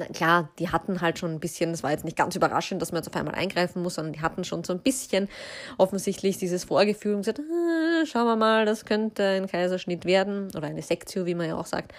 Na 0.00 0.06
klar, 0.06 0.48
die 0.58 0.70
hatten 0.70 1.02
halt 1.02 1.18
schon 1.18 1.30
ein 1.30 1.40
bisschen, 1.40 1.72
das 1.72 1.82
war 1.82 1.90
jetzt 1.90 2.06
nicht 2.06 2.16
ganz 2.16 2.34
überraschend, 2.34 2.80
dass 2.80 2.90
man 2.90 3.02
jetzt 3.02 3.08
auf 3.08 3.16
einmal 3.16 3.34
eingreifen 3.34 3.82
muss, 3.82 3.96
sondern 3.96 4.14
die 4.14 4.22
hatten 4.22 4.44
schon 4.44 4.64
so 4.64 4.72
ein 4.72 4.78
bisschen 4.78 5.28
offensichtlich 5.76 6.38
dieses 6.38 6.64
Vorgefühl 6.64 7.16
und 7.16 7.20
gesagt, 7.20 7.38
ah, 7.40 8.06
schauen 8.06 8.24
wir 8.24 8.36
mal, 8.36 8.64
das 8.64 8.86
könnte 8.86 9.22
ein 9.22 9.46
Kaiserschnitt 9.46 10.06
werden 10.06 10.48
oder 10.56 10.68
eine 10.68 10.80
Sektio, 10.80 11.26
wie 11.26 11.34
man 11.34 11.48
ja 11.48 11.56
auch 11.56 11.66
sagt. 11.66 11.92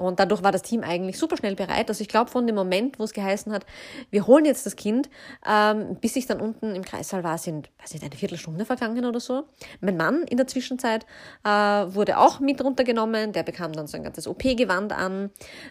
Und 0.00 0.18
dadurch 0.18 0.42
war 0.42 0.52
das 0.52 0.62
Team 0.62 0.82
eigentlich 0.82 1.18
super 1.18 1.36
schnell 1.36 1.54
bereit. 1.54 1.88
Also 1.88 2.02
ich 2.02 2.08
glaube, 2.08 2.30
von 2.30 2.46
dem 2.46 2.56
Moment, 2.56 2.98
wo 2.98 3.04
es 3.04 3.12
geheißen 3.12 3.52
hat, 3.52 3.66
wir 4.10 4.26
holen 4.26 4.44
jetzt 4.44 4.66
das 4.66 4.76
Kind, 4.76 5.08
ähm, 5.46 5.96
bis 6.00 6.16
ich 6.16 6.26
dann 6.26 6.40
unten 6.40 6.74
im 6.74 6.84
Kreissaal 6.84 7.24
war, 7.24 7.38
sind, 7.38 7.70
weiß 7.80 7.92
nicht, 7.94 8.04
eine 8.04 8.14
Viertelstunde 8.14 8.64
vergangen 8.64 9.04
oder 9.04 9.20
so. 9.20 9.44
Mein 9.80 9.96
Mann 9.96 10.22
in 10.22 10.36
der 10.36 10.46
Zwischenzeit 10.46 11.06
äh, 11.44 11.48
wurde 11.48 12.18
auch 12.18 12.40
mit 12.40 12.62
runtergenommen. 12.62 13.32
Der 13.32 13.42
bekam 13.42 13.72
dann 13.72 13.86
so 13.86 13.96
ein 13.96 14.02
ganzes 14.02 14.26
OP-Gewand 14.26 14.92
an. 14.92 15.30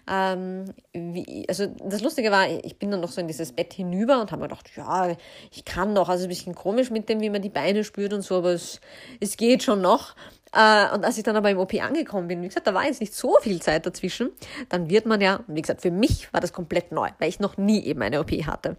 Ähm, 0.09 0.65
wie, 0.93 1.45
also 1.47 1.67
das 1.67 2.01
Lustige 2.01 2.31
war, 2.31 2.47
ich 2.49 2.77
bin 2.77 2.91
dann 2.91 3.01
noch 3.01 3.11
so 3.11 3.21
in 3.21 3.27
dieses 3.27 3.51
Bett 3.51 3.73
hinüber 3.73 4.21
und 4.21 4.31
habe 4.31 4.41
mir 4.41 4.47
gedacht, 4.47 4.69
ja, 4.75 5.15
ich 5.51 5.65
kann 5.65 5.95
doch. 5.95 6.09
Also 6.09 6.23
ein 6.23 6.29
bisschen 6.29 6.55
komisch 6.55 6.91
mit 6.91 7.09
dem, 7.09 7.21
wie 7.21 7.29
man 7.29 7.41
die 7.41 7.49
Beine 7.49 7.83
spürt 7.83 8.13
und 8.13 8.21
so, 8.21 8.37
aber 8.37 8.51
es, 8.51 8.79
es 9.19 9.37
geht 9.37 9.63
schon 9.63 9.81
noch. 9.81 10.15
Äh, 10.53 10.93
und 10.93 11.05
als 11.05 11.17
ich 11.17 11.23
dann 11.23 11.35
aber 11.35 11.49
im 11.49 11.59
OP 11.59 11.73
angekommen 11.75 12.27
bin, 12.27 12.41
wie 12.41 12.47
gesagt, 12.47 12.67
da 12.67 12.73
war 12.73 12.85
jetzt 12.85 13.01
nicht 13.01 13.13
so 13.13 13.35
viel 13.41 13.61
Zeit 13.61 13.85
dazwischen, 13.85 14.29
dann 14.69 14.89
wird 14.89 15.05
man 15.05 15.21
ja, 15.21 15.41
wie 15.47 15.61
gesagt, 15.61 15.81
für 15.81 15.91
mich 15.91 16.31
war 16.33 16.41
das 16.41 16.53
komplett 16.53 16.91
neu, 16.91 17.09
weil 17.19 17.29
ich 17.29 17.39
noch 17.39 17.57
nie 17.57 17.83
eben 17.85 18.01
eine 18.01 18.19
OP 18.19 18.31
hatte. 18.45 18.77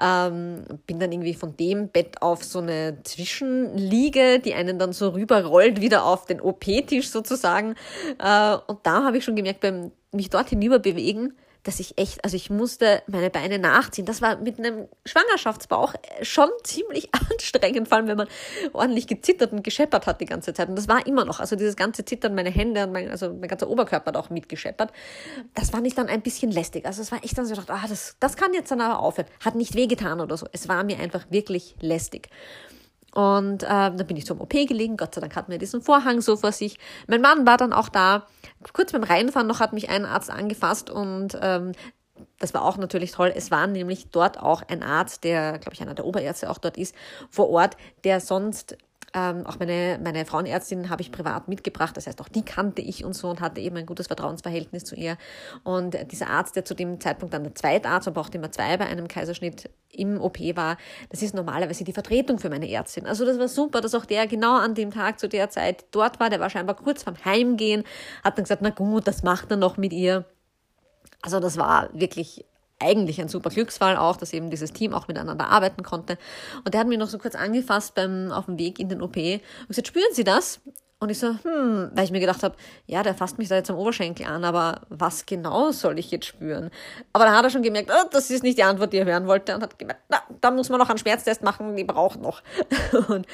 Ähm, 0.00 0.64
bin 0.86 0.98
dann 0.98 1.12
irgendwie 1.12 1.34
von 1.34 1.56
dem 1.56 1.88
Bett 1.88 2.22
auf 2.22 2.44
so 2.44 2.60
eine 2.60 2.98
Zwischenliege, 3.02 4.38
die 4.40 4.54
einen 4.54 4.78
dann 4.78 4.92
so 4.92 5.10
rüberrollt, 5.10 5.80
wieder 5.80 6.04
auf 6.04 6.26
den 6.26 6.40
OP-Tisch 6.40 7.10
sozusagen. 7.10 7.74
Äh, 8.18 8.56
und 8.66 8.78
da 8.84 9.04
habe 9.04 9.18
ich 9.18 9.24
schon 9.24 9.36
gemerkt, 9.36 9.60
beim 9.60 9.92
mich 10.12 10.30
dort 10.30 10.48
hinüber 10.48 10.78
bewegen, 10.78 11.34
dass 11.62 11.80
ich 11.80 11.98
echt, 11.98 12.24
also 12.24 12.36
ich 12.36 12.50
musste 12.50 13.02
meine 13.06 13.30
Beine 13.30 13.58
nachziehen. 13.58 14.06
Das 14.06 14.22
war 14.22 14.36
mit 14.36 14.58
einem 14.58 14.88
Schwangerschaftsbauch 15.04 15.94
schon 16.22 16.48
ziemlich 16.62 17.10
anstrengend, 17.30 17.88
vor 17.88 17.98
allem 17.98 18.08
wenn 18.08 18.16
man 18.16 18.28
ordentlich 18.72 19.06
gezittert 19.06 19.52
und 19.52 19.62
gescheppert 19.62 20.06
hat 20.06 20.20
die 20.20 20.26
ganze 20.26 20.54
Zeit. 20.54 20.68
Und 20.68 20.76
das 20.76 20.88
war 20.88 21.06
immer 21.06 21.24
noch, 21.24 21.40
also 21.40 21.56
dieses 21.56 21.76
ganze 21.76 22.04
Zittern, 22.04 22.34
meine 22.34 22.50
Hände 22.50 22.84
und 22.84 22.92
mein, 22.92 23.10
also 23.10 23.32
mein 23.32 23.48
ganzer 23.48 23.68
Oberkörper 23.68 24.06
hat 24.08 24.16
auch 24.16 24.30
mitgescheppert. 24.30 24.92
Das 25.54 25.70
fand 25.70 25.86
ich 25.86 25.94
dann 25.94 26.08
ein 26.08 26.22
bisschen 26.22 26.50
lästig. 26.50 26.86
Also 26.86 27.02
es 27.02 27.12
war 27.12 27.22
echt 27.24 27.36
dann 27.36 27.46
so, 27.46 27.52
ich 27.52 27.58
dachte, 27.58 27.72
ah, 27.72 27.86
das, 27.88 28.16
das 28.20 28.36
kann 28.36 28.54
jetzt 28.54 28.70
dann 28.70 28.80
aber 28.80 29.00
aufhören. 29.00 29.28
Hat 29.44 29.54
nicht 29.54 29.74
wehgetan 29.74 30.20
oder 30.20 30.36
so. 30.36 30.46
Es 30.52 30.68
war 30.68 30.84
mir 30.84 30.98
einfach 30.98 31.26
wirklich 31.30 31.76
lästig. 31.80 32.28
Und 33.14 33.62
äh, 33.62 33.66
dann 33.66 34.06
bin 34.06 34.16
ich 34.16 34.26
zum 34.26 34.40
OP 34.40 34.50
gelegen. 34.50 34.96
Gott 34.96 35.14
sei 35.14 35.20
Dank 35.20 35.34
hatten 35.34 35.50
wir 35.50 35.58
diesen 35.58 35.80
Vorhang 35.80 36.20
so 36.20 36.36
vor 36.36 36.52
sich. 36.52 36.78
Mein 37.06 37.20
Mann 37.20 37.46
war 37.46 37.56
dann 37.56 37.72
auch 37.72 37.88
da. 37.88 38.26
Kurz 38.72 38.92
beim 38.92 39.02
Reinfahren 39.02 39.46
noch 39.46 39.60
hat 39.60 39.72
mich 39.72 39.88
ein 39.88 40.04
Arzt 40.04 40.30
angefasst 40.30 40.90
und 40.90 41.38
ähm, 41.40 41.72
das 42.38 42.54
war 42.54 42.64
auch 42.64 42.76
natürlich 42.76 43.12
toll. 43.12 43.32
Es 43.34 43.50
war 43.50 43.66
nämlich 43.66 44.10
dort 44.10 44.38
auch 44.40 44.62
ein 44.62 44.82
Arzt, 44.82 45.24
der, 45.24 45.58
glaube 45.58 45.74
ich, 45.74 45.82
einer 45.82 45.94
der 45.94 46.04
Oberärzte 46.04 46.50
auch 46.50 46.58
dort 46.58 46.76
ist, 46.76 46.94
vor 47.30 47.48
Ort, 47.50 47.76
der 48.04 48.20
sonst 48.20 48.76
ähm, 49.14 49.46
auch 49.46 49.58
meine, 49.58 49.98
meine 50.02 50.26
Frauenärztin 50.26 50.90
habe 50.90 51.00
ich 51.00 51.10
privat 51.10 51.48
mitgebracht. 51.48 51.96
Das 51.96 52.06
heißt, 52.06 52.20
auch 52.20 52.28
die 52.28 52.44
kannte 52.44 52.82
ich 52.82 53.04
und 53.04 53.14
so 53.14 53.28
und 53.28 53.40
hatte 53.40 53.60
eben 53.60 53.76
ein 53.76 53.86
gutes 53.86 54.06
Vertrauensverhältnis 54.06 54.84
zu 54.84 54.94
ihr. 54.94 55.16
Und 55.64 55.96
dieser 56.12 56.28
Arzt, 56.28 56.56
der 56.56 56.64
zu 56.64 56.74
dem 56.74 57.00
Zeitpunkt 57.00 57.32
dann 57.32 57.44
der 57.44 57.54
Zweitarzt, 57.54 58.06
man 58.06 58.14
braucht 58.14 58.34
immer 58.34 58.52
zwei 58.52 58.76
bei 58.76 58.86
einem 58.86 59.08
Kaiserschnitt 59.08 59.70
im 59.90 60.20
OP 60.20 60.38
war, 60.54 60.76
das 61.08 61.22
ist 61.22 61.34
normalerweise 61.34 61.84
die 61.84 61.92
Vertretung 61.92 62.38
für 62.38 62.50
meine 62.50 62.70
Ärztin. 62.70 63.06
Also 63.06 63.24
das 63.24 63.38
war 63.38 63.48
super, 63.48 63.80
dass 63.80 63.94
auch 63.94 64.04
der 64.04 64.26
genau 64.26 64.56
an 64.58 64.74
dem 64.74 64.90
Tag 64.90 65.18
zu 65.18 65.28
der 65.28 65.48
Zeit 65.48 65.86
dort 65.90 66.20
war. 66.20 66.28
Der 66.28 66.40
war 66.40 66.50
scheinbar 66.50 66.76
kurz 66.76 67.02
vorm 67.02 67.16
Heimgehen, 67.24 67.84
hat 68.22 68.36
dann 68.36 68.44
gesagt, 68.44 68.62
na 68.62 68.70
gut, 68.70 69.06
das 69.06 69.22
macht 69.22 69.50
er 69.50 69.56
noch 69.56 69.78
mit 69.78 69.92
ihr. 69.92 70.26
Also 71.22 71.40
das 71.40 71.56
war 71.56 71.88
wirklich 71.94 72.44
eigentlich 72.78 73.20
ein 73.20 73.28
super 73.28 73.50
Glücksfall 73.50 73.96
auch, 73.96 74.16
dass 74.16 74.32
eben 74.32 74.50
dieses 74.50 74.72
Team 74.72 74.94
auch 74.94 75.08
miteinander 75.08 75.48
arbeiten 75.48 75.82
konnte. 75.82 76.18
Und 76.64 76.74
der 76.74 76.80
hat 76.80 76.88
mich 76.88 76.98
noch 76.98 77.08
so 77.08 77.18
kurz 77.18 77.34
angefasst 77.34 77.94
beim, 77.94 78.30
auf 78.30 78.46
dem 78.46 78.58
Weg 78.58 78.78
in 78.78 78.88
den 78.88 79.02
OP 79.02 79.16
und 79.16 79.68
gesagt, 79.68 79.88
spüren 79.88 80.12
Sie 80.12 80.24
das? 80.24 80.60
Und 81.00 81.10
ich 81.10 81.18
so, 81.20 81.28
hm, 81.28 81.92
weil 81.94 82.04
ich 82.04 82.10
mir 82.10 82.18
gedacht 82.18 82.42
habe, 82.42 82.56
ja, 82.86 83.04
der 83.04 83.14
fasst 83.14 83.38
mich 83.38 83.48
da 83.48 83.54
jetzt 83.54 83.70
am 83.70 83.76
Oberschenkel 83.76 84.26
an, 84.26 84.42
aber 84.42 84.80
was 84.88 85.26
genau 85.26 85.70
soll 85.70 85.96
ich 85.96 86.10
jetzt 86.10 86.26
spüren? 86.26 86.70
Aber 87.12 87.24
dann 87.24 87.36
hat 87.36 87.44
er 87.44 87.50
schon 87.50 87.62
gemerkt, 87.62 87.92
oh, 87.92 88.08
das 88.10 88.30
ist 88.30 88.42
nicht 88.42 88.58
die 88.58 88.64
Antwort, 88.64 88.92
die 88.92 88.96
er 88.96 89.06
hören 89.06 89.28
wollte 89.28 89.54
und 89.54 89.62
hat 89.62 89.78
gemerkt, 89.78 90.00
na, 90.08 90.18
da 90.40 90.50
muss 90.50 90.70
man 90.70 90.80
noch 90.80 90.88
einen 90.88 90.98
Schmerztest 90.98 91.44
machen, 91.44 91.76
die 91.76 91.84
braucht 91.84 92.20
noch. 92.20 92.42
und 93.08 93.28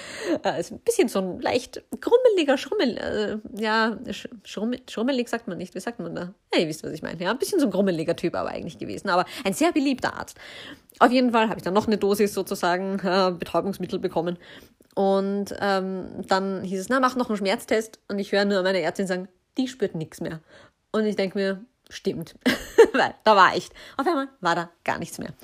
äh, 0.45 0.61
ist 0.61 0.73
ein 0.73 0.81
bisschen 0.81 1.09
so 1.09 1.21
ein 1.21 1.41
leicht 1.41 1.83
grummeliger 2.03 2.59
Schrummel, 2.59 2.99
äh, 2.99 3.63
ja, 3.63 3.97
schrummel, 4.43 4.81
schrummelig 4.87 5.31
sagt 5.31 5.49
man 5.49 5.57
nicht, 5.57 5.75
wie 5.75 5.81
sagt 5.81 6.01
man 6.01 6.15
da? 6.15 6.35
Ja, 6.53 6.61
ihr 6.61 6.69
wisst, 6.69 6.85
was 6.85 6.93
ich 6.93 7.03
meine. 7.03 7.19
Ja, 7.23 7.31
ein 7.31 7.39
bisschen 7.39 7.61
so 7.61 7.67
ein 7.67 7.73
grummeliger 7.73 8.15
Typ 8.15 8.35
aber 8.35 8.51
eigentlich 8.51 8.77
gewesen, 8.77 9.09
aber 9.09 9.25
ein 9.43 9.55
sehr 9.55 9.73
beliebter 9.73 10.13
Arzt. 10.13 10.37
Auf 10.99 11.11
jeden 11.11 11.33
Fall 11.33 11.49
habe 11.49 11.57
ich 11.57 11.65
dann 11.65 11.75
noch 11.75 11.87
eine 11.87 11.97
Dosis 11.97 12.35
sozusagen 12.35 13.01
äh, 13.01 13.33
Betäubungsmittel 13.33 13.99
bekommen 13.99 14.39
und 14.95 15.55
ähm, 15.61 16.07
dann 16.29 16.63
hieß 16.63 16.81
es, 16.81 16.89
na, 16.89 17.01
mach 17.01 17.17
noch 17.17 17.29
einen 17.29 17.37
Schmerztest. 17.37 17.99
Und 18.09 18.19
ich 18.19 18.33
höre 18.33 18.45
nur 18.45 18.63
meine 18.63 18.81
Ärztin 18.81 19.07
sagen, 19.07 19.29
die 19.59 19.69
spürt 19.69 19.95
nichts 19.95 20.21
mehr. 20.21 20.41
Und 20.93 21.05
ich 21.05 21.17
denke 21.17 21.37
mir, 21.37 21.65
stimmt. 21.91 22.37
Weil 22.93 23.15
da 23.25 23.35
war 23.35 23.55
echt. 23.55 23.73
Auf 23.97 24.07
einmal 24.07 24.29
war 24.41 24.55
da 24.55 24.71
gar 24.85 24.99
nichts 24.99 25.19
mehr. 25.19 25.35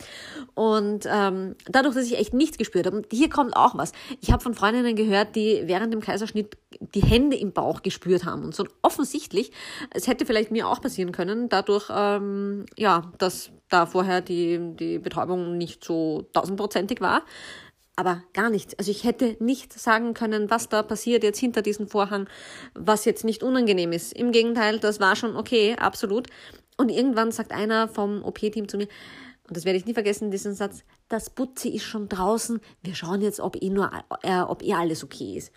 Und 0.54 1.04
ähm, 1.10 1.56
dadurch, 1.66 1.96
dass 1.96 2.06
ich 2.06 2.16
echt 2.16 2.32
nichts 2.32 2.58
gespürt 2.58 2.86
habe, 2.86 2.96
und 2.96 3.06
hier 3.10 3.28
kommt 3.28 3.56
auch 3.56 3.76
was. 3.76 3.92
Ich 4.20 4.30
habe 4.30 4.42
von 4.42 4.54
Freundinnen 4.54 4.94
gehört, 4.94 5.34
die 5.34 5.62
während 5.64 5.92
dem 5.92 6.00
Kaiserschnitt 6.00 6.56
die 6.80 7.02
Hände 7.02 7.36
im 7.36 7.52
Bauch 7.52 7.82
gespürt 7.82 8.24
haben. 8.24 8.44
Und 8.44 8.54
so 8.54 8.64
offensichtlich, 8.82 9.50
es 9.92 10.06
hätte 10.06 10.26
vielleicht 10.26 10.52
mir 10.52 10.68
auch 10.68 10.80
passieren 10.80 11.10
können, 11.10 11.48
dadurch, 11.48 11.90
ähm, 11.92 12.66
ja, 12.76 13.10
dass 13.18 13.50
da 13.68 13.86
vorher 13.86 14.20
die, 14.20 14.76
die 14.76 14.98
Betäubung 14.98 15.58
nicht 15.58 15.84
so 15.84 16.28
tausendprozentig 16.32 17.00
war 17.00 17.22
aber 18.00 18.22
gar 18.32 18.48
nichts. 18.48 18.74
Also 18.78 18.90
ich 18.90 19.04
hätte 19.04 19.36
nicht 19.40 19.78
sagen 19.78 20.14
können, 20.14 20.48
was 20.48 20.70
da 20.70 20.82
passiert 20.82 21.22
jetzt 21.22 21.38
hinter 21.38 21.60
diesem 21.60 21.86
Vorhang, 21.86 22.28
was 22.74 23.04
jetzt 23.04 23.24
nicht 23.24 23.42
unangenehm 23.42 23.92
ist. 23.92 24.14
Im 24.14 24.32
Gegenteil, 24.32 24.78
das 24.78 25.00
war 25.00 25.16
schon 25.16 25.36
okay, 25.36 25.76
absolut. 25.78 26.28
Und 26.78 26.88
irgendwann 26.88 27.30
sagt 27.30 27.52
einer 27.52 27.88
vom 27.88 28.24
OP-Team 28.24 28.68
zu 28.68 28.78
mir, 28.78 28.88
und 29.46 29.56
das 29.56 29.66
werde 29.66 29.78
ich 29.78 29.84
nie 29.84 29.92
vergessen, 29.92 30.30
diesen 30.30 30.54
Satz, 30.54 30.82
das 31.10 31.28
Putzi 31.28 31.68
ist 31.68 31.82
schon 31.82 32.08
draußen, 32.08 32.60
wir 32.82 32.94
schauen 32.94 33.20
jetzt, 33.20 33.38
ob 33.38 33.62
eh, 33.62 33.68
nur, 33.68 33.90
äh, 34.22 34.40
ob 34.40 34.62
eh 34.62 34.72
alles 34.72 35.04
okay 35.04 35.36
ist. 35.36 35.52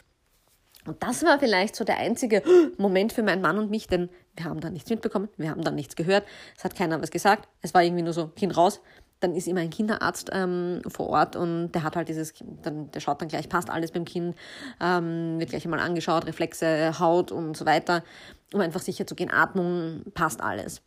Und 0.86 1.02
das 1.02 1.24
war 1.24 1.40
vielleicht 1.40 1.78
so 1.78 1.86
der 1.86 1.98
einzige 1.98 2.44
Moment 2.78 3.14
für 3.14 3.24
meinen 3.24 3.42
Mann 3.42 3.58
und 3.58 3.70
mich, 3.70 3.88
denn 3.88 4.10
wir 4.36 4.46
haben 4.46 4.60
da 4.60 4.70
nichts 4.70 4.90
mitbekommen, 4.90 5.30
wir 5.38 5.50
haben 5.50 5.62
da 5.62 5.72
nichts 5.72 5.96
gehört, 5.96 6.26
es 6.58 6.66
hat 6.66 6.76
keiner 6.76 7.02
was 7.02 7.10
gesagt, 7.10 7.48
es 7.62 7.74
war 7.74 7.84
irgendwie 7.84 8.04
nur 8.04 8.12
so, 8.12 8.28
Kind 8.28 8.58
raus, 8.58 8.82
dann 9.24 9.36
ist 9.36 9.48
immer 9.48 9.62
ein 9.62 9.70
Kinderarzt 9.70 10.30
ähm, 10.34 10.82
vor 10.88 11.10
Ort 11.10 11.36
und 11.36 11.72
der 11.72 11.84
hat 11.84 11.96
halt 11.96 12.10
dieses, 12.10 12.34
dann, 12.62 12.92
der 12.92 13.00
schaut 13.00 13.22
dann 13.22 13.30
gleich, 13.30 13.50
passt 13.50 13.70
alles 13.70 13.92
beim 13.92 14.06
Kind, 14.06 14.36
ähm, 14.82 15.40
wird 15.40 15.52
gleich 15.52 15.66
einmal 15.66 15.80
angeschaut, 15.80 16.26
Reflexe, 16.26 17.00
Haut 17.00 17.32
und 17.32 17.56
so 17.56 17.66
weiter, 17.66 18.04
um 18.54 18.62
einfach 18.62 18.82
sicher 18.82 19.08
zu 19.08 19.16
gehen, 19.16 19.32
Atmung, 19.32 20.04
passt 20.14 20.42
alles. 20.42 20.82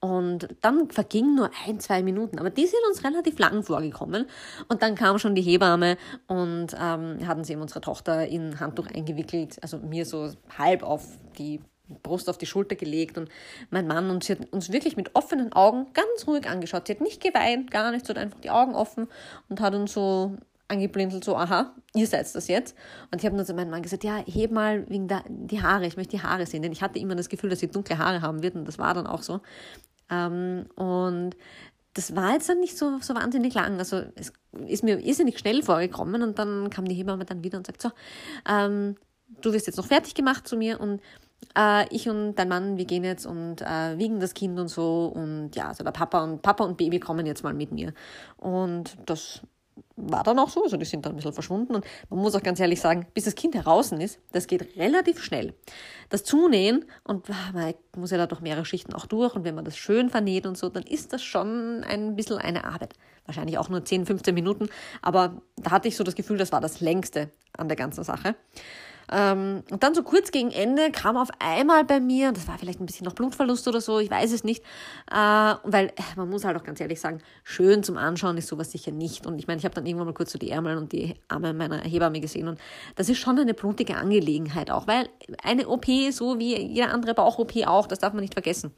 Und 0.00 0.48
dann 0.62 0.90
verging 0.90 1.36
nur 1.36 1.50
ein, 1.64 1.78
zwei 1.78 2.02
Minuten, 2.02 2.40
aber 2.40 2.50
die 2.50 2.66
sind 2.66 2.80
uns 2.88 3.04
relativ 3.04 3.38
lang 3.38 3.62
vorgekommen. 3.62 4.26
Und 4.66 4.82
dann 4.82 4.96
kam 4.96 5.20
schon 5.20 5.36
die 5.36 5.42
Hebamme 5.42 5.96
und 6.26 6.74
ähm, 6.76 7.24
hatten 7.24 7.44
sie 7.44 7.52
eben 7.52 7.62
unsere 7.62 7.80
Tochter 7.80 8.26
in 8.26 8.58
Handtuch 8.58 8.88
eingewickelt, 8.88 9.58
also 9.62 9.78
mir 9.78 10.04
so 10.04 10.32
halb 10.58 10.82
auf 10.82 11.06
die 11.38 11.60
Brust 12.02 12.28
auf 12.28 12.38
die 12.38 12.46
Schulter 12.46 12.76
gelegt 12.76 13.18
und 13.18 13.28
mein 13.70 13.86
Mann 13.86 14.10
und 14.10 14.24
sie 14.24 14.32
hat 14.32 14.52
uns 14.52 14.72
wirklich 14.72 14.96
mit 14.96 15.14
offenen 15.14 15.52
Augen 15.52 15.86
ganz 15.92 16.26
ruhig 16.26 16.48
angeschaut. 16.48 16.86
Sie 16.86 16.94
hat 16.94 17.00
nicht 17.00 17.22
geweint, 17.22 17.70
gar 17.70 17.90
nichts, 17.90 18.08
hat 18.08 18.18
einfach 18.18 18.40
die 18.40 18.50
Augen 18.50 18.74
offen 18.74 19.08
und 19.48 19.60
hat 19.60 19.74
uns 19.74 19.92
so 19.92 20.36
angeblinzelt, 20.68 21.22
so, 21.22 21.36
aha, 21.36 21.74
ihr 21.94 22.06
seid 22.06 22.34
das 22.34 22.48
jetzt. 22.48 22.76
Und 23.10 23.20
ich 23.20 23.26
habe 23.26 23.36
nur 23.36 23.44
zu 23.44 23.54
meinem 23.54 23.70
Mann 23.70 23.82
gesagt, 23.82 24.04
ja, 24.04 24.24
heb 24.26 24.50
mal 24.50 24.88
wegen 24.88 25.06
der, 25.06 25.22
die 25.28 25.62
Haare, 25.62 25.86
ich 25.86 25.96
möchte 25.96 26.16
die 26.16 26.22
Haare 26.22 26.46
sehen, 26.46 26.62
denn 26.62 26.72
ich 26.72 26.82
hatte 26.82 26.98
immer 26.98 27.14
das 27.14 27.28
Gefühl, 27.28 27.50
dass 27.50 27.60
sie 27.60 27.68
dunkle 27.68 27.98
Haare 27.98 28.22
haben 28.22 28.42
wird 28.42 28.54
und 28.54 28.66
das 28.66 28.78
war 28.78 28.94
dann 28.94 29.06
auch 29.06 29.22
so. 29.22 29.40
Ähm, 30.10 30.66
und 30.74 31.36
das 31.94 32.16
war 32.16 32.32
jetzt 32.32 32.48
dann 32.48 32.60
nicht 32.60 32.76
so, 32.76 32.98
so 33.00 33.14
wahnsinnig 33.14 33.54
lang. 33.54 33.78
Also 33.78 34.02
es 34.14 34.32
ist 34.66 34.82
mir 34.82 34.98
irrsinnig 34.98 35.38
schnell 35.38 35.62
vorgekommen 35.62 36.22
und 36.22 36.38
dann 36.38 36.70
kam 36.70 36.86
die 36.86 36.94
Hebamme 36.94 37.24
dann 37.24 37.44
wieder 37.44 37.58
und 37.58 37.66
sagt 37.66 37.82
so, 37.82 37.90
ähm, 38.48 38.96
du 39.40 39.52
wirst 39.52 39.66
jetzt 39.66 39.76
noch 39.76 39.86
fertig 39.86 40.14
gemacht 40.14 40.48
zu 40.48 40.56
mir 40.56 40.80
und 40.80 41.00
äh, 41.56 41.86
ich 41.94 42.08
und 42.08 42.34
dein 42.36 42.48
Mann, 42.48 42.76
wir 42.76 42.84
gehen 42.84 43.04
jetzt 43.04 43.26
und 43.26 43.62
äh, 43.62 43.98
wiegen 43.98 44.20
das 44.20 44.34
Kind 44.34 44.58
und 44.58 44.68
so 44.68 45.12
und 45.14 45.54
ja, 45.54 45.68
also 45.68 45.84
der 45.84 45.92
Papa 45.92 46.22
und 46.22 46.42
Papa 46.42 46.64
und 46.64 46.76
Baby 46.76 47.00
kommen 47.00 47.26
jetzt 47.26 47.42
mal 47.42 47.54
mit 47.54 47.72
mir. 47.72 47.92
Und 48.36 48.96
das 49.06 49.42
war 49.96 50.22
dann 50.22 50.38
auch 50.38 50.48
so, 50.48 50.62
also 50.62 50.76
die 50.76 50.84
sind 50.84 51.04
dann 51.04 51.12
ein 51.12 51.16
bisschen 51.16 51.32
verschwunden 51.32 51.74
und 51.74 51.84
man 52.10 52.18
muss 52.18 52.34
auch 52.34 52.42
ganz 52.42 52.60
ehrlich 52.60 52.80
sagen, 52.80 53.06
bis 53.14 53.24
das 53.24 53.34
Kind 53.34 53.54
heraus 53.54 53.92
ist, 53.92 54.18
das 54.32 54.46
geht 54.46 54.76
relativ 54.76 55.22
schnell. 55.22 55.54
Das 56.08 56.24
Zunähen 56.24 56.84
und 57.04 57.28
ah, 57.30 57.52
man 57.52 57.74
muss 57.96 58.10
ja 58.10 58.18
da 58.18 58.26
durch 58.26 58.40
mehrere 58.40 58.64
Schichten 58.64 58.94
auch 58.94 59.06
durch 59.06 59.34
und 59.34 59.44
wenn 59.44 59.54
man 59.54 59.64
das 59.64 59.76
schön 59.76 60.10
vernäht 60.10 60.46
und 60.46 60.58
so, 60.58 60.68
dann 60.68 60.82
ist 60.82 61.12
das 61.12 61.22
schon 61.22 61.84
ein 61.84 62.16
bisschen 62.16 62.38
eine 62.38 62.64
Arbeit. 62.64 62.94
Wahrscheinlich 63.26 63.58
auch 63.58 63.68
nur 63.68 63.84
10, 63.84 64.06
15 64.06 64.34
Minuten, 64.34 64.68
aber 65.00 65.40
da 65.56 65.70
hatte 65.70 65.88
ich 65.88 65.96
so 65.96 66.04
das 66.04 66.14
Gefühl, 66.14 66.38
das 66.38 66.52
war 66.52 66.60
das 66.60 66.80
längste 66.80 67.30
an 67.56 67.68
der 67.68 67.76
ganzen 67.76 68.04
Sache. 68.04 68.34
Ähm, 69.14 69.62
und 69.70 69.82
dann 69.82 69.94
so 69.94 70.02
kurz 70.02 70.30
gegen 70.30 70.50
Ende 70.50 70.90
kam 70.90 71.18
auf 71.18 71.28
einmal 71.38 71.84
bei 71.84 72.00
mir, 72.00 72.32
das 72.32 72.48
war 72.48 72.56
vielleicht 72.56 72.80
ein 72.80 72.86
bisschen 72.86 73.04
noch 73.04 73.12
Blutverlust 73.12 73.68
oder 73.68 73.82
so, 73.82 73.98
ich 73.98 74.10
weiß 74.10 74.32
es 74.32 74.42
nicht, 74.42 74.64
äh, 75.10 75.14
weil 75.14 75.88
äh, 75.88 76.02
man 76.16 76.30
muss 76.30 76.44
halt 76.44 76.56
auch 76.56 76.64
ganz 76.64 76.80
ehrlich 76.80 76.98
sagen, 76.98 77.20
schön 77.44 77.82
zum 77.82 77.98
Anschauen 77.98 78.38
ist 78.38 78.48
sowas 78.48 78.72
sicher 78.72 78.90
nicht. 78.90 79.26
Und 79.26 79.38
ich 79.38 79.46
meine, 79.46 79.58
ich 79.58 79.66
habe 79.66 79.74
dann 79.74 79.84
irgendwann 79.84 80.06
mal 80.06 80.14
kurz 80.14 80.32
so 80.32 80.38
die 80.38 80.50
Ärmel 80.50 80.78
und 80.78 80.92
die 80.92 81.14
Arme 81.28 81.52
meiner 81.52 81.80
Hebamme 81.80 82.20
gesehen 82.20 82.48
und 82.48 82.58
das 82.96 83.10
ist 83.10 83.18
schon 83.18 83.38
eine 83.38 83.52
blutige 83.52 83.96
Angelegenheit 83.96 84.70
auch, 84.70 84.86
weil 84.86 85.10
eine 85.42 85.68
OP, 85.68 85.84
so 86.10 86.38
wie 86.38 86.58
jede 86.58 86.88
andere 86.88 87.12
Bauch-OP 87.12 87.66
auch, 87.66 87.86
das 87.86 87.98
darf 87.98 88.14
man 88.14 88.22
nicht 88.22 88.32
vergessen. 88.32 88.72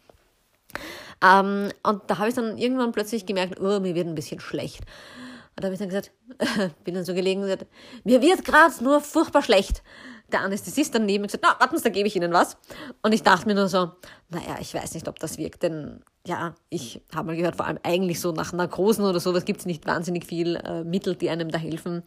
Ähm, 1.23 1.69
und 1.85 2.03
da 2.09 2.19
habe 2.19 2.29
ich 2.29 2.35
dann 2.35 2.59
irgendwann 2.59 2.91
plötzlich 2.91 3.25
gemerkt, 3.25 3.61
oh, 3.61 3.79
mir 3.79 3.95
wird 3.95 4.09
ein 4.09 4.17
bisschen 4.17 4.41
schlecht. 4.41 4.81
Und 4.81 5.63
da 5.63 5.67
habe 5.67 5.75
ich 5.75 5.79
dann 5.79 5.89
gesagt, 5.89 6.11
bin 6.85 6.95
dann 6.95 7.05
so 7.05 7.15
gelegen 7.15 7.41
und 7.41 7.47
gesagt, 7.47 7.67
mir 8.03 8.21
wird 8.21 8.45
gerade 8.45 8.83
nur 8.83 9.01
furchtbar 9.01 9.43
schlecht 9.43 9.85
der 10.33 10.41
Anästhesist 10.41 10.95
dann 10.95 11.07
neben 11.07 11.25
gesagt, 11.25 11.45
na, 11.47 11.59
warten 11.61 11.77
Sie, 11.77 11.85
da 11.85 11.91
gebe 11.91 12.09
ich 12.09 12.17
Ihnen 12.17 12.33
was. 12.33 12.57
Und 13.03 13.13
ich 13.13 13.23
dachte 13.23 13.47
mir 13.47 13.55
nur 13.55 13.69
so, 13.69 13.93
naja, 14.31 14.57
ich 14.61 14.75
weiß 14.75 14.95
nicht, 14.95 15.09
ob 15.09 15.19
das 15.19 15.39
wirkt, 15.39 15.63
denn 15.63 16.03
ja, 16.27 16.55
ich 16.71 17.03
habe 17.15 17.27
mal 17.27 17.37
gehört, 17.37 17.57
vor 17.57 17.67
allem 17.67 17.79
eigentlich 17.83 18.19
so 18.19 18.33
nach 18.33 18.55
Narkosen 18.55 19.05
oder 19.05 19.21
sowas 19.21 19.45
gibt 19.45 19.61
es 19.61 19.67
nicht 19.67 19.87
wahnsinnig 19.87 20.25
viel 20.25 20.57
äh, 20.57 20.83
Mittel, 20.83 21.17
die 21.17 21.29
einem 21.29 21.51
da 21.51 21.59
helfen 21.59 22.03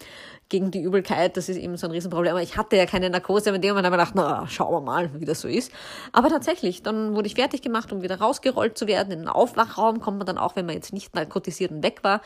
gegen 0.49 0.71
die 0.71 0.81
Übelkeit. 0.81 1.37
Das 1.37 1.49
ist 1.49 1.57
eben 1.57 1.77
so 1.77 1.85
ein 1.85 1.91
Riesenproblem. 1.91 2.31
Aber 2.31 2.41
ich 2.41 2.57
hatte 2.57 2.77
ja 2.77 2.87
keine 2.87 3.11
Narkose, 3.11 3.51
mit 3.51 3.63
dem 3.63 3.75
man 3.75 3.83
gedacht, 3.83 4.13
na, 4.15 4.47
schauen 4.47 4.73
wir 4.73 4.81
mal, 4.81 5.11
wie 5.19 5.25
das 5.25 5.41
so 5.41 5.47
ist. 5.47 5.71
Aber 6.13 6.29
tatsächlich, 6.29 6.81
dann 6.81 7.15
wurde 7.15 7.27
ich 7.27 7.35
fertig 7.35 7.61
gemacht, 7.61 7.91
um 7.91 8.01
wieder 8.01 8.19
rausgerollt 8.19 8.75
zu 8.75 8.87
werden. 8.87 9.11
In 9.11 9.19
den 9.19 9.27
Aufwachraum 9.27 9.99
kommt 9.99 10.17
man 10.17 10.25
dann 10.25 10.39
auch, 10.39 10.55
wenn 10.55 10.65
man 10.65 10.73
jetzt 10.73 10.93
nicht 10.93 11.13
narkotisiert 11.13 11.69
und 11.69 11.83
weg 11.83 12.03
war. 12.03 12.21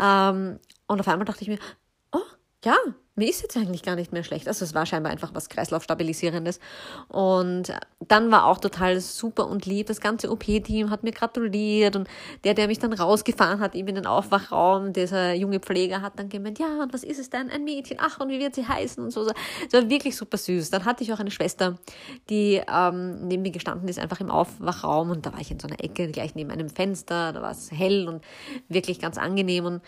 Ähm, 0.00 0.60
und 0.86 1.00
auf 1.00 1.08
einmal 1.08 1.24
dachte 1.24 1.42
ich 1.42 1.48
mir, 1.48 1.58
oh, 2.12 2.20
ja, 2.64 2.76
mir 3.14 3.28
ist 3.28 3.42
jetzt 3.42 3.56
eigentlich 3.58 3.82
gar 3.82 3.94
nicht 3.94 4.12
mehr 4.12 4.24
schlecht. 4.24 4.48
Also 4.48 4.64
es 4.64 4.74
war 4.74 4.86
scheinbar 4.86 5.12
einfach 5.12 5.34
was 5.34 5.50
Kreislaufstabilisierendes. 5.50 6.60
Und 7.08 7.72
dann 8.00 8.30
war 8.30 8.46
auch 8.46 8.58
total 8.58 9.00
super 9.00 9.48
und 9.48 9.66
lieb. 9.66 9.88
Das 9.88 10.00
ganze 10.00 10.30
OP-Team 10.30 10.88
hat 10.88 11.02
mir 11.02 11.12
gratuliert 11.12 11.94
und 11.94 12.08
der, 12.44 12.54
der 12.54 12.68
mich 12.68 12.78
dann 12.78 12.92
rausgefahren 12.94 13.60
hat, 13.60 13.74
eben 13.74 13.88
in 13.88 13.96
den 13.96 14.06
Aufwachraum, 14.06 14.94
dieser 14.94 15.34
junge 15.34 15.60
Pfleger 15.60 16.00
hat 16.00 16.18
dann 16.18 16.30
gemeint, 16.30 16.58
ja, 16.58 16.82
und 16.82 16.94
was 16.94 17.04
ist 17.04 17.18
es 17.18 17.28
denn? 17.28 17.50
Ein 17.50 17.64
Mädchen. 17.64 17.98
Ach, 18.00 18.18
und 18.18 18.30
wie 18.30 18.40
wird 18.40 18.54
sie 18.54 18.66
heißen? 18.66 19.04
Und 19.04 19.10
so. 19.10 19.26
Das 19.26 19.34
war 19.72 19.90
wirklich 19.90 20.16
super 20.16 20.38
süß. 20.38 20.70
Dann 20.70 20.86
hatte 20.86 21.04
ich 21.04 21.12
auch 21.12 21.20
eine 21.20 21.30
Schwester, 21.30 21.78
die 22.30 22.62
ähm, 22.66 23.28
neben 23.28 23.42
mir 23.42 23.50
gestanden 23.50 23.88
ist, 23.88 23.98
einfach 23.98 24.20
im 24.20 24.30
Aufwachraum 24.30 25.10
und 25.10 25.26
da 25.26 25.32
war 25.32 25.40
ich 25.40 25.50
in 25.50 25.60
so 25.60 25.68
einer 25.68 25.84
Ecke, 25.84 26.08
gleich 26.08 26.34
neben 26.34 26.50
einem 26.50 26.70
Fenster. 26.70 27.34
Da 27.34 27.42
war 27.42 27.50
es 27.50 27.70
hell 27.70 28.08
und 28.08 28.24
wirklich 28.68 29.00
ganz 29.00 29.18
angenehm 29.18 29.66
und 29.66 29.82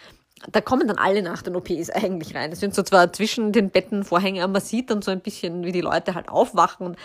da 0.53 0.61
kommen 0.61 0.87
dann 0.87 0.99
alle 0.99 1.23
nach 1.23 1.43
den 1.43 1.57
OPs 1.57 1.91
eigentlich 1.91 2.35
rein. 2.35 2.53
Es 2.53 2.61
sind 2.61 2.75
so 2.75 2.83
zwar 2.83 3.13
zwischen 3.13 3.53
den 3.53 3.71
Betten 3.71 4.05
Vorhänge, 4.05 4.43
aber 4.43 4.55
man 4.55 4.63
sieht 4.63 4.91
dann 4.91 5.03
so 5.03 5.11
ein 5.11 5.21
bisschen, 5.21 5.65
wie 5.65 5.73
die 5.73 5.81
Leute 5.81 6.15
halt 6.15 6.29
aufwachen. 6.29 6.87
Und 6.87 6.97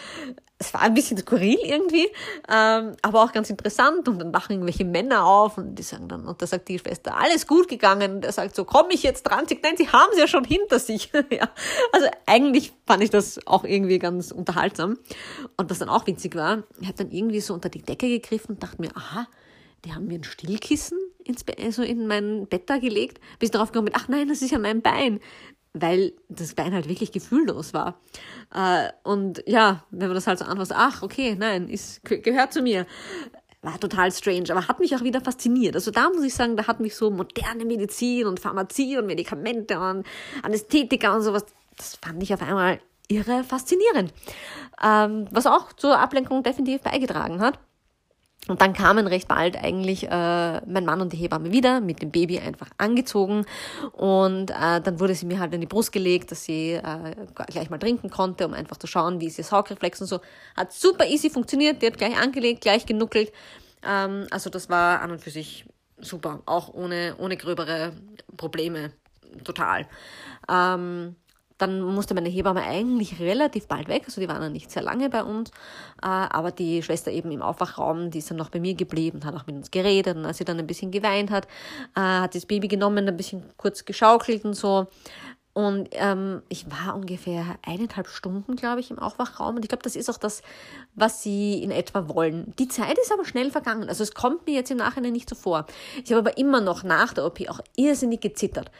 es 0.57 0.73
war 0.73 0.81
ein 0.81 0.93
bisschen 0.93 1.17
skurril 1.17 1.57
irgendwie, 1.63 2.07
ähm, 2.49 2.95
aber 3.01 3.23
auch 3.23 3.31
ganz 3.31 3.49
interessant. 3.49 4.07
Und 4.07 4.19
dann 4.19 4.33
wachen 4.33 4.53
irgendwelche 4.53 4.83
Männer 4.83 5.25
auf 5.25 5.57
und 5.57 5.75
die 5.75 5.83
sagen 5.83 6.09
dann, 6.09 6.25
und 6.25 6.41
da 6.41 6.47
sagt 6.47 6.67
die 6.67 6.79
Schwester, 6.79 7.15
alles 7.17 7.47
gut 7.47 7.69
gegangen. 7.69 8.15
Und 8.15 8.25
er 8.25 8.33
sagt 8.33 8.55
so, 8.55 8.65
komme 8.65 8.93
ich 8.93 9.03
jetzt 9.03 9.23
dran? 9.23 9.45
Sie, 9.47 9.59
nein, 9.61 9.77
sie 9.77 9.87
haben 9.87 10.09
es 10.11 10.19
ja 10.19 10.27
schon 10.27 10.43
hinter 10.43 10.79
sich. 10.79 11.11
ja. 11.31 11.49
Also 11.93 12.07
eigentlich 12.25 12.73
fand 12.85 13.03
ich 13.03 13.09
das 13.09 13.39
auch 13.47 13.63
irgendwie 13.63 13.99
ganz 13.99 14.31
unterhaltsam. 14.31 14.97
Und 15.55 15.69
was 15.69 15.79
dann 15.79 15.89
auch 15.89 16.05
witzig 16.07 16.35
war, 16.35 16.63
ich 16.81 16.87
habe 16.87 16.97
dann 16.97 17.11
irgendwie 17.11 17.39
so 17.39 17.53
unter 17.53 17.69
die 17.69 17.81
Decke 17.81 18.09
gegriffen 18.09 18.55
und 18.55 18.63
dachte 18.63 18.81
mir, 18.81 18.89
aha, 18.95 19.27
die 19.85 19.93
haben 19.93 20.07
mir 20.07 20.19
ein 20.19 20.23
Stillkissen 20.23 20.97
ins 21.23 21.43
Be 21.43 21.55
also 21.61 21.83
in 21.83 22.07
mein 22.07 22.47
Bett 22.47 22.69
da 22.69 22.77
gelegt, 22.77 23.19
bis 23.39 23.51
darauf 23.51 23.71
gekommen 23.71 23.91
ach 23.93 24.07
nein, 24.07 24.27
das 24.27 24.41
ist 24.41 24.51
ja 24.51 24.59
mein 24.59 24.81
Bein, 24.81 25.19
weil 25.73 26.13
das 26.27 26.55
Bein 26.55 26.73
halt 26.73 26.89
wirklich 26.89 27.11
gefühllos 27.11 27.73
war. 27.73 27.99
Äh, 28.53 28.89
und 29.03 29.43
ja, 29.45 29.85
wenn 29.91 30.07
man 30.07 30.15
das 30.15 30.27
halt 30.27 30.39
so 30.39 30.45
anfasst, 30.45 30.73
ach, 30.73 31.03
okay, 31.03 31.35
nein, 31.37 31.69
ist, 31.69 32.03
gehört 32.03 32.53
zu 32.53 32.61
mir. 32.61 32.85
War 33.61 33.79
total 33.79 34.11
strange, 34.11 34.49
aber 34.51 34.69
hat 34.69 34.79
mich 34.79 34.95
auch 34.95 35.03
wieder 35.03 35.19
fasziniert. 35.19 35.75
Also 35.75 35.91
da 35.91 36.09
muss 36.09 36.23
ich 36.23 36.33
sagen, 36.33 36.55
da 36.55 36.65
hat 36.67 36.79
mich 36.79 36.95
so 36.95 37.11
moderne 37.11 37.65
Medizin 37.65 38.25
und 38.25 38.39
Pharmazie 38.39 38.97
und 38.97 39.05
Medikamente 39.05 39.77
und 39.79 40.05
Anästhetika 40.43 41.13
und 41.13 41.23
sowas, 41.23 41.45
das 41.75 41.97
fand 42.01 42.23
ich 42.23 42.33
auf 42.33 42.41
einmal 42.41 42.79
irre 43.09 43.43
faszinierend. 43.43 44.13
Ähm, 44.81 45.27
was 45.31 45.45
auch 45.45 45.73
zur 45.73 45.99
Ablenkung 45.99 46.41
definitiv 46.41 46.81
beigetragen 46.81 47.41
hat. 47.41 47.59
Und 48.47 48.61
dann 48.61 48.73
kamen 48.73 49.05
recht 49.05 49.27
bald 49.27 49.57
eigentlich 49.57 50.05
äh, 50.05 50.61
mein 50.65 50.85
Mann 50.85 51.01
und 51.01 51.13
die 51.13 51.17
Hebamme 51.17 51.51
wieder 51.51 51.81
mit 51.81 52.01
dem 52.01 52.09
Baby 52.09 52.39
einfach 52.39 52.69
angezogen 52.77 53.45
und 53.91 54.49
äh, 54.49 54.81
dann 54.81 54.99
wurde 54.99 55.13
sie 55.13 55.27
mir 55.27 55.39
halt 55.39 55.53
in 55.53 55.61
die 55.61 55.67
Brust 55.67 55.91
gelegt, 55.91 56.31
dass 56.31 56.45
sie 56.45 56.71
äh, 56.71 57.15
gleich 57.47 57.69
mal 57.69 57.77
trinken 57.77 58.09
konnte, 58.09 58.47
um 58.47 58.53
einfach 58.53 58.77
zu 58.77 58.87
schauen, 58.87 59.19
wie 59.19 59.27
ist 59.27 59.37
ihr 59.37 59.43
Saugreflex 59.43 60.01
und 60.01 60.07
so. 60.07 60.21
Hat 60.55 60.73
super 60.73 61.05
easy 61.05 61.29
funktioniert, 61.29 61.81
die 61.81 61.87
hat 61.87 61.97
gleich 61.97 62.17
angelegt, 62.17 62.61
gleich 62.61 62.85
genuckelt. 62.85 63.31
Ähm, 63.83 64.25
also 64.31 64.49
das 64.49 64.69
war 64.69 65.01
an 65.01 65.11
und 65.11 65.21
für 65.21 65.31
sich 65.31 65.65
super, 65.99 66.41
auch 66.45 66.73
ohne, 66.73 67.15
ohne 67.19 67.37
gröbere 67.37 67.93
Probleme, 68.37 68.93
total. 69.43 69.85
Ähm, 70.49 71.15
dann 71.59 71.81
musste 71.81 72.15
meine 72.15 72.29
Hebamme 72.29 72.63
eigentlich 72.63 73.19
relativ 73.19 73.67
bald 73.67 73.87
weg, 73.87 74.03
also 74.05 74.19
die 74.19 74.27
waren 74.27 74.41
dann 74.41 74.53
nicht 74.53 74.71
sehr 74.71 74.81
lange 74.81 75.09
bei 75.09 75.23
uns, 75.23 75.51
äh, 76.01 76.07
aber 76.07 76.51
die 76.51 76.81
Schwester 76.81 77.11
eben 77.11 77.31
im 77.31 77.41
Aufwachraum, 77.41 78.09
die 78.09 78.19
ist 78.19 78.31
dann 78.31 78.37
noch 78.37 78.49
bei 78.49 78.59
mir 78.59 78.73
geblieben, 78.73 79.23
hat 79.25 79.35
auch 79.35 79.45
mit 79.45 79.55
uns 79.55 79.69
geredet 79.69 80.17
und 80.17 80.25
als 80.25 80.37
sie 80.37 80.45
dann 80.45 80.57
ein 80.57 80.67
bisschen 80.67 80.91
geweint 80.91 81.29
hat, 81.29 81.45
äh, 81.95 81.99
hat 81.99 82.33
das 82.33 82.45
Baby 82.45 82.67
genommen, 82.67 83.07
ein 83.07 83.17
bisschen 83.17 83.43
kurz 83.57 83.85
geschaukelt 83.85 84.43
und 84.45 84.55
so. 84.55 84.87
Und 85.53 85.89
ähm, 85.91 86.41
ich 86.47 86.67
war 86.71 86.95
ungefähr 86.95 87.57
eineinhalb 87.65 88.07
Stunden, 88.07 88.55
glaube 88.55 88.79
ich, 88.79 88.91
im 88.91 88.99
Aufwachraum. 88.99 89.57
Und 89.57 89.65
ich 89.65 89.67
glaube, 89.69 89.83
das 89.83 89.97
ist 89.97 90.09
auch 90.09 90.17
das, 90.17 90.41
was 90.95 91.21
sie 91.21 91.61
in 91.61 91.71
etwa 91.71 92.07
wollen. 92.07 92.53
Die 92.59 92.69
Zeit 92.69 92.97
ist 92.97 93.11
aber 93.11 93.25
schnell 93.25 93.51
vergangen. 93.51 93.89
Also 93.89 94.03
es 94.03 94.13
kommt 94.13 94.45
mir 94.45 94.53
jetzt 94.53 94.71
im 94.71 94.77
Nachhinein 94.77 95.11
nicht 95.11 95.27
so 95.27 95.35
vor. 95.35 95.65
Ich 96.05 96.11
habe 96.11 96.19
aber 96.19 96.37
immer 96.37 96.61
noch 96.61 96.83
nach 96.83 97.13
der 97.13 97.25
OP 97.25 97.41
auch 97.49 97.59
irrsinnig 97.75 98.21
gezittert. 98.21 98.71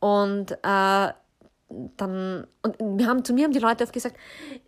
Und 0.00 0.52
äh, 0.62 1.12
dann, 1.96 2.46
und 2.62 2.98
wir 2.98 3.06
haben, 3.06 3.24
zu 3.24 3.32
mir 3.32 3.44
haben 3.44 3.52
die 3.52 3.58
Leute 3.58 3.84
oft 3.84 3.92
gesagt, 3.92 4.16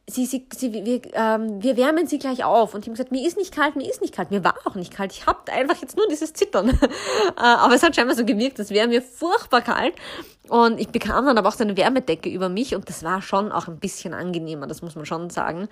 sie, 0.09 0.27
sie, 0.27 0.47
sie, 0.55 0.73
wir, 0.73 1.01
ähm, 1.15 1.63
wir 1.63 1.77
wärmen 1.77 2.07
sie 2.07 2.19
gleich 2.19 2.45
auf. 2.45 2.75
Und 2.75 2.81
ich 2.81 2.87
habe 2.87 2.97
gesagt, 2.97 3.13
mir 3.13 3.27
ist 3.27 3.37
nicht 3.37 3.55
kalt, 3.55 3.77
mir 3.77 3.89
ist 3.89 4.01
nicht 4.01 4.15
kalt. 4.15 4.31
Mir 4.31 4.43
war 4.45 4.57
auch 4.65 4.75
nicht 4.75 4.93
kalt. 4.93 5.13
Ich 5.13 5.27
habe 5.27 5.53
einfach 5.53 5.77
jetzt 5.81 5.97
nur 5.97 6.09
dieses 6.09 6.33
Zittern. 6.33 6.79
Äh, 7.37 7.43
aber 7.43 7.75
es 7.75 7.83
hat 7.83 7.95
scheinbar 7.95 8.17
so 8.17 8.25
gewirkt, 8.25 8.59
als 8.59 8.71
wäre 8.71 8.89
mir 8.89 9.03
furchtbar 9.03 9.61
kalt. 9.61 9.95
Und 10.49 10.79
ich 10.81 10.89
bekam 10.89 11.27
dann 11.27 11.37
aber 11.39 11.49
auch 11.49 11.55
so 11.55 11.65
eine 11.65 11.77
Wärmedecke 11.77 12.29
über 12.29 12.49
mich 12.49 12.75
und 12.75 12.89
das 12.89 13.03
war 13.03 13.21
schon 13.21 13.51
auch 13.51 13.67
ein 13.67 13.79
bisschen 13.79 14.15
angenehmer, 14.15 14.67
das 14.67 14.81
muss 14.81 14.95
man 14.95 15.05
schon 15.05 15.29
sagen, 15.29 15.69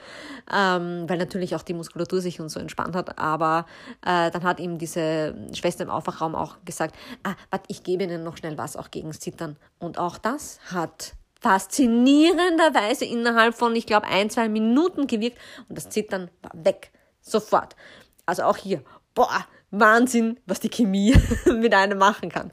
ähm, 0.52 1.04
weil 1.08 1.18
natürlich 1.18 1.54
auch 1.54 1.62
die 1.62 1.74
Muskulatur 1.74 2.20
sich 2.20 2.40
und 2.40 2.48
so 2.48 2.58
entspannt 2.58 2.96
hat. 2.96 3.18
Aber 3.18 3.66
äh, 4.04 4.30
dann 4.30 4.42
hat 4.42 4.58
ihm 4.58 4.78
diese 4.78 5.34
Schwester 5.52 5.84
im 5.84 5.90
Aufwachraum 5.90 6.34
auch 6.34 6.56
gesagt, 6.64 6.96
ah, 7.22 7.34
warte, 7.50 7.66
ich 7.68 7.84
gebe 7.84 8.02
Ihnen 8.02 8.24
noch 8.24 8.36
schnell 8.36 8.58
was 8.58 8.76
auch 8.76 8.90
gegen 8.90 9.12
Zittern. 9.12 9.56
Und 9.84 9.98
auch 9.98 10.16
das 10.16 10.60
hat 10.72 11.14
faszinierenderweise 11.40 13.04
innerhalb 13.04 13.54
von, 13.54 13.76
ich 13.76 13.84
glaube, 13.84 14.06
ein, 14.06 14.30
zwei 14.30 14.48
Minuten 14.48 15.06
gewirkt 15.06 15.36
und 15.68 15.76
das 15.76 15.90
Zittern 15.90 16.30
war 16.40 16.52
weg. 16.54 16.90
Sofort. 17.20 17.76
Also 18.24 18.44
auch 18.44 18.56
hier, 18.56 18.82
boah, 19.14 19.46
Wahnsinn, 19.80 20.38
was 20.46 20.60
die 20.60 20.68
Chemie 20.68 21.14
mit 21.46 21.74
einem 21.74 21.98
machen 21.98 22.30
kann. 22.30 22.50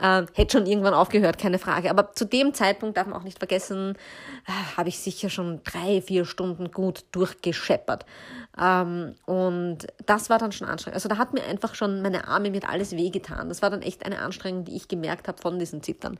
Ähm, 0.00 0.26
hätte 0.34 0.58
schon 0.58 0.66
irgendwann 0.66 0.94
aufgehört, 0.94 1.38
keine 1.38 1.58
Frage. 1.58 1.90
Aber 1.90 2.12
zu 2.12 2.24
dem 2.24 2.54
Zeitpunkt 2.54 2.96
darf 2.96 3.06
man 3.06 3.18
auch 3.18 3.24
nicht 3.24 3.38
vergessen, 3.38 3.96
äh, 4.46 4.76
habe 4.76 4.88
ich 4.88 4.98
sicher 4.98 5.30
schon 5.30 5.60
drei, 5.64 6.00
vier 6.00 6.24
Stunden 6.24 6.70
gut 6.70 7.04
durchgescheppert. 7.12 8.06
Ähm, 8.60 9.14
und 9.26 9.78
das 10.06 10.30
war 10.30 10.38
dann 10.38 10.52
schon 10.52 10.68
anstrengend. 10.68 10.94
Also 10.94 11.08
da 11.08 11.18
hat 11.18 11.34
mir 11.34 11.44
einfach 11.44 11.74
schon 11.74 12.02
meine 12.02 12.28
Arme 12.28 12.50
mit 12.50 12.68
alles 12.68 12.92
wehgetan. 12.92 13.48
Das 13.48 13.62
war 13.62 13.70
dann 13.70 13.82
echt 13.82 14.04
eine 14.04 14.20
Anstrengung, 14.20 14.64
die 14.64 14.76
ich 14.76 14.88
gemerkt 14.88 15.28
habe 15.28 15.40
von 15.40 15.58
diesen 15.58 15.82
Zittern. 15.82 16.18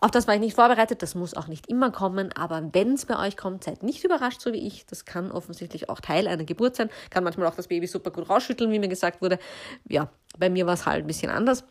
Auf 0.00 0.12
das 0.12 0.28
war 0.28 0.34
ich 0.34 0.40
nicht 0.40 0.54
vorbereitet, 0.54 1.02
das 1.02 1.16
muss 1.16 1.34
auch 1.34 1.48
nicht 1.48 1.68
immer 1.68 1.90
kommen, 1.90 2.30
aber 2.32 2.62
wenn 2.72 2.94
es 2.94 3.06
bei 3.06 3.18
euch 3.18 3.36
kommt, 3.36 3.64
seid 3.64 3.82
nicht 3.82 4.04
überrascht, 4.04 4.40
so 4.40 4.52
wie 4.52 4.64
ich. 4.64 4.86
Das 4.86 5.04
kann 5.04 5.32
offensichtlich 5.32 5.88
auch 5.88 6.00
Teil 6.00 6.28
einer 6.28 6.44
Geburt 6.44 6.76
sein, 6.76 6.88
kann 7.10 7.24
manchmal 7.24 7.48
auch 7.48 7.56
das 7.56 7.66
Baby 7.66 7.88
super 7.88 8.12
gut 8.12 8.30
rausschütteln, 8.30 8.70
wie 8.70 8.78
mir 8.78 8.88
gesagt 8.88 9.20
wurde. 9.20 9.40
Ja, 9.88 10.08
bei 10.38 10.50
mir 10.50 10.66
war 10.66 10.74
es 10.74 10.86
halt 10.86 11.04
ein 11.04 11.08
bisschen 11.08 11.30
anders. 11.30 11.64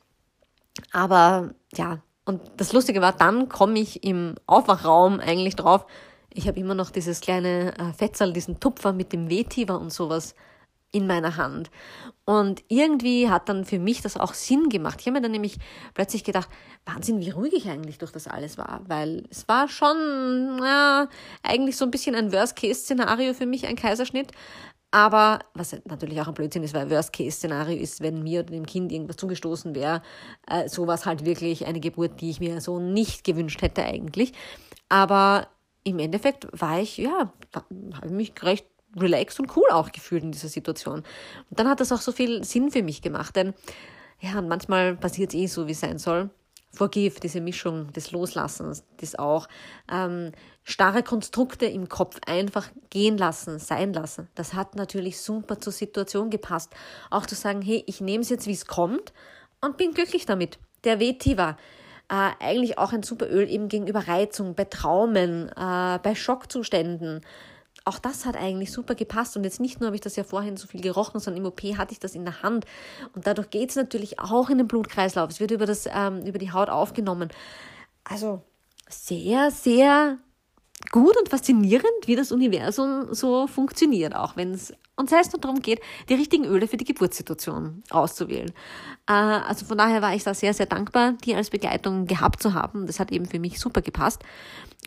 Aber 0.91 1.53
ja, 1.75 1.99
und 2.25 2.41
das 2.57 2.73
Lustige 2.73 2.99
war, 2.99 3.13
dann 3.13 3.47
komme 3.47 3.79
ich 3.79 4.03
im 4.03 4.35
Aufwachraum 4.45 5.21
eigentlich 5.21 5.55
drauf. 5.55 5.85
Ich 6.33 6.49
habe 6.49 6.59
immer 6.59 6.75
noch 6.75 6.91
dieses 6.91 7.21
kleine 7.21 7.77
äh, 7.79 7.93
Fetzerl, 7.93 8.33
diesen 8.33 8.59
Tupfer 8.59 8.91
mit 8.91 9.13
dem 9.13 9.29
Vetiver 9.29 9.79
und 9.79 9.93
sowas 9.93 10.35
in 10.91 11.07
meiner 11.07 11.37
Hand. 11.37 11.69
Und 12.25 12.63
irgendwie 12.67 13.29
hat 13.29 13.49
dann 13.49 13.65
für 13.65 13.79
mich 13.79 14.01
das 14.01 14.17
auch 14.17 14.33
Sinn 14.33 14.69
gemacht. 14.69 14.99
Ich 14.99 15.07
habe 15.07 15.17
mir 15.17 15.21
dann 15.21 15.31
nämlich 15.31 15.57
plötzlich 15.93 16.23
gedacht, 16.23 16.49
Wahnsinn, 16.85 17.19
wie 17.19 17.29
ruhig 17.29 17.53
ich 17.53 17.69
eigentlich 17.69 17.97
durch 17.97 18.11
das 18.11 18.27
alles 18.27 18.57
war. 18.57 18.81
Weil 18.87 19.25
es 19.29 19.47
war 19.47 19.67
schon 19.67 20.59
ja, 20.61 21.07
eigentlich 21.43 21.77
so 21.77 21.85
ein 21.85 21.91
bisschen 21.91 22.15
ein 22.15 22.31
Worst-Case-Szenario 22.31 23.33
für 23.33 23.45
mich, 23.45 23.65
ein 23.65 23.75
Kaiserschnitt. 23.75 24.31
Aber 24.91 25.39
was 25.53 25.75
natürlich 25.85 26.19
auch 26.21 26.27
ein 26.27 26.33
Blödsinn 26.33 26.63
ist, 26.63 26.73
weil 26.73 26.89
Worst-Case-Szenario 26.89 27.77
ist, 27.77 28.01
wenn 28.01 28.23
mir 28.23 28.39
oder 28.39 28.51
dem 28.51 28.65
Kind 28.65 28.91
irgendwas 28.91 29.17
zugestoßen 29.17 29.75
wäre, 29.75 30.01
äh, 30.49 30.69
sowas 30.69 31.05
halt 31.05 31.25
wirklich 31.25 31.65
eine 31.65 31.81
Geburt, 31.81 32.21
die 32.21 32.29
ich 32.29 32.39
mir 32.39 32.61
so 32.61 32.79
nicht 32.79 33.23
gewünscht 33.25 33.61
hätte 33.61 33.83
eigentlich. 33.83 34.31
Aber 34.87 35.49
im 35.83 35.99
Endeffekt 35.99 36.47
war 36.51 36.79
ich, 36.79 36.97
ja, 36.97 37.33
habe 37.53 38.09
mich 38.09 38.33
recht 38.41 38.65
relaxed 38.95 39.39
und 39.39 39.55
cool 39.55 39.69
auch 39.71 39.91
gefühlt 39.91 40.23
in 40.23 40.31
dieser 40.31 40.49
Situation. 40.49 40.99
Und 41.49 41.59
dann 41.59 41.67
hat 41.67 41.79
das 41.79 41.91
auch 41.91 42.01
so 42.01 42.11
viel 42.11 42.43
Sinn 42.43 42.71
für 42.71 42.83
mich 42.83 43.01
gemacht, 43.01 43.35
denn 43.35 43.53
ja, 44.19 44.39
und 44.39 44.47
manchmal 44.47 44.95
passiert 44.95 45.33
es 45.33 45.39
eh 45.39 45.47
so, 45.47 45.67
wie 45.67 45.73
es 45.73 45.79
sein 45.79 45.99
soll. 45.99 46.29
Forgive, 46.73 47.19
diese 47.19 47.41
Mischung 47.41 47.91
des 47.93 48.11
Loslassens, 48.11 48.83
das 48.97 49.15
auch 49.15 49.47
ähm, 49.91 50.31
starre 50.63 51.01
Konstrukte 51.01 51.65
im 51.65 51.87
Kopf 51.87 52.19
einfach 52.25 52.67
gehen 52.89 53.17
lassen, 53.17 53.57
sein 53.57 53.93
lassen. 53.93 54.27
Das 54.35 54.53
hat 54.53 54.75
natürlich 54.75 55.19
super 55.19 55.59
zur 55.59 55.73
Situation 55.73 56.29
gepasst. 56.29 56.73
Auch 57.09 57.25
zu 57.25 57.35
sagen, 57.35 57.61
hey, 57.61 57.83
ich 57.87 58.01
nehme 58.01 58.21
es 58.21 58.29
jetzt, 58.29 58.47
wie 58.47 58.53
es 58.53 58.67
kommt 58.67 59.13
und 59.61 59.77
bin 59.77 59.93
glücklich 59.93 60.25
damit. 60.25 60.59
Der 60.83 60.99
Vetiver, 60.99 61.57
äh, 62.09 62.31
eigentlich 62.39 62.77
auch 62.77 62.93
ein 62.93 63.03
super 63.03 63.29
Öl 63.29 63.49
eben 63.49 63.69
gegenüber 63.69 64.07
Reizung, 64.07 64.55
bei 64.55 64.65
Traumen, 64.65 65.49
äh, 65.49 65.99
bei 66.03 66.15
Schockzuständen. 66.15 67.21
Auch 67.87 67.99
das 67.99 68.25
hat 68.25 68.35
eigentlich 68.35 68.73
super 68.73 68.95
gepasst. 68.95 69.37
Und 69.37 69.45
jetzt 69.45 69.61
nicht 69.61 69.79
nur 69.79 69.87
habe 69.87 69.95
ich 69.95 70.01
das 70.01 70.17
ja 70.17 70.25
vorhin 70.25 70.57
so 70.57 70.67
viel 70.67 70.81
gerochen, 70.81 71.21
sondern 71.21 71.41
im 71.41 71.47
OP 71.47 71.61
hatte 71.77 71.93
ich 71.93 71.99
das 71.99 72.15
in 72.15 72.25
der 72.25 72.43
Hand. 72.43 72.65
Und 73.15 73.25
dadurch 73.25 73.49
geht 73.49 73.69
es 73.69 73.77
natürlich 73.77 74.19
auch 74.19 74.49
in 74.49 74.57
den 74.57 74.67
Blutkreislauf. 74.67 75.29
Es 75.29 75.39
wird 75.39 75.51
über, 75.51 75.65
das, 75.65 75.87
ähm, 75.89 76.21
über 76.25 76.37
die 76.37 76.51
Haut 76.51 76.69
aufgenommen. 76.69 77.29
Also 78.03 78.41
sehr, 78.89 79.51
sehr 79.51 80.17
gut 80.91 81.17
und 81.17 81.29
faszinierend, 81.29 81.85
wie 82.05 82.15
das 82.15 82.31
Universum 82.31 83.13
so 83.13 83.47
funktioniert, 83.47 84.15
auch 84.15 84.35
wenn 84.35 84.53
es 84.53 84.73
uns 84.97 85.11
heißt 85.11 85.31
nur 85.33 85.39
darum 85.39 85.61
geht, 85.61 85.79
die 86.09 86.15
richtigen 86.15 86.45
Öle 86.45 86.67
für 86.67 86.77
die 86.77 86.85
Geburtssituation 86.85 87.83
auszuwählen. 87.91 88.49
Äh, 89.07 89.13
also 89.13 89.65
von 89.65 89.77
daher 89.77 90.01
war 90.01 90.15
ich 90.15 90.23
da 90.23 90.33
sehr, 90.33 90.53
sehr 90.53 90.65
dankbar, 90.65 91.13
die 91.23 91.35
als 91.35 91.51
Begleitung 91.51 92.07
gehabt 92.07 92.41
zu 92.41 92.55
haben. 92.55 92.87
Das 92.87 92.99
hat 92.99 93.11
eben 93.11 93.25
für 93.25 93.39
mich 93.39 93.59
super 93.59 93.81
gepasst. 93.81 94.23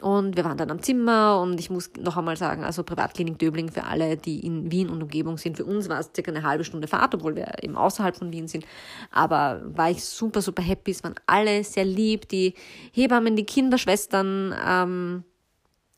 Und 0.03 0.37
wir 0.37 0.45
waren 0.45 0.57
dann 0.57 0.71
am 0.71 0.83
Zimmer 0.83 1.41
und 1.41 1.61
ich 1.61 1.71
muss 1.71 1.91
noch 1.99 2.17
einmal 2.17 2.37
sagen, 2.37 2.65
also 2.65 2.83
Privatklinik 2.83 3.39
Döbling 3.39 3.71
für 3.71 3.85
alle, 3.85 4.17
die 4.17 4.41
in 4.45 4.73
Wien 4.73 4.89
und 4.89 5.03
Umgebung 5.03 5.37
sind. 5.37 5.57
Für 5.57 5.65
uns 5.65 5.89
war 5.89 6.01
es 6.01 6.11
circa 6.15 6.33
eine 6.33 6.43
halbe 6.43 6.65
Stunde 6.65 6.89
Fahrt, 6.89 7.15
obwohl 7.15 7.37
wir 7.37 7.63
eben 7.63 7.77
außerhalb 7.77 8.17
von 8.17 8.33
Wien 8.33 8.49
sind. 8.49 8.65
Aber 9.13 9.63
war 9.65 9.91
ich 9.91 10.05
super, 10.05 10.43
super 10.43 10.63
happy. 10.63 10.91
Es 10.91 11.05
waren 11.05 11.15
alle 11.27 11.63
sehr 11.63 11.85
lieb. 11.85 12.29
Die 12.29 12.55
Hebammen, 12.93 13.37
die 13.37 13.45
Kinderschwestern, 13.45 14.55
ähm, 14.67 15.25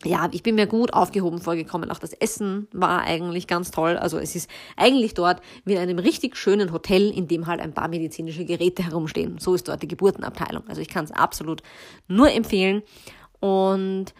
ja, 0.04 0.28
ich 0.32 0.42
bin 0.42 0.54
mir 0.54 0.66
gut 0.66 0.92
aufgehoben 0.92 1.40
vorgekommen. 1.40 1.90
Auch 1.90 1.98
das 1.98 2.12
Essen 2.12 2.68
war 2.72 3.02
eigentlich 3.02 3.46
ganz 3.46 3.70
toll. 3.70 3.96
Also 3.96 4.18
es 4.18 4.34
ist 4.34 4.50
eigentlich 4.76 5.14
dort 5.14 5.40
wie 5.64 5.74
in 5.74 5.78
einem 5.78 5.98
richtig 5.98 6.36
schönen 6.36 6.72
Hotel, 6.72 7.10
in 7.10 7.28
dem 7.28 7.46
halt 7.46 7.60
ein 7.60 7.72
paar 7.72 7.88
medizinische 7.88 8.44
Geräte 8.44 8.84
herumstehen. 8.84 9.38
So 9.38 9.54
ist 9.54 9.68
dort 9.68 9.82
die 9.82 9.88
Geburtenabteilung. 9.88 10.64
Also 10.68 10.80
ich 10.80 10.88
kann 10.88 11.04
es 11.04 11.12
absolut 11.12 11.62
nur 12.08 12.30
empfehlen. 12.32 12.82
Und 13.40 14.14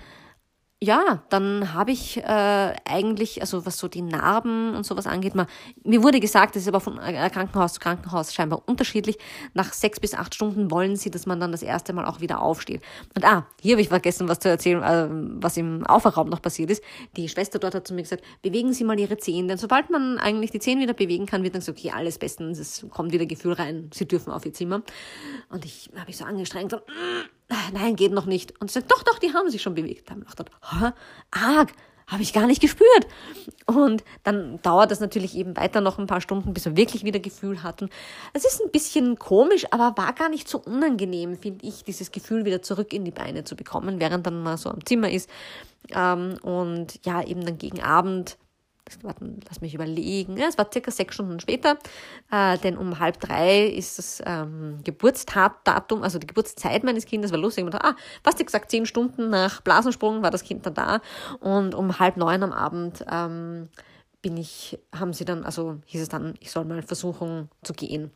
ja, 0.82 1.22
dann 1.28 1.74
habe 1.74 1.92
ich 1.92 2.16
äh, 2.16 2.24
eigentlich, 2.24 3.40
also 3.40 3.64
was 3.64 3.78
so 3.78 3.86
die 3.86 4.02
Narben 4.02 4.74
und 4.74 4.84
sowas 4.84 5.06
angeht, 5.06 5.36
mal, 5.36 5.46
mir 5.84 6.02
wurde 6.02 6.18
gesagt, 6.18 6.56
das 6.56 6.62
ist 6.62 6.68
aber 6.68 6.80
von 6.80 6.98
äh, 6.98 7.30
Krankenhaus 7.30 7.74
zu 7.74 7.80
Krankenhaus 7.80 8.34
scheinbar 8.34 8.62
unterschiedlich. 8.66 9.16
Nach 9.54 9.72
sechs 9.72 10.00
bis 10.00 10.12
acht 10.12 10.34
Stunden 10.34 10.72
wollen 10.72 10.96
sie, 10.96 11.12
dass 11.12 11.24
man 11.24 11.38
dann 11.38 11.52
das 11.52 11.62
erste 11.62 11.92
Mal 11.92 12.04
auch 12.04 12.20
wieder 12.20 12.42
aufsteht. 12.42 12.82
Und 13.14 13.24
ah, 13.24 13.46
hier 13.60 13.74
habe 13.74 13.82
ich 13.82 13.90
vergessen, 13.90 14.28
was 14.28 14.40
zu 14.40 14.48
erzählen, 14.48 14.82
äh, 14.82 15.06
was 15.40 15.56
im 15.56 15.86
Aufwachraum 15.86 16.28
noch 16.28 16.42
passiert 16.42 16.68
ist. 16.68 16.82
Die 17.16 17.28
Schwester 17.28 17.60
dort 17.60 17.76
hat 17.76 17.86
zu 17.86 17.94
mir 17.94 18.02
gesagt, 18.02 18.24
bewegen 18.42 18.72
Sie 18.72 18.82
mal 18.82 18.98
Ihre 18.98 19.18
Zehen, 19.18 19.46
denn 19.46 19.58
sobald 19.58 19.88
man 19.88 20.18
eigentlich 20.18 20.50
die 20.50 20.58
Zehen 20.58 20.80
wieder 20.80 20.94
bewegen 20.94 21.26
kann, 21.26 21.44
wird 21.44 21.54
dann 21.54 21.60
gesagt, 21.60 21.78
okay, 21.78 21.92
alles 21.94 22.18
bestens, 22.18 22.58
es 22.58 22.84
kommt 22.90 23.12
wieder 23.12 23.26
Gefühl 23.26 23.52
rein, 23.52 23.88
Sie 23.94 24.08
dürfen 24.08 24.32
auf 24.32 24.44
Ihr 24.44 24.52
Zimmer. 24.52 24.82
Und 25.48 25.64
ich 25.64 25.90
habe 25.94 26.06
mich 26.06 26.16
so 26.16 26.24
angestrengt, 26.24 26.72
so, 26.72 26.78
mm, 26.78 27.41
nein, 27.72 27.96
geht 27.96 28.12
noch 28.12 28.26
nicht. 28.26 28.60
Und 28.60 28.70
sie 28.70 28.80
sagt, 28.80 28.92
doch, 28.92 29.02
doch, 29.02 29.18
die 29.18 29.32
haben 29.32 29.50
sich 29.50 29.62
schon 29.62 29.74
bewegt. 29.74 30.10
Dann 30.10 30.24
dachte 30.24 30.44
ich, 30.48 30.80
hä, 30.80 30.90
arg, 31.30 31.72
habe 32.06 32.22
ich 32.22 32.32
gar 32.32 32.46
nicht 32.46 32.60
gespürt. 32.60 33.06
Und 33.66 34.04
dann 34.22 34.60
dauert 34.62 34.90
das 34.90 35.00
natürlich 35.00 35.34
eben 35.36 35.56
weiter 35.56 35.80
noch 35.80 35.98
ein 35.98 36.06
paar 36.06 36.20
Stunden, 36.20 36.52
bis 36.52 36.64
wir 36.66 36.76
wirklich 36.76 37.04
wieder 37.04 37.20
Gefühl 37.20 37.62
hatten. 37.62 37.88
Es 38.32 38.44
ist 38.44 38.60
ein 38.60 38.70
bisschen 38.70 39.18
komisch, 39.18 39.66
aber 39.70 39.96
war 39.96 40.12
gar 40.12 40.28
nicht 40.28 40.48
so 40.48 40.58
unangenehm, 40.58 41.36
finde 41.36 41.66
ich, 41.66 41.84
dieses 41.84 42.12
Gefühl 42.12 42.44
wieder 42.44 42.62
zurück 42.62 42.92
in 42.92 43.04
die 43.04 43.10
Beine 43.10 43.44
zu 43.44 43.56
bekommen, 43.56 43.98
während 43.98 44.26
dann 44.26 44.42
mal 44.42 44.58
so 44.58 44.68
am 44.68 44.84
Zimmer 44.84 45.10
ist. 45.10 45.30
Ähm, 45.90 46.36
und 46.42 47.00
ja, 47.04 47.22
eben 47.22 47.44
dann 47.44 47.58
gegen 47.58 47.82
Abend 47.82 48.36
warten, 49.02 49.40
lass 49.48 49.60
mich 49.60 49.74
überlegen, 49.74 50.36
ja, 50.36 50.46
es 50.46 50.58
war 50.58 50.68
circa 50.72 50.90
sechs 50.90 51.14
Stunden 51.14 51.40
später, 51.40 51.78
äh, 52.30 52.58
denn 52.58 52.76
um 52.76 52.98
halb 52.98 53.20
drei 53.20 53.66
ist 53.66 53.98
das 53.98 54.22
ähm, 54.24 54.78
Geburtsdatum, 54.84 56.02
also 56.02 56.18
die 56.18 56.26
Geburtszeit 56.26 56.84
meines 56.84 57.06
Kindes, 57.06 57.32
war 57.32 57.38
lustig. 57.38 57.64
Ich 57.64 57.70
dachte, 57.70 57.86
ah, 57.86 57.96
fast 58.22 58.44
gesagt, 58.44 58.70
zehn 58.70 58.86
Stunden 58.86 59.30
nach 59.30 59.60
Blasensprung 59.60 60.22
war 60.22 60.30
das 60.30 60.44
Kind 60.44 60.66
dann 60.66 60.74
da 60.74 61.00
und 61.40 61.74
um 61.74 61.98
halb 61.98 62.16
neun 62.16 62.42
am 62.42 62.52
Abend 62.52 63.04
ähm, 63.10 63.68
bin 64.22 64.36
ich, 64.36 64.78
haben 64.94 65.12
sie 65.12 65.24
dann, 65.24 65.44
also 65.44 65.78
hieß 65.86 66.02
es 66.02 66.08
dann, 66.08 66.34
ich 66.40 66.50
soll 66.50 66.64
mal 66.64 66.82
versuchen 66.82 67.48
zu 67.62 67.72
gehen. 67.72 68.10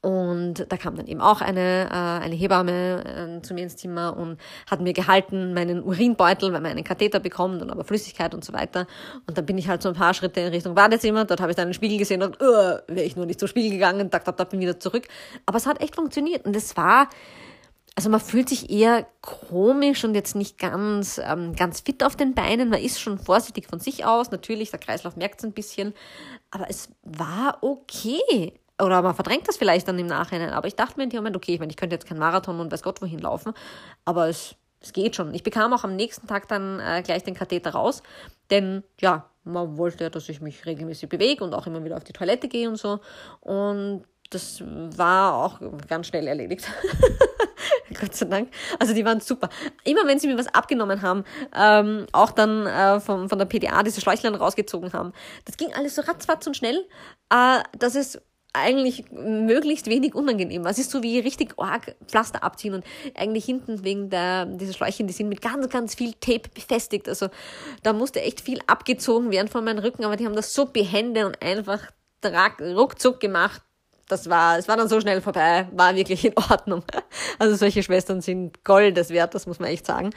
Und 0.00 0.66
da 0.68 0.76
kam 0.76 0.94
dann 0.94 1.08
eben 1.08 1.20
auch 1.20 1.40
eine, 1.40 1.86
äh, 1.86 2.24
eine 2.24 2.36
Hebamme 2.36 3.38
äh, 3.38 3.42
zu 3.42 3.52
mir 3.52 3.64
ins 3.64 3.76
Zimmer 3.76 4.16
und 4.16 4.38
hat 4.70 4.80
mir 4.80 4.92
gehalten, 4.92 5.54
meinen 5.54 5.82
Urinbeutel, 5.82 6.52
weil 6.52 6.60
man 6.60 6.70
einen 6.70 6.84
Katheter 6.84 7.18
bekommt 7.18 7.62
und 7.62 7.70
aber 7.70 7.82
Flüssigkeit 7.82 8.32
und 8.32 8.44
so 8.44 8.52
weiter. 8.52 8.86
Und 9.26 9.36
dann 9.36 9.44
bin 9.44 9.58
ich 9.58 9.68
halt 9.68 9.82
so 9.82 9.88
ein 9.88 9.96
paar 9.96 10.14
Schritte 10.14 10.40
in 10.40 10.48
Richtung 10.48 10.76
Badezimmer. 10.76 11.24
Dort 11.24 11.40
habe 11.40 11.50
ich 11.50 11.56
dann 11.56 11.64
einen 11.64 11.74
Spiegel 11.74 11.98
gesehen 11.98 12.22
und 12.22 12.40
uh, 12.40 12.78
wäre 12.86 13.02
ich 13.02 13.16
nur 13.16 13.26
nicht 13.26 13.40
zum 13.40 13.48
Spiegel 13.48 13.72
gegangen, 13.72 14.08
da, 14.08 14.20
da, 14.20 14.30
da 14.30 14.44
bin 14.44 14.60
wieder 14.60 14.78
zurück. 14.78 15.08
Aber 15.46 15.58
es 15.58 15.66
hat 15.66 15.80
echt 15.82 15.96
funktioniert. 15.96 16.46
Und 16.46 16.54
es 16.54 16.76
war, 16.76 17.08
also 17.96 18.08
man 18.08 18.20
fühlt 18.20 18.48
sich 18.48 18.70
eher 18.70 19.04
komisch 19.20 20.04
und 20.04 20.14
jetzt 20.14 20.36
nicht 20.36 20.58
ganz, 20.58 21.20
ähm, 21.24 21.56
ganz 21.56 21.80
fit 21.80 22.04
auf 22.04 22.14
den 22.14 22.34
Beinen. 22.34 22.68
Man 22.68 22.80
ist 22.80 23.00
schon 23.00 23.18
vorsichtig 23.18 23.66
von 23.66 23.80
sich 23.80 24.04
aus. 24.04 24.30
Natürlich, 24.30 24.70
der 24.70 24.78
Kreislauf 24.78 25.16
merkt 25.16 25.40
es 25.40 25.44
ein 25.44 25.52
bisschen. 25.52 25.92
Aber 26.52 26.70
es 26.70 26.88
war 27.02 27.58
okay 27.62 28.52
oder 28.80 29.02
man 29.02 29.14
verdrängt 29.14 29.48
das 29.48 29.56
vielleicht 29.56 29.88
dann 29.88 29.98
im 29.98 30.06
Nachhinein. 30.06 30.50
Aber 30.50 30.68
ich 30.68 30.76
dachte 30.76 30.96
mir 30.96 31.04
in 31.04 31.10
dem 31.10 31.18
Moment, 31.18 31.36
okay, 31.36 31.54
ich 31.54 31.60
meine, 31.60 31.70
ich 31.70 31.76
könnte 31.76 31.94
jetzt 31.94 32.06
kein 32.06 32.18
Marathon 32.18 32.60
und 32.60 32.72
weiß 32.72 32.82
Gott 32.82 33.02
wohin 33.02 33.18
laufen, 33.18 33.52
aber 34.04 34.28
es, 34.28 34.54
es 34.80 34.92
geht 34.92 35.16
schon. 35.16 35.34
Ich 35.34 35.42
bekam 35.42 35.72
auch 35.72 35.84
am 35.84 35.96
nächsten 35.96 36.26
Tag 36.26 36.48
dann 36.48 36.80
äh, 36.80 37.02
gleich 37.02 37.24
den 37.24 37.34
Katheter 37.34 37.70
raus, 37.70 38.02
denn 38.50 38.84
ja, 39.00 39.28
man 39.44 39.78
wollte 39.78 40.04
ja, 40.04 40.10
dass 40.10 40.28
ich 40.28 40.40
mich 40.40 40.66
regelmäßig 40.66 41.08
bewege 41.08 41.42
und 41.42 41.54
auch 41.54 41.66
immer 41.66 41.82
wieder 41.84 41.96
auf 41.96 42.04
die 42.04 42.12
Toilette 42.12 42.48
gehe 42.48 42.68
und 42.68 42.76
so. 42.76 43.00
Und 43.40 44.04
das 44.30 44.62
war 44.62 45.34
auch 45.34 45.60
ganz 45.88 46.08
schnell 46.08 46.26
erledigt. 46.26 46.68
Gott 48.00 48.14
sei 48.14 48.26
Dank. 48.26 48.50
Also 48.78 48.92
die 48.92 49.04
waren 49.04 49.20
super. 49.20 49.48
Immer 49.84 50.06
wenn 50.06 50.18
sie 50.18 50.26
mir 50.26 50.36
was 50.36 50.48
abgenommen 50.48 51.00
haben, 51.00 51.24
ähm, 51.56 52.06
auch 52.12 52.30
dann 52.32 52.66
äh, 52.66 53.00
von, 53.00 53.28
von 53.28 53.38
der 53.38 53.46
PDA 53.46 53.82
diese 53.82 54.00
Schläuchlein 54.00 54.34
rausgezogen 54.34 54.92
haben, 54.92 55.12
das 55.46 55.56
ging 55.56 55.72
alles 55.74 55.94
so 55.94 56.02
ratzfatz 56.02 56.46
und 56.46 56.56
schnell, 56.56 56.86
äh, 57.30 57.60
dass 57.78 57.94
es 57.94 58.20
eigentlich 58.60 59.04
möglichst 59.10 59.86
wenig 59.86 60.14
unangenehm. 60.14 60.66
Es 60.66 60.78
ist 60.78 60.90
so 60.90 61.02
wie 61.02 61.18
richtig 61.18 61.54
arg 61.58 61.96
Pflaster 62.06 62.42
abziehen 62.42 62.74
und 62.74 62.84
eigentlich 63.14 63.44
hinten 63.44 63.84
wegen 63.84 64.10
der, 64.10 64.46
dieser 64.46 64.72
Schläuchen, 64.72 65.06
die 65.06 65.12
sind 65.12 65.28
mit 65.28 65.42
ganz, 65.42 65.68
ganz 65.68 65.94
viel 65.94 66.12
Tape 66.14 66.48
befestigt. 66.54 67.08
Also 67.08 67.28
da 67.82 67.92
musste 67.92 68.20
echt 68.20 68.40
viel 68.40 68.60
abgezogen 68.66 69.30
werden 69.30 69.48
von 69.48 69.64
meinem 69.64 69.78
Rücken, 69.78 70.04
aber 70.04 70.16
die 70.16 70.26
haben 70.26 70.36
das 70.36 70.54
so 70.54 70.66
behende 70.66 71.26
und 71.26 71.40
einfach 71.42 71.90
ruckzuck 72.60 73.20
gemacht. 73.20 73.62
Das 74.08 74.28
war, 74.28 74.58
es 74.58 74.68
war 74.68 74.76
dann 74.76 74.88
so 74.88 75.00
schnell 75.00 75.20
vorbei, 75.20 75.68
war 75.72 75.94
wirklich 75.94 76.24
in 76.24 76.34
Ordnung. 76.36 76.82
Also 77.38 77.54
solche 77.54 77.82
Schwestern 77.82 78.20
sind 78.20 78.64
Goldes 78.64 79.10
wert, 79.10 79.34
das 79.34 79.46
muss 79.46 79.60
man 79.60 79.68
echt 79.68 79.86
sagen. 79.86 80.10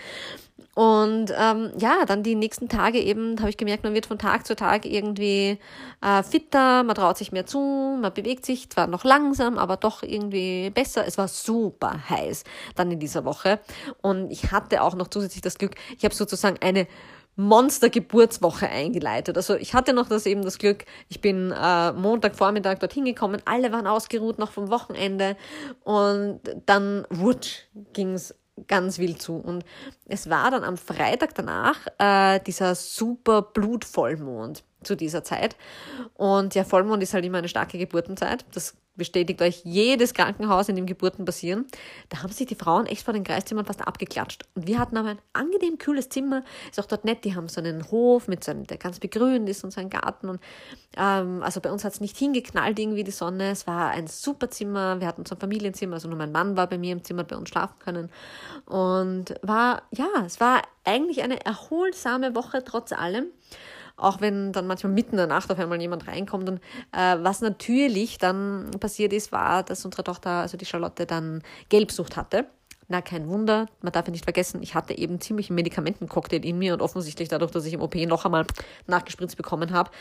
Und 0.74 1.34
ähm, 1.38 1.72
ja, 1.78 2.06
dann 2.06 2.24
die 2.24 2.36
nächsten 2.36 2.70
Tage 2.70 3.00
eben 3.00 3.38
habe 3.40 3.50
ich 3.50 3.58
gemerkt, 3.58 3.84
man 3.84 3.94
wird 3.94 4.06
von 4.06 4.18
Tag 4.18 4.48
zu 4.48 4.56
Tag 4.56 4.86
irgendwie 4.86 5.60
äh, 6.02 6.24
fitter, 6.24 6.84
man 6.84 6.96
traut 6.96 7.18
sich 7.18 7.34
mehr 7.34 7.46
zu, 7.46 7.98
man 8.02 8.14
bewegt 8.14 8.46
sich 8.46 8.70
zwar 8.70 8.88
noch 8.88 9.04
langsam, 9.04 9.58
aber 9.58 9.76
doch 9.76 10.02
irgendwie 10.02 10.70
besser. 10.70 11.06
Es 11.06 11.18
war 11.18 11.28
super 11.28 12.10
heiß 12.10 12.46
dann 12.76 12.90
in 12.90 13.00
dieser 13.00 13.26
Woche. 13.26 13.60
Und 14.02 14.32
ich 14.32 14.52
hatte 14.52 14.82
auch 14.82 14.96
noch 14.96 15.10
zusätzlich 15.10 15.42
das 15.42 15.58
Glück, 15.58 15.76
ich 15.98 16.06
habe 16.06 16.16
sozusagen 16.16 16.58
eine 16.62 16.88
Monster-Geburtswoche 17.36 18.70
eingeleitet. 18.70 19.38
Also 19.38 19.56
ich 19.56 19.74
hatte 19.74 19.94
noch 19.94 20.08
das 20.08 20.26
eben 20.26 20.44
das 20.44 20.60
Glück, 20.60 20.86
ich 21.10 21.22
bin 21.22 21.52
äh, 21.52 21.92
Montagvormittag 21.94 22.80
dorthin 22.80 23.06
gekommen, 23.06 23.42
alle 23.46 23.72
waren 23.72 23.88
ausgeruht 23.88 24.38
noch 24.38 24.52
vom 24.52 24.70
Wochenende 24.70 25.36
und 25.84 26.42
dann 26.66 27.06
wutsch 27.10 27.64
ging's 27.94 28.36
ganz 28.68 29.00
wild 29.00 29.22
zu. 29.22 29.36
Und 29.36 29.64
es 30.08 30.30
war 30.30 30.52
dann 30.52 30.64
am 30.64 30.78
Freitag 30.78 31.36
danach 31.36 31.88
äh, 31.98 32.40
dieser 32.42 32.76
super 32.76 33.42
Blutvollmond 33.42 34.64
zu 34.84 34.96
dieser 34.96 35.24
Zeit. 35.24 35.56
Und 36.16 36.56
ja, 36.56 36.64
Vollmond 36.64 37.04
ist 37.04 37.14
halt 37.14 37.26
immer 37.26 37.38
eine 37.38 37.50
starke 37.50 37.78
Geburtenzeit. 37.78 38.46
Das 38.54 38.76
bestätigt 38.96 39.42
euch 39.42 39.62
jedes 39.64 40.14
Krankenhaus, 40.14 40.70
in 40.70 40.76
dem 40.76 40.86
Geburten 40.86 41.26
passieren. 41.26 41.66
Da 42.10 42.22
haben 42.22 42.32
sich 42.32 42.48
die 42.48 42.56
Frauen 42.56 42.86
echt 42.86 43.04
vor 43.04 43.14
den 43.14 43.24
Kreiszimmern 43.24 43.66
fast 43.66 43.82
abgeklatscht. 43.82 44.44
Und 44.54 44.68
wir 44.68 44.80
hatten 44.80 44.98
aber 44.98 45.10
ein 45.10 45.20
angenehm 45.34 45.78
kühles 45.78 46.10
Zimmer. 46.10 46.44
Ist 46.70 46.80
auch 46.80 46.86
dort 46.86 47.06
nett. 47.06 47.24
Die 47.24 47.36
haben 47.36 47.48
so 47.48 47.62
einen 47.62 47.90
Hof, 47.90 48.28
mit 48.28 48.44
so 48.44 48.52
einem, 48.52 48.68
der 48.68 48.78
ganz 48.78 49.00
begrünt 49.00 49.48
ist 49.48 49.64
und 49.64 49.72
so 49.72 49.80
einen 49.80 49.90
Garten. 49.90 50.30
Und 50.30 50.42
ähm, 50.98 51.42
also 51.42 51.62
bei 51.62 51.72
uns 51.72 51.84
hat 51.84 51.94
es 51.94 52.02
nicht 52.02 52.18
hingeknallt 52.18 52.78
irgendwie 52.80 53.04
die 53.04 53.12
Sonne. 53.12 53.52
Es 53.52 53.66
war 53.66 53.92
ein 53.92 54.08
super 54.08 54.50
Zimmer. 54.50 55.00
Wir 55.00 55.08
hatten 55.08 55.26
so 55.26 55.36
ein 55.36 55.40
Familienzimmer. 55.40 55.94
Also 55.96 56.08
nur 56.08 56.18
mein 56.18 56.32
Mann 56.32 56.58
war 56.58 56.68
bei 56.68 56.78
mir 56.78 56.92
im 56.92 57.04
Zimmer, 57.04 57.24
bei 57.24 57.38
uns 57.38 57.50
schlafen 57.50 57.80
können. 57.80 58.10
Und 58.66 59.36
war, 59.42 59.84
ja, 59.92 60.10
es 60.26 60.40
war 60.40 60.62
eigentlich 60.84 61.24
eine 61.24 61.46
erholsame 61.46 62.36
Woche 62.36 62.64
trotz 62.64 62.92
allem. 62.92 63.28
Auch 64.02 64.22
wenn 64.22 64.52
dann 64.52 64.68
manchmal 64.68 64.94
mitten 64.94 65.12
in 65.12 65.18
der 65.18 65.28
Nacht 65.28 65.52
auf 65.52 65.60
einmal 65.60 65.82
jemand 65.82 66.08
reinkommt. 66.08 66.50
Und 66.50 66.58
äh, 66.92 67.18
was 67.20 67.42
natürlich 67.42 68.18
dann 68.18 68.72
passiert 68.80 69.14
ist, 69.14 69.32
war, 69.32 69.64
dass 69.64 69.86
unsere 69.86 70.04
Tochter, 70.04 70.30
also 70.30 70.58
die 70.58 70.66
Charlotte, 70.66 71.06
dann 71.06 71.42
Gelbsucht 71.70 72.18
hatte. 72.18 72.48
Na, 72.92 73.00
kein 73.00 73.30
Wunder. 73.30 73.68
Man 73.82 73.94
darf 73.94 74.06
ja 74.08 74.12
nicht 74.12 74.26
vergessen, 74.26 74.62
ich 74.62 74.76
hatte 74.76 74.98
eben 74.98 75.22
ziemlich 75.22 75.50
einen 75.50 75.56
Medikamentencocktail 75.56 76.44
in 76.44 76.60
mir 76.60 76.74
und 76.74 76.82
offensichtlich 76.82 77.30
dadurch, 77.30 77.52
dass 77.52 77.66
ich 77.66 77.72
im 77.72 77.80
OP 77.80 77.96
noch 77.96 78.26
einmal 78.26 78.46
nachgespritzt 78.86 79.38
bekommen 79.38 79.72
habe, 79.72 79.92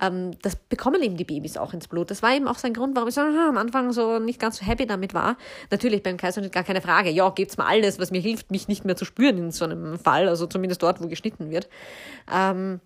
ähm, 0.00 0.30
das 0.40 0.56
bekommen 0.56 1.02
eben 1.02 1.18
die 1.18 1.24
Babys 1.24 1.58
auch 1.58 1.74
ins 1.74 1.88
Blut. 1.88 2.10
Das 2.10 2.22
war 2.22 2.34
eben 2.34 2.48
auch 2.48 2.56
sein 2.56 2.72
Grund, 2.72 2.96
warum 2.96 3.10
ich 3.10 3.14
so 3.14 3.20
aha, 3.20 3.50
am 3.50 3.58
Anfang 3.58 3.92
so 3.92 4.18
nicht 4.18 4.40
ganz 4.40 4.56
so 4.60 4.64
happy 4.64 4.86
damit 4.86 5.12
war. 5.12 5.36
Natürlich 5.70 6.02
beim 6.02 6.16
Kaiserschnitt 6.16 6.52
gar 6.52 6.64
keine 6.64 6.80
Frage. 6.80 7.10
Ja, 7.10 7.28
gebt's 7.28 7.58
mir 7.58 7.66
alles, 7.66 7.98
was 7.98 8.10
mir 8.12 8.20
hilft, 8.22 8.50
mich 8.50 8.66
nicht 8.66 8.82
mehr 8.82 8.96
zu 8.96 9.04
spüren 9.04 9.36
in 9.36 9.50
so 9.50 9.66
einem 9.66 9.98
Fall, 9.98 10.26
also 10.26 10.46
zumindest 10.46 10.82
dort, 10.82 11.02
wo 11.02 11.06
geschnitten 11.06 11.50
wird. 11.50 11.68
Ähm, 12.32 12.80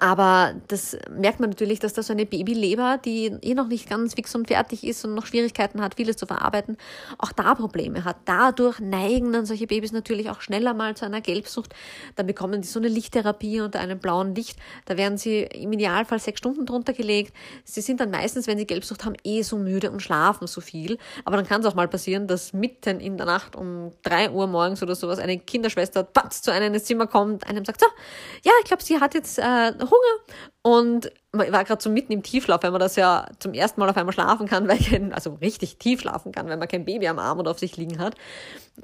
aber 0.00 0.54
das 0.68 0.96
merkt 1.10 1.40
man 1.40 1.50
natürlich, 1.50 1.78
dass 1.78 1.92
da 1.92 2.02
so 2.02 2.14
eine 2.14 2.24
Babyleber, 2.24 2.98
die 3.04 3.26
eh 3.42 3.54
noch 3.54 3.68
nicht 3.68 3.88
ganz 3.88 4.14
fix 4.14 4.34
und 4.34 4.48
fertig 4.48 4.82
ist 4.82 5.04
und 5.04 5.14
noch 5.14 5.26
Schwierigkeiten 5.26 5.82
hat, 5.82 5.96
vieles 5.96 6.16
zu 6.16 6.24
verarbeiten, 6.24 6.78
auch 7.18 7.32
da 7.32 7.54
Probleme 7.54 8.04
hat. 8.04 8.16
Dadurch 8.24 8.80
neigen 8.80 9.30
dann 9.32 9.44
solche 9.44 9.66
Babys 9.66 9.92
natürlich 9.92 10.30
auch 10.30 10.40
schneller 10.40 10.72
mal 10.72 10.96
zu 10.96 11.04
einer 11.04 11.20
Gelbsucht. 11.20 11.74
Dann 12.16 12.26
bekommen 12.26 12.62
die 12.62 12.68
so 12.68 12.78
eine 12.78 12.88
Lichttherapie 12.88 13.60
unter 13.60 13.80
einem 13.80 13.98
blauen 13.98 14.34
Licht. 14.34 14.58
Da 14.86 14.96
werden 14.96 15.18
sie 15.18 15.42
im 15.42 15.70
Idealfall 15.72 16.18
sechs 16.18 16.38
Stunden 16.38 16.64
drunter 16.64 16.94
gelegt. 16.94 17.34
Sie 17.64 17.82
sind 17.82 18.00
dann 18.00 18.10
meistens, 18.10 18.46
wenn 18.46 18.56
sie 18.56 18.66
Gelbsucht 18.66 19.04
haben, 19.04 19.16
eh 19.22 19.42
so 19.42 19.58
müde 19.58 19.90
und 19.90 20.00
schlafen 20.00 20.46
so 20.46 20.62
viel. 20.62 20.96
Aber 21.26 21.36
dann 21.36 21.46
kann 21.46 21.60
es 21.60 21.66
auch 21.66 21.74
mal 21.74 21.88
passieren, 21.88 22.26
dass 22.26 22.54
mitten 22.54 23.00
in 23.00 23.18
der 23.18 23.26
Nacht 23.26 23.54
um 23.54 23.92
drei 24.02 24.30
Uhr 24.30 24.46
morgens 24.46 24.82
oder 24.82 24.94
sowas 24.94 25.18
eine 25.18 25.38
Kinderschwester 25.38 26.04
patz, 26.04 26.40
zu 26.40 26.50
einem 26.50 26.72
ins 26.72 26.84
Zimmer 26.84 27.06
kommt, 27.06 27.46
einem 27.46 27.66
sagt, 27.66 27.80
so, 27.80 27.86
ja, 28.44 28.52
ich 28.62 28.64
glaube, 28.64 28.82
sie 28.82 28.98
hat 28.98 29.12
jetzt 29.12 29.38
äh, 29.38 29.72
Hunger 29.90 30.34
und 30.62 31.10
man 31.32 31.52
war 31.52 31.64
gerade 31.64 31.82
so 31.82 31.90
mitten 31.90 32.12
im 32.12 32.22
Tiefschlaf, 32.22 32.62
wenn 32.62 32.72
man 32.72 32.80
das 32.80 32.96
ja 32.96 33.26
zum 33.38 33.54
ersten 33.54 33.80
Mal 33.80 33.88
auf 33.88 33.96
einmal 33.96 34.12
schlafen 34.12 34.46
kann, 34.46 34.68
weil 34.68 34.78
kein, 34.78 35.12
also 35.12 35.34
richtig 35.34 35.78
tief 35.78 36.00
schlafen 36.00 36.32
kann, 36.32 36.48
wenn 36.48 36.58
man 36.58 36.68
kein 36.68 36.84
Baby 36.84 37.08
am 37.08 37.18
Arm 37.18 37.38
oder 37.38 37.50
auf 37.50 37.58
sich 37.58 37.76
liegen 37.76 37.98
hat. 37.98 38.14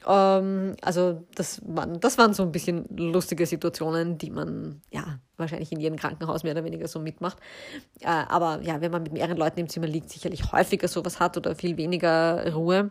Ähm, 0.07 0.77
also 0.83 1.25
das 1.35 1.61
waren, 1.67 2.01
das 2.01 2.19
waren 2.19 2.35
so 2.35 2.43
ein 2.43 2.53
bisschen 2.53 2.87
lustige 2.97 3.47
Situationen, 3.47 4.19
die 4.19 4.31
man 4.31 4.81
ja 4.91 5.19
wahrscheinlich 5.37 5.73
in 5.73 5.81
jedem 5.81 5.99
Krankenhaus 5.99 6.45
mehr 6.45 6.53
oder 6.53 6.65
weniger 6.65 6.89
so 6.89 6.99
mitmacht. 6.99 7.39
Äh, 8.01 8.07
aber 8.07 8.61
ja, 8.63 8.81
wenn 8.81 8.93
man 8.93 9.03
mit 9.03 9.13
mehreren 9.13 9.37
Leuten 9.37 9.61
im 9.61 9.69
Zimmer 9.69 9.87
liegt, 9.87 10.11
sicherlich 10.11 10.53
häufiger 10.53 10.89
sowas 10.89 11.21
hat 11.21 11.37
oder 11.37 11.55
viel 11.55 11.77
weniger 11.77 12.53
Ruhe. 12.55 12.91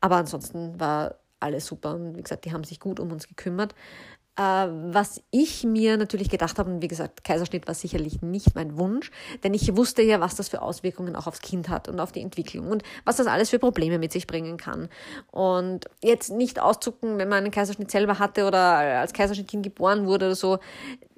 Aber 0.00 0.16
ansonsten 0.16 0.78
war 0.78 1.16
alles 1.40 1.66
super 1.66 1.94
und 1.94 2.16
wie 2.16 2.22
gesagt, 2.22 2.44
die 2.44 2.52
haben 2.52 2.64
sich 2.64 2.80
gut 2.80 2.98
um 3.00 3.12
uns 3.12 3.28
gekümmert. 3.28 3.74
Äh, 4.36 4.42
was 4.42 5.22
ich 5.30 5.62
mir 5.62 5.96
natürlich 5.96 6.28
gedacht 6.28 6.58
habe, 6.58 6.68
und 6.68 6.82
wie 6.82 6.88
gesagt, 6.88 7.22
Kaiserschnitt 7.22 7.68
war 7.68 7.74
sicherlich 7.74 8.20
nicht 8.20 8.56
mein 8.56 8.76
Wunsch, 8.76 9.12
denn 9.44 9.54
ich 9.54 9.76
wusste 9.76 10.02
ja, 10.02 10.18
was 10.18 10.34
das 10.34 10.48
für 10.48 10.60
Auswirkungen 10.60 11.14
auch 11.14 11.28
aufs 11.28 11.40
Kind 11.40 11.68
hat 11.68 11.88
und 11.88 12.00
auf 12.00 12.10
die 12.10 12.20
Entwicklung 12.20 12.68
und 12.68 12.82
was 13.04 13.16
das 13.16 13.28
alles 13.28 13.50
für 13.50 13.60
Probleme 13.60 13.98
mit 13.98 14.10
sich 14.10 14.26
bringen 14.26 14.56
kann. 14.56 14.88
Und 15.30 15.84
jetzt 16.02 16.30
nicht 16.30 16.60
auszucken, 16.60 17.18
wenn 17.18 17.28
man 17.28 17.44
einen 17.44 17.52
Kaiserschnitt 17.52 17.92
selber 17.92 18.18
hatte 18.18 18.46
oder 18.46 18.60
als 19.00 19.12
Kaiserschnittkind 19.12 19.62
geboren 19.62 20.06
wurde 20.06 20.26
oder 20.26 20.34
so, 20.34 20.58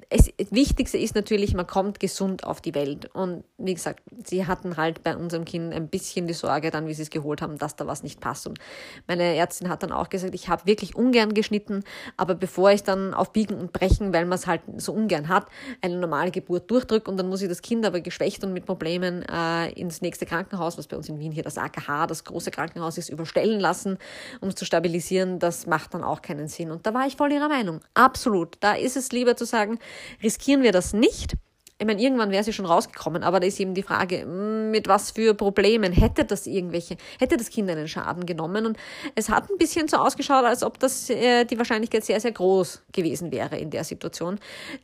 es, 0.08 0.30
das 0.36 0.52
Wichtigste 0.52 0.98
ist 0.98 1.14
natürlich, 1.14 1.54
man 1.54 1.66
kommt 1.66 2.00
gesund 2.00 2.44
auf 2.44 2.60
die 2.60 2.74
Welt. 2.74 3.10
Und 3.14 3.44
wie 3.58 3.74
gesagt, 3.74 4.02
sie 4.24 4.46
hatten 4.46 4.76
halt 4.76 5.02
bei 5.02 5.16
unserem 5.16 5.44
Kind 5.44 5.72
ein 5.72 5.88
bisschen 5.88 6.26
die 6.26 6.34
Sorge 6.34 6.70
dann, 6.70 6.86
wie 6.86 6.94
sie 6.94 7.02
es 7.02 7.10
geholt 7.10 7.42
haben, 7.42 7.58
dass 7.58 7.76
da 7.76 7.86
was 7.86 8.02
nicht 8.02 8.20
passt. 8.20 8.46
Und 8.46 8.58
meine 9.06 9.36
Ärztin 9.36 9.68
hat 9.68 9.82
dann 9.82 9.92
auch 9.92 10.08
gesagt, 10.08 10.34
ich 10.34 10.48
habe 10.48 10.66
wirklich 10.66 10.94
ungern 10.94 11.34
geschnitten, 11.34 11.82
aber 12.16 12.34
bevor 12.34 12.70
ich 12.70 12.82
dann 12.82 13.14
auf 13.14 13.32
Biegen 13.32 13.56
und 13.56 13.72
Brechen, 13.72 14.12
weil 14.12 14.26
man 14.26 14.38
es 14.38 14.46
halt 14.46 14.62
so 14.76 14.92
ungern 14.92 15.28
hat, 15.28 15.46
eine 15.80 15.96
normale 15.96 16.30
Geburt 16.30 16.70
durchdrücke 16.70 17.10
und 17.10 17.16
dann 17.16 17.28
muss 17.28 17.42
ich 17.42 17.48
das 17.48 17.62
Kind 17.62 17.84
aber 17.84 18.00
geschwächt 18.00 18.44
und 18.44 18.52
mit 18.52 18.66
Problemen 18.66 19.22
äh, 19.22 19.70
ins 19.72 20.02
nächste 20.02 20.26
Krankenhaus, 20.26 20.78
was 20.78 20.86
bei 20.86 20.96
uns 20.96 21.08
in 21.08 21.18
Wien 21.18 21.32
hier 21.32 21.42
das 21.42 21.58
AKH, 21.58 22.06
das 22.06 22.24
große 22.24 22.50
Krankenhaus 22.50 22.98
ist, 22.98 23.08
überstellen 23.08 23.60
lassen, 23.60 23.98
um 24.40 24.48
es 24.48 24.54
zu 24.54 24.64
stabilisieren, 24.64 25.38
das 25.38 25.66
macht 25.66 25.94
dann 25.94 26.04
auch 26.04 26.22
keinen 26.22 26.48
Sinn. 26.48 26.70
Und 26.70 26.86
da 26.86 26.94
war 26.94 27.06
ich 27.06 27.16
voll 27.16 27.32
ihrer 27.32 27.48
Meinung. 27.48 27.80
Absolut. 27.94 28.56
Da 28.60 28.74
ist 28.74 28.96
es 28.96 29.10
lieber 29.12 29.36
zu 29.36 29.44
sagen, 29.44 29.78
riskieren 30.22 30.62
wir 30.62 30.72
das 30.72 30.92
nicht. 30.92 31.34
Ich 31.78 31.86
meine, 31.86 32.00
irgendwann 32.00 32.30
wäre 32.30 32.42
sie 32.42 32.54
schon 32.54 32.64
rausgekommen, 32.64 33.22
aber 33.22 33.38
da 33.38 33.46
ist 33.46 33.60
eben 33.60 33.74
die 33.74 33.82
Frage, 33.82 34.24
mm, 34.24 34.70
mit 34.70 34.88
was 34.88 35.10
für 35.10 35.34
Problemen 35.34 35.92
hätte 35.92 36.24
das 36.24 36.46
irgendwelche, 36.46 36.96
hätte 37.18 37.36
das 37.36 37.50
Kind 37.50 37.68
einen 37.68 37.86
Schaden 37.86 38.24
genommen? 38.24 38.64
Und 38.64 38.78
es 39.14 39.28
hat 39.28 39.50
ein 39.50 39.58
bisschen 39.58 39.86
so 39.86 39.98
ausgeschaut, 39.98 40.44
als 40.46 40.62
ob 40.62 40.78
das 40.78 41.10
äh, 41.10 41.44
die 41.44 41.58
Wahrscheinlichkeit 41.58 42.02
sehr, 42.02 42.18
sehr 42.18 42.32
groß 42.32 42.82
gewesen 42.92 43.30
wäre 43.30 43.58
in 43.58 43.70
der 43.70 43.84
Situation. 43.84 44.38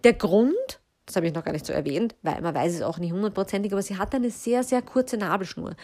Der 0.04 0.12
Grund, 0.12 0.80
das 1.06 1.16
habe 1.16 1.26
ich 1.26 1.32
noch 1.32 1.44
gar 1.44 1.52
nicht 1.52 1.64
so 1.64 1.72
erwähnt, 1.72 2.14
weil 2.20 2.42
man 2.42 2.54
weiß 2.54 2.74
es 2.74 2.82
auch 2.82 2.98
nicht 2.98 3.12
hundertprozentig, 3.12 3.72
aber 3.72 3.82
sie 3.82 3.96
hat 3.96 4.14
eine 4.14 4.30
sehr, 4.30 4.62
sehr 4.62 4.82
kurze 4.82 5.16
Nabelschnur. 5.16 5.74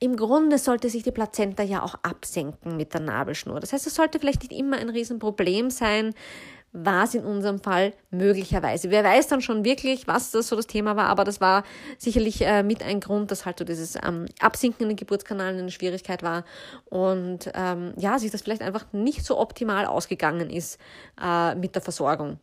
Im 0.00 0.16
Grunde 0.16 0.58
sollte 0.58 0.90
sich 0.90 1.04
die 1.04 1.12
Plazenta 1.12 1.62
ja 1.62 1.80
auch 1.82 1.94
absenken 2.02 2.76
mit 2.76 2.92
der 2.92 3.00
Nabelschnur. 3.00 3.60
Das 3.60 3.72
heißt, 3.72 3.86
es 3.86 3.94
sollte 3.94 4.18
vielleicht 4.18 4.42
nicht 4.42 4.52
immer 4.52 4.76
ein 4.76 4.90
Riesenproblem 4.90 5.70
sein, 5.70 6.12
war 6.72 7.04
es 7.04 7.14
in 7.14 7.24
unserem 7.24 7.58
Fall 7.58 7.92
möglicherweise. 8.10 8.90
Wer 8.90 9.04
weiß 9.04 9.28
dann 9.28 9.42
schon 9.42 9.64
wirklich, 9.64 10.06
was 10.06 10.30
das 10.30 10.48
so 10.48 10.56
das 10.56 10.66
Thema 10.66 10.96
war, 10.96 11.06
aber 11.06 11.24
das 11.24 11.40
war 11.40 11.64
sicherlich 11.98 12.40
äh, 12.42 12.62
mit 12.62 12.82
ein 12.82 13.00
Grund, 13.00 13.30
dass 13.30 13.44
halt 13.44 13.58
so 13.58 13.64
dieses 13.64 13.96
ähm, 13.96 14.26
Absinken 14.40 14.84
in 14.84 14.88
den 14.88 14.96
Geburtskanal 14.96 15.56
eine 15.56 15.70
Schwierigkeit 15.70 16.22
war 16.22 16.44
und 16.86 17.50
ähm, 17.54 17.92
ja, 17.98 18.18
sich 18.18 18.30
das 18.30 18.42
vielleicht 18.42 18.62
einfach 18.62 18.86
nicht 18.92 19.24
so 19.24 19.38
optimal 19.38 19.84
ausgegangen 19.84 20.48
ist 20.48 20.78
äh, 21.22 21.54
mit 21.54 21.74
der 21.74 21.82
Versorgung. 21.82 22.38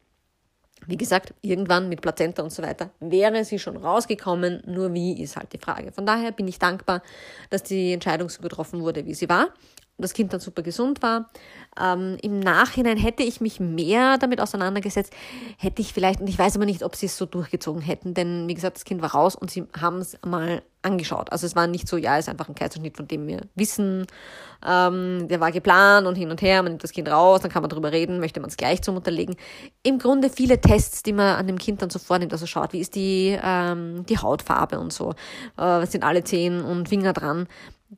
Wie 0.86 0.98
gesagt, 0.98 1.34
irgendwann 1.42 1.90
mit 1.90 2.02
Plazenta 2.02 2.42
und 2.42 2.52
so 2.52 2.64
weiter 2.64 2.92
wäre 3.00 3.44
sie 3.44 3.60
schon 3.60 3.78
rausgekommen, 3.78 4.64
nur 4.66 4.94
wie 4.94 5.22
ist 5.22 5.36
halt 5.36 5.52
die 5.54 5.58
Frage. 5.58 5.92
Von 5.92 6.06
daher 6.06 6.32
bin 6.32 6.48
ich 6.48 6.58
dankbar, 6.58 7.02
dass 7.50 7.64
die 7.64 7.94
Entscheidung 7.94 8.30
so 8.30 8.42
getroffen 8.42 8.82
wurde, 8.82 9.06
wie 9.06 9.14
sie 9.14 9.28
war 9.28 9.50
das 10.02 10.14
Kind 10.14 10.34
dann 10.34 10.40
super 10.40 10.62
gesund 10.62 11.02
war. 11.02 11.30
Ähm, 11.80 12.18
Im 12.22 12.40
Nachhinein 12.40 12.98
hätte 12.98 13.24
ich 13.24 13.42
mich 13.42 13.60
mehr 13.60 14.18
damit 14.18 14.42
auseinandergesetzt, 14.42 15.14
hätte 15.58 15.82
ich 15.82 15.94
vielleicht, 15.94 16.22
und 16.22 16.28
ich 16.28 16.38
weiß 16.38 16.56
aber 16.56 16.66
nicht, 16.66 16.84
ob 16.84 16.96
sie 16.96 17.06
es 17.06 17.18
so 17.18 17.26
durchgezogen 17.26 17.82
hätten, 17.82 18.14
denn 18.14 18.48
wie 18.48 18.54
gesagt, 18.54 18.78
das 18.78 18.86
Kind 18.86 19.02
war 19.02 19.12
raus 19.12 19.36
und 19.36 19.52
sie 19.52 19.66
haben 19.80 19.98
es 19.98 20.18
mal 20.26 20.62
angeschaut. 20.82 21.32
Also 21.32 21.46
es 21.46 21.56
war 21.56 21.68
nicht 21.68 21.88
so, 21.88 21.98
ja, 21.98 22.18
es 22.18 22.26
ist 22.26 22.30
einfach 22.30 22.48
ein 22.48 22.56
Kaiserschnitt, 22.56 22.96
von 22.96 23.08
dem 23.08 23.28
wir 23.28 23.42
wissen, 23.56 24.08
ähm, 24.66 25.28
der 25.28 25.40
war 25.40 25.52
geplant 25.52 26.08
und 26.08 26.16
hin 26.16 26.32
und 26.32 26.42
her, 26.42 26.64
man 26.64 26.72
nimmt 26.72 26.84
das 26.84 26.92
Kind 26.92 27.10
raus, 27.10 27.42
dann 27.42 27.52
kann 27.52 27.62
man 27.62 27.70
darüber 27.70 27.92
reden, 27.92 28.20
möchte 28.20 28.40
man 28.40 28.50
es 28.50 28.58
gleich 28.58 28.82
zum 28.82 28.96
Unterlegen. 28.96 29.36
Im 29.84 30.00
Grunde 30.00 30.30
viele 30.30 30.62
Tests, 30.62 31.04
die 31.04 31.14
man 31.14 31.36
an 31.36 31.48
dem 31.48 31.58
Kind 31.58 31.82
dann 31.82 31.90
so 31.90 32.00
vornimmt, 32.00 32.32
also 32.32 32.46
schaut, 32.46 32.74
wie 32.74 32.80
ist 32.80 32.96
die, 32.96 33.38
ähm, 33.42 34.06
die 34.08 34.18
Hautfarbe 34.18 34.80
und 34.80 34.94
so, 34.94 35.14
äh, 35.58 35.86
sind 35.86 36.04
alle 36.04 36.24
Zehen 36.24 36.62
und 36.62 36.90
Finger 36.90 37.14
dran 37.14 37.48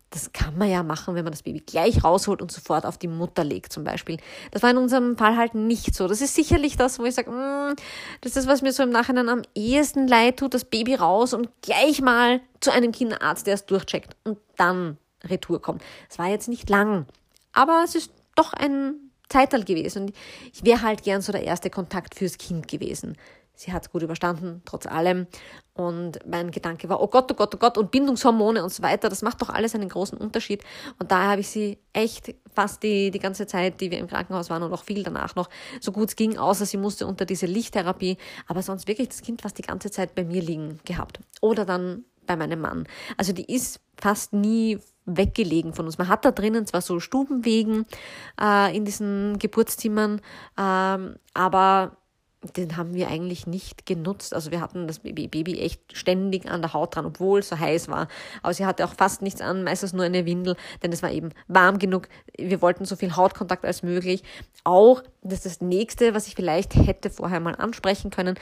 das 0.09 0.31
kann 0.31 0.57
man 0.57 0.69
ja 0.69 0.83
machen, 0.83 1.15
wenn 1.15 1.25
man 1.25 1.33
das 1.33 1.43
Baby 1.43 1.59
gleich 1.59 2.03
rausholt 2.03 2.41
und 2.41 2.51
sofort 2.51 2.85
auf 2.85 2.97
die 2.97 3.09
Mutter 3.09 3.43
legt 3.43 3.73
zum 3.73 3.83
Beispiel. 3.83 4.17
Das 4.51 4.63
war 4.63 4.69
in 4.69 4.77
unserem 4.77 5.17
Fall 5.17 5.35
halt 5.35 5.53
nicht 5.53 5.95
so. 5.95 6.07
Das 6.07 6.21
ist 6.21 6.33
sicherlich 6.33 6.77
das, 6.77 6.97
wo 6.97 7.03
ich 7.03 7.15
sage, 7.15 7.29
mm, 7.29 7.75
das 8.21 8.37
ist, 8.37 8.47
was 8.47 8.61
mir 8.61 8.71
so 8.71 8.83
im 8.83 8.89
Nachhinein 8.89 9.27
am 9.27 9.41
ehesten 9.53 10.07
leid 10.07 10.37
tut, 10.37 10.53
das 10.53 10.63
Baby 10.63 10.95
raus 10.95 11.33
und 11.33 11.49
gleich 11.61 12.01
mal 12.01 12.39
zu 12.61 12.71
einem 12.71 12.93
Kinderarzt, 12.93 13.47
der 13.47 13.55
es 13.55 13.65
durchcheckt 13.65 14.15
und 14.23 14.37
dann 14.55 14.97
Retour 15.25 15.61
kommt. 15.61 15.81
Es 16.09 16.17
war 16.17 16.27
jetzt 16.27 16.47
nicht 16.47 16.69
lang, 16.69 17.05
aber 17.51 17.81
es 17.83 17.95
ist 17.95 18.11
doch 18.35 18.53
ein 18.53 18.95
Zeitalter 19.27 19.65
gewesen 19.65 20.03
und 20.03 20.13
ich 20.53 20.63
wäre 20.63 20.81
halt 20.81 21.03
gern 21.03 21.21
so 21.21 21.31
der 21.31 21.43
erste 21.43 21.69
Kontakt 21.69 22.15
fürs 22.15 22.37
Kind 22.37 22.67
gewesen. 22.67 23.17
Sie 23.61 23.73
hat 23.73 23.83
es 23.83 23.91
gut 23.91 24.01
überstanden, 24.01 24.63
trotz 24.65 24.87
allem. 24.87 25.27
Und 25.73 26.17
mein 26.27 26.49
Gedanke 26.49 26.89
war, 26.89 26.99
oh 26.99 27.07
Gott, 27.07 27.31
oh 27.31 27.35
Gott, 27.35 27.53
oh 27.53 27.59
Gott, 27.59 27.77
und 27.77 27.91
Bindungshormone 27.91 28.63
und 28.63 28.73
so 28.73 28.81
weiter, 28.81 29.07
das 29.07 29.21
macht 29.21 29.39
doch 29.39 29.49
alles 29.49 29.75
einen 29.75 29.87
großen 29.87 30.17
Unterschied. 30.17 30.63
Und 30.97 31.11
daher 31.11 31.29
habe 31.29 31.41
ich 31.41 31.49
sie 31.49 31.77
echt 31.93 32.33
fast 32.51 32.81
die, 32.81 33.11
die 33.11 33.19
ganze 33.19 33.45
Zeit, 33.45 33.79
die 33.79 33.91
wir 33.91 33.99
im 33.99 34.07
Krankenhaus 34.07 34.49
waren 34.49 34.63
und 34.63 34.73
auch 34.73 34.83
viel 34.83 35.03
danach 35.03 35.35
noch, 35.35 35.47
so 35.79 35.91
gut 35.91 36.09
es 36.09 36.15
ging, 36.15 36.39
außer 36.39 36.65
sie 36.65 36.77
musste 36.77 37.05
unter 37.05 37.25
diese 37.25 37.45
Lichttherapie, 37.45 38.17
aber 38.47 38.63
sonst 38.63 38.87
wirklich 38.87 39.09
das 39.09 39.21
Kind 39.21 39.43
fast 39.43 39.59
die 39.59 39.63
ganze 39.63 39.91
Zeit 39.91 40.15
bei 40.15 40.23
mir 40.23 40.41
liegen 40.41 40.79
gehabt. 40.83 41.19
Oder 41.39 41.63
dann 41.63 42.03
bei 42.25 42.35
meinem 42.35 42.61
Mann. 42.61 42.87
Also 43.17 43.31
die 43.31 43.45
ist 43.45 43.79
fast 43.95 44.33
nie 44.33 44.79
weggelegen 45.05 45.73
von 45.73 45.85
uns. 45.85 45.99
Man 45.99 46.07
hat 46.07 46.25
da 46.25 46.31
drinnen 46.31 46.65
zwar 46.65 46.81
so 46.81 46.99
Stubenwegen 46.99 47.85
äh, 48.41 48.75
in 48.75 48.85
diesen 48.85 49.37
Geburtszimmern, 49.37 50.21
ähm, 50.57 51.15
aber 51.35 51.97
den 52.55 52.75
haben 52.75 52.93
wir 52.93 53.07
eigentlich 53.07 53.45
nicht 53.45 53.85
genutzt. 53.85 54.33
Also 54.33 54.51
wir 54.51 54.61
hatten 54.61 54.87
das 54.87 54.99
Baby, 54.99 55.59
echt 55.59 55.95
ständig 55.95 56.49
an 56.49 56.61
der 56.61 56.73
Haut 56.73 56.95
dran, 56.95 57.05
obwohl 57.05 57.39
es 57.39 57.49
so 57.49 57.59
heiß 57.59 57.87
war. 57.87 58.07
Aber 58.41 58.53
sie 58.53 58.65
hatte 58.65 58.83
auch 58.85 58.93
fast 58.95 59.21
nichts 59.21 59.41
an, 59.41 59.63
meistens 59.63 59.93
nur 59.93 60.05
eine 60.05 60.25
Windel, 60.25 60.55
denn 60.81 60.91
es 60.91 61.03
war 61.03 61.11
eben 61.11 61.29
warm 61.47 61.77
genug. 61.77 62.07
Wir 62.37 62.61
wollten 62.61 62.85
so 62.85 62.95
viel 62.95 63.15
Hautkontakt 63.15 63.63
als 63.63 63.83
möglich. 63.83 64.23
Auch 64.63 65.03
das 65.23 65.45
ist 65.45 65.45
das 65.45 65.61
nächste, 65.61 66.15
was 66.15 66.27
ich 66.27 66.33
vielleicht 66.33 66.75
hätte 66.75 67.11
vorher 67.11 67.39
mal 67.39 67.55
ansprechen 67.55 68.09
können. 68.09 68.35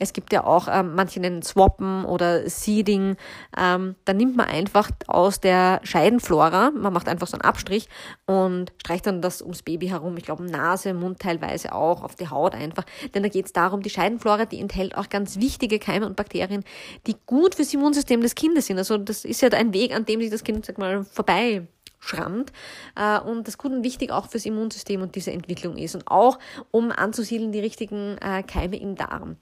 Es 0.00 0.12
gibt 0.12 0.32
ja 0.32 0.44
auch, 0.44 0.66
ähm, 0.68 0.96
manche 0.96 1.20
nennen 1.20 1.42
Swappen 1.42 2.04
oder 2.04 2.48
Seeding. 2.50 3.16
Ähm, 3.56 3.94
da 4.04 4.12
nimmt 4.12 4.36
man 4.36 4.46
einfach 4.46 4.90
aus 5.06 5.40
der 5.40 5.80
Scheidenflora, 5.84 6.72
man 6.72 6.92
macht 6.92 7.08
einfach 7.08 7.28
so 7.28 7.34
einen 7.34 7.42
Abstrich 7.42 7.88
und 8.26 8.72
streicht 8.80 9.06
dann 9.06 9.22
das 9.22 9.42
ums 9.42 9.62
Baby 9.62 9.88
herum. 9.88 10.16
Ich 10.16 10.24
glaube, 10.24 10.44
Nase, 10.44 10.92
Mund 10.92 11.20
teilweise 11.20 11.72
auch, 11.72 12.02
auf 12.02 12.16
die 12.16 12.28
Haut 12.28 12.54
einfach. 12.54 12.84
Denn 13.14 13.22
da 13.22 13.28
geht 13.28 13.46
es 13.46 13.52
darum, 13.52 13.82
die 13.82 13.90
Scheidenflora, 13.90 14.46
die 14.46 14.60
enthält 14.60 14.96
auch 14.96 15.08
ganz 15.08 15.38
wichtige 15.38 15.78
Keime 15.78 16.06
und 16.06 16.16
Bakterien, 16.16 16.64
die 17.06 17.14
gut 17.26 17.54
fürs 17.54 17.72
Immunsystem 17.72 18.20
des 18.20 18.34
Kindes 18.34 18.66
sind. 18.66 18.78
Also 18.78 18.98
das 18.98 19.24
ist 19.24 19.40
ja 19.40 19.50
ein 19.50 19.72
Weg, 19.72 19.94
an 19.94 20.04
dem 20.04 20.20
sich 20.20 20.30
das 20.30 20.42
Kind, 20.42 20.66
sag 20.66 20.78
mal, 20.78 21.04
vorbei 21.04 21.68
schrammt 22.04 22.52
äh, 22.96 23.18
und 23.18 23.46
das 23.46 23.58
gut 23.58 23.72
und 23.72 23.84
wichtig 23.84 24.10
auch 24.10 24.28
fürs 24.28 24.46
Immunsystem 24.46 25.02
und 25.02 25.14
diese 25.14 25.32
Entwicklung 25.32 25.76
ist 25.76 25.94
und 25.94 26.08
auch 26.08 26.38
um 26.70 26.92
anzusiedeln 26.92 27.52
die 27.52 27.60
richtigen 27.60 28.18
äh, 28.18 28.42
Keime 28.42 28.76
im 28.76 28.94
Darm. 28.94 29.36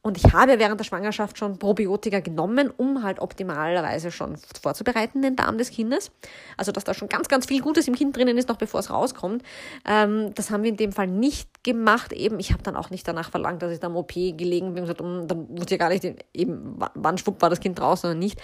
Und 0.00 0.16
ich 0.16 0.32
habe 0.32 0.60
während 0.60 0.78
der 0.78 0.84
Schwangerschaft 0.84 1.38
schon 1.38 1.58
Probiotika 1.58 2.20
genommen, 2.20 2.72
um 2.74 3.02
halt 3.02 3.18
optimalerweise 3.18 4.12
schon 4.12 4.36
vorzubereiten, 4.62 5.22
den 5.22 5.34
Darm 5.34 5.58
des 5.58 5.70
Kindes. 5.70 6.12
Also, 6.56 6.70
dass 6.70 6.84
da 6.84 6.94
schon 6.94 7.08
ganz, 7.08 7.28
ganz 7.28 7.46
viel 7.46 7.60
Gutes 7.60 7.88
im 7.88 7.94
Kind 7.94 8.16
drinnen 8.16 8.38
ist, 8.38 8.48
noch 8.48 8.56
bevor 8.56 8.80
es 8.80 8.90
rauskommt. 8.90 9.42
Ähm, 9.84 10.32
das 10.34 10.50
haben 10.50 10.62
wir 10.62 10.70
in 10.70 10.76
dem 10.76 10.92
Fall 10.92 11.08
nicht 11.08 11.64
gemacht. 11.64 12.12
Eben, 12.12 12.38
ich 12.38 12.52
habe 12.52 12.62
dann 12.62 12.76
auch 12.76 12.90
nicht 12.90 13.08
danach 13.08 13.30
verlangt, 13.30 13.60
dass 13.60 13.72
ich 13.72 13.80
da 13.80 13.88
im 13.88 13.96
OP 13.96 14.14
gelegen 14.14 14.72
bin 14.72 14.84
und 14.84 14.88
gesagt, 14.88 15.00
um, 15.00 15.26
dann 15.26 15.48
wusste 15.58 15.74
ich 15.74 15.80
gar 15.80 15.88
nicht, 15.88 16.06
eben, 16.32 16.78
wann 16.94 17.18
schwupp 17.18 17.42
war 17.42 17.50
das 17.50 17.60
Kind 17.60 17.78
draußen 17.78 18.08
oder 18.08 18.18
nicht. 18.18 18.40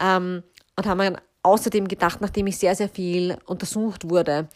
Ähm, 0.00 0.44
und 0.76 0.86
haben 0.86 1.16
außerdem 1.42 1.88
gedacht, 1.88 2.20
nachdem 2.20 2.46
ich 2.46 2.58
sehr, 2.58 2.74
sehr 2.74 2.88
viel 2.88 3.36
untersucht 3.46 4.08
wurde, 4.08 4.48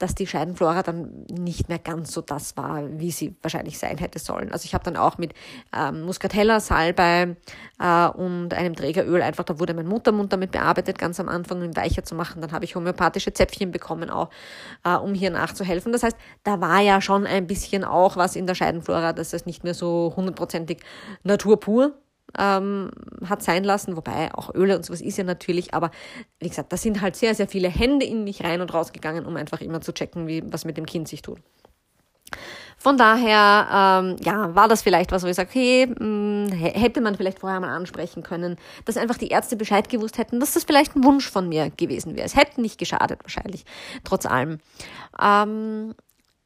dass 0.00 0.14
die 0.14 0.26
Scheidenflora 0.26 0.82
dann 0.82 1.26
nicht 1.30 1.68
mehr 1.68 1.78
ganz 1.78 2.12
so 2.12 2.22
das 2.22 2.56
war, 2.56 2.82
wie 2.98 3.10
sie 3.10 3.36
wahrscheinlich 3.42 3.78
sein 3.78 3.98
hätte 3.98 4.18
sollen. 4.18 4.50
Also 4.50 4.64
ich 4.64 4.72
habe 4.72 4.82
dann 4.82 4.96
auch 4.96 5.18
mit 5.18 5.34
ähm, 5.76 6.02
Muscatella, 6.02 6.58
Salbei 6.58 7.36
äh, 7.78 8.08
und 8.08 8.54
einem 8.54 8.74
Trägeröl 8.74 9.20
einfach, 9.20 9.44
da 9.44 9.60
wurde 9.60 9.74
mein 9.74 9.86
Muttermund 9.86 10.32
damit 10.32 10.52
bearbeitet, 10.52 10.98
ganz 10.98 11.20
am 11.20 11.28
Anfang, 11.28 11.58
um 11.58 11.64
ihn 11.64 11.76
weicher 11.76 12.02
zu 12.02 12.14
machen. 12.14 12.40
Dann 12.40 12.52
habe 12.52 12.64
ich 12.64 12.76
homöopathische 12.76 13.34
Zäpfchen 13.34 13.72
bekommen, 13.72 14.08
auch 14.08 14.30
äh, 14.84 14.94
um 14.94 15.12
hier 15.12 15.30
nachzuhelfen. 15.30 15.92
Das 15.92 16.02
heißt, 16.02 16.16
da 16.44 16.62
war 16.62 16.80
ja 16.80 17.02
schon 17.02 17.26
ein 17.26 17.46
bisschen 17.46 17.84
auch 17.84 18.16
was 18.16 18.36
in 18.36 18.46
der 18.46 18.54
Scheidenflora, 18.54 19.12
dass 19.12 19.34
es 19.34 19.44
nicht 19.44 19.64
mehr 19.64 19.74
so 19.74 20.14
hundertprozentig 20.16 20.80
naturpur 21.24 21.92
ähm, 22.38 22.90
hat 23.28 23.42
sein 23.42 23.64
lassen, 23.64 23.96
wobei 23.96 24.32
auch 24.34 24.54
Öle 24.54 24.76
und 24.76 24.84
sowas 24.84 25.00
ist 25.00 25.18
ja 25.18 25.24
natürlich, 25.24 25.74
aber 25.74 25.90
wie 26.38 26.48
gesagt, 26.48 26.72
da 26.72 26.76
sind 26.76 27.00
halt 27.00 27.16
sehr, 27.16 27.34
sehr 27.34 27.48
viele 27.48 27.68
Hände 27.68 28.06
in 28.06 28.24
mich 28.24 28.44
rein 28.44 28.60
und 28.60 28.72
rausgegangen, 28.72 29.26
um 29.26 29.36
einfach 29.36 29.60
immer 29.60 29.80
zu 29.80 29.92
checken, 29.92 30.26
wie, 30.26 30.42
was 30.52 30.64
mit 30.64 30.76
dem 30.76 30.86
Kind 30.86 31.08
sich 31.08 31.22
tut. 31.22 31.38
Von 32.82 32.96
daher, 32.96 34.00
ähm, 34.02 34.16
ja, 34.24 34.54
war 34.54 34.66
das 34.66 34.80
vielleicht 34.80 35.12
was, 35.12 35.22
wo 35.22 35.26
ich 35.26 35.36
sage, 35.36 35.50
hey, 35.52 35.86
mh, 35.86 35.96
hm, 35.98 36.52
hätte 36.52 37.02
man 37.02 37.14
vielleicht 37.14 37.40
vorher 37.40 37.60
mal 37.60 37.76
ansprechen 37.76 38.22
können, 38.22 38.56
dass 38.86 38.96
einfach 38.96 39.18
die 39.18 39.28
Ärzte 39.28 39.56
Bescheid 39.56 39.90
gewusst 39.90 40.16
hätten, 40.16 40.40
dass 40.40 40.54
das 40.54 40.64
vielleicht 40.64 40.96
ein 40.96 41.04
Wunsch 41.04 41.28
von 41.28 41.46
mir 41.46 41.70
gewesen 41.76 42.16
wäre. 42.16 42.24
Es 42.24 42.36
hätte 42.36 42.62
nicht 42.62 42.78
geschadet, 42.78 43.20
wahrscheinlich, 43.22 43.66
trotz 44.02 44.24
allem. 44.24 44.60
Ähm, 45.20 45.94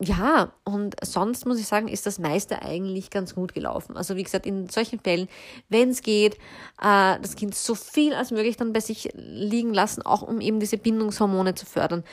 ja, 0.04 0.52
und 0.64 0.96
sonst 1.02 1.46
muss 1.46 1.58
ich 1.58 1.66
sagen, 1.66 1.88
ist 1.88 2.06
das 2.06 2.18
meiste 2.18 2.62
eigentlich 2.62 3.10
ganz 3.10 3.34
gut 3.34 3.54
gelaufen. 3.54 3.96
Also 3.96 4.16
wie 4.16 4.22
gesagt, 4.22 4.46
in 4.46 4.68
solchen 4.68 5.00
Fällen, 5.00 5.28
wenn 5.68 5.90
es 5.90 6.02
geht, 6.02 6.34
äh, 6.80 7.18
das 7.20 7.36
Kind 7.36 7.54
so 7.54 7.74
viel 7.74 8.14
als 8.14 8.30
möglich 8.30 8.56
dann 8.56 8.72
bei 8.72 8.80
sich 8.80 9.08
liegen 9.14 9.72
lassen, 9.72 10.02
auch 10.02 10.22
um 10.22 10.40
eben 10.40 10.60
diese 10.60 10.78
Bindungshormone 10.78 11.54
zu 11.54 11.66
fördern. 11.66 12.04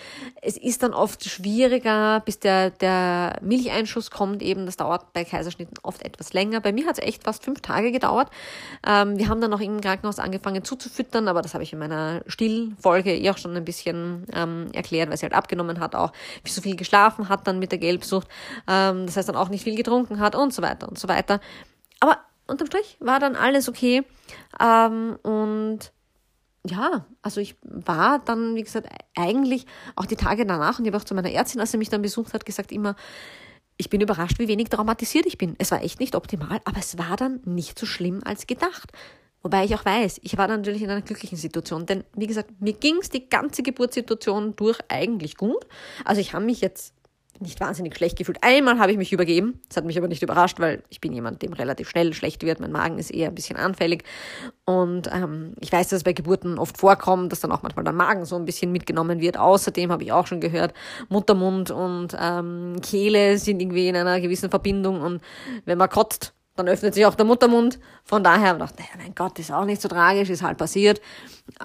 Es 0.41 0.57
ist 0.57 0.83
dann 0.83 0.93
oft 0.93 1.23
schwieriger, 1.25 2.21
bis 2.21 2.39
der, 2.39 2.69
der 2.69 3.39
Milcheinschuss 3.41 4.11
kommt 4.11 4.41
eben. 4.41 4.65
Das 4.65 4.77
dauert 4.77 5.13
bei 5.13 5.23
Kaiserschnitten 5.23 5.77
oft 5.83 6.03
etwas 6.03 6.33
länger. 6.33 6.61
Bei 6.61 6.71
mir 6.71 6.85
hat 6.85 6.99
es 6.99 7.05
echt 7.05 7.23
fast 7.23 7.43
fünf 7.43 7.61
Tage 7.61 7.91
gedauert. 7.91 8.29
Ähm, 8.87 9.17
wir 9.17 9.27
haben 9.27 9.41
dann 9.41 9.53
auch 9.53 9.59
im 9.59 9.81
Krankenhaus 9.81 10.19
angefangen 10.19 10.63
zuzufüttern, 10.63 11.27
aber 11.27 11.41
das 11.41 11.53
habe 11.53 11.63
ich 11.63 11.73
in 11.73 11.79
meiner 11.79 12.21
Stillfolge 12.27 13.13
eh 13.15 13.29
auch 13.29 13.37
schon 13.37 13.55
ein 13.55 13.65
bisschen 13.65 14.25
ähm, 14.33 14.67
erklärt, 14.73 15.09
weil 15.09 15.17
sie 15.17 15.23
halt 15.23 15.33
abgenommen 15.33 15.79
hat, 15.79 15.95
auch 15.95 16.13
wie 16.43 16.49
so 16.49 16.61
viel 16.61 16.75
geschlafen 16.75 17.27
hat 17.29 17.47
dann 17.47 17.59
mit 17.59 17.71
der 17.71 17.80
Gelbsucht, 17.81 18.27
ähm, 18.67 19.05
das 19.05 19.17
heißt 19.17 19.27
dann 19.27 19.35
auch 19.35 19.49
nicht 19.49 19.65
viel 19.65 19.75
getrunken 19.75 20.19
hat 20.19 20.35
und 20.35 20.53
so 20.53 20.61
weiter 20.61 20.87
und 20.87 20.97
so 20.97 21.09
weiter. 21.09 21.41
Aber 21.99 22.19
unterm 22.47 22.67
Strich 22.67 22.97
war 22.99 23.19
dann 23.19 23.35
alles 23.35 23.67
okay. 23.67 24.03
Ähm, 24.59 25.17
und 25.23 25.91
ja, 26.65 27.05
also 27.21 27.41
ich 27.41 27.55
war 27.63 28.19
dann, 28.19 28.55
wie 28.55 28.63
gesagt, 28.63 28.87
eigentlich 29.15 29.65
auch 29.95 30.05
die 30.05 30.15
Tage 30.15 30.45
danach 30.45 30.79
und 30.79 30.85
ich 30.85 30.91
habe 30.91 31.01
auch 31.01 31.05
zu 31.05 31.15
meiner 31.15 31.31
Ärztin, 31.31 31.59
als 31.59 31.71
sie 31.71 31.77
mich 31.77 31.89
dann 31.89 32.01
besucht 32.01 32.33
hat, 32.33 32.45
gesagt 32.45 32.71
immer, 32.71 32.95
ich 33.77 33.89
bin 33.89 33.99
überrascht, 33.99 34.37
wie 34.37 34.47
wenig 34.47 34.69
traumatisiert 34.69 35.25
ich 35.25 35.39
bin. 35.39 35.55
Es 35.57 35.71
war 35.71 35.83
echt 35.83 35.99
nicht 35.99 36.15
optimal, 36.15 36.61
aber 36.65 36.77
es 36.77 36.99
war 36.99 37.17
dann 37.17 37.41
nicht 37.45 37.79
so 37.79 37.87
schlimm 37.87 38.21
als 38.23 38.45
gedacht. 38.45 38.91
Wobei 39.41 39.65
ich 39.65 39.73
auch 39.73 39.83
weiß, 39.83 40.19
ich 40.21 40.37
war 40.37 40.47
dann 40.47 40.59
natürlich 40.59 40.83
in 40.83 40.91
einer 40.91 41.01
glücklichen 41.01 41.37
Situation, 41.37 41.87
denn 41.87 42.03
wie 42.15 42.27
gesagt, 42.27 42.61
mir 42.61 42.73
ging 42.73 42.97
es 42.97 43.09
die 43.09 43.27
ganze 43.27 43.63
Geburtssituation 43.63 44.55
durch 44.55 44.77
eigentlich 44.87 45.35
gut. 45.35 45.65
Also 46.05 46.21
ich 46.21 46.33
habe 46.33 46.45
mich 46.45 46.61
jetzt 46.61 46.93
nicht 47.41 47.59
wahnsinnig 47.59 47.95
schlecht 47.95 48.17
gefühlt. 48.17 48.37
Einmal 48.41 48.79
habe 48.79 48.91
ich 48.91 48.97
mich 48.97 49.11
übergeben. 49.11 49.59
Das 49.67 49.77
hat 49.77 49.85
mich 49.85 49.97
aber 49.97 50.07
nicht 50.07 50.21
überrascht, 50.21 50.59
weil 50.59 50.83
ich 50.89 51.01
bin 51.01 51.13
jemand, 51.13 51.41
dem 51.41 51.53
relativ 51.53 51.89
schnell 51.89 52.13
schlecht 52.13 52.43
wird. 52.43 52.59
Mein 52.59 52.71
Magen 52.71 52.97
ist 52.97 53.09
eher 53.09 53.29
ein 53.29 53.35
bisschen 53.35 53.57
anfällig. 53.57 54.03
Und 54.65 55.09
ähm, 55.11 55.53
ich 55.59 55.71
weiß, 55.71 55.89
dass 55.89 55.97
es 55.97 56.03
bei 56.03 56.13
Geburten 56.13 56.59
oft 56.59 56.77
vorkommt, 56.77 57.31
dass 57.31 57.39
dann 57.39 57.51
auch 57.51 57.63
manchmal 57.63 57.83
der 57.83 57.93
Magen 57.93 58.25
so 58.25 58.35
ein 58.35 58.45
bisschen 58.45 58.71
mitgenommen 58.71 59.19
wird. 59.19 59.37
Außerdem 59.37 59.91
habe 59.91 60.03
ich 60.03 60.11
auch 60.11 60.27
schon 60.27 60.39
gehört, 60.39 60.73
Muttermund 61.09 61.71
und 61.71 62.15
ähm, 62.19 62.75
Kehle 62.81 63.37
sind 63.37 63.61
irgendwie 63.61 63.87
in 63.87 63.95
einer 63.95 64.21
gewissen 64.21 64.49
Verbindung. 64.49 65.01
Und 65.01 65.21
wenn 65.65 65.77
man 65.77 65.89
kotzt, 65.89 66.33
dann 66.55 66.67
öffnet 66.67 66.93
sich 66.93 67.05
auch 67.05 67.15
der 67.15 67.25
Muttermund. 67.25 67.79
Von 68.03 68.23
daher 68.23 68.49
habe 68.49 68.63
ich 68.63 68.75
gedacht, 68.75 68.89
mein 68.97 69.15
Gott, 69.15 69.39
ist 69.39 69.51
auch 69.51 69.65
nicht 69.65 69.81
so 69.81 69.87
tragisch, 69.87 70.29
ist 70.29 70.43
halt 70.43 70.57
passiert. 70.57 71.01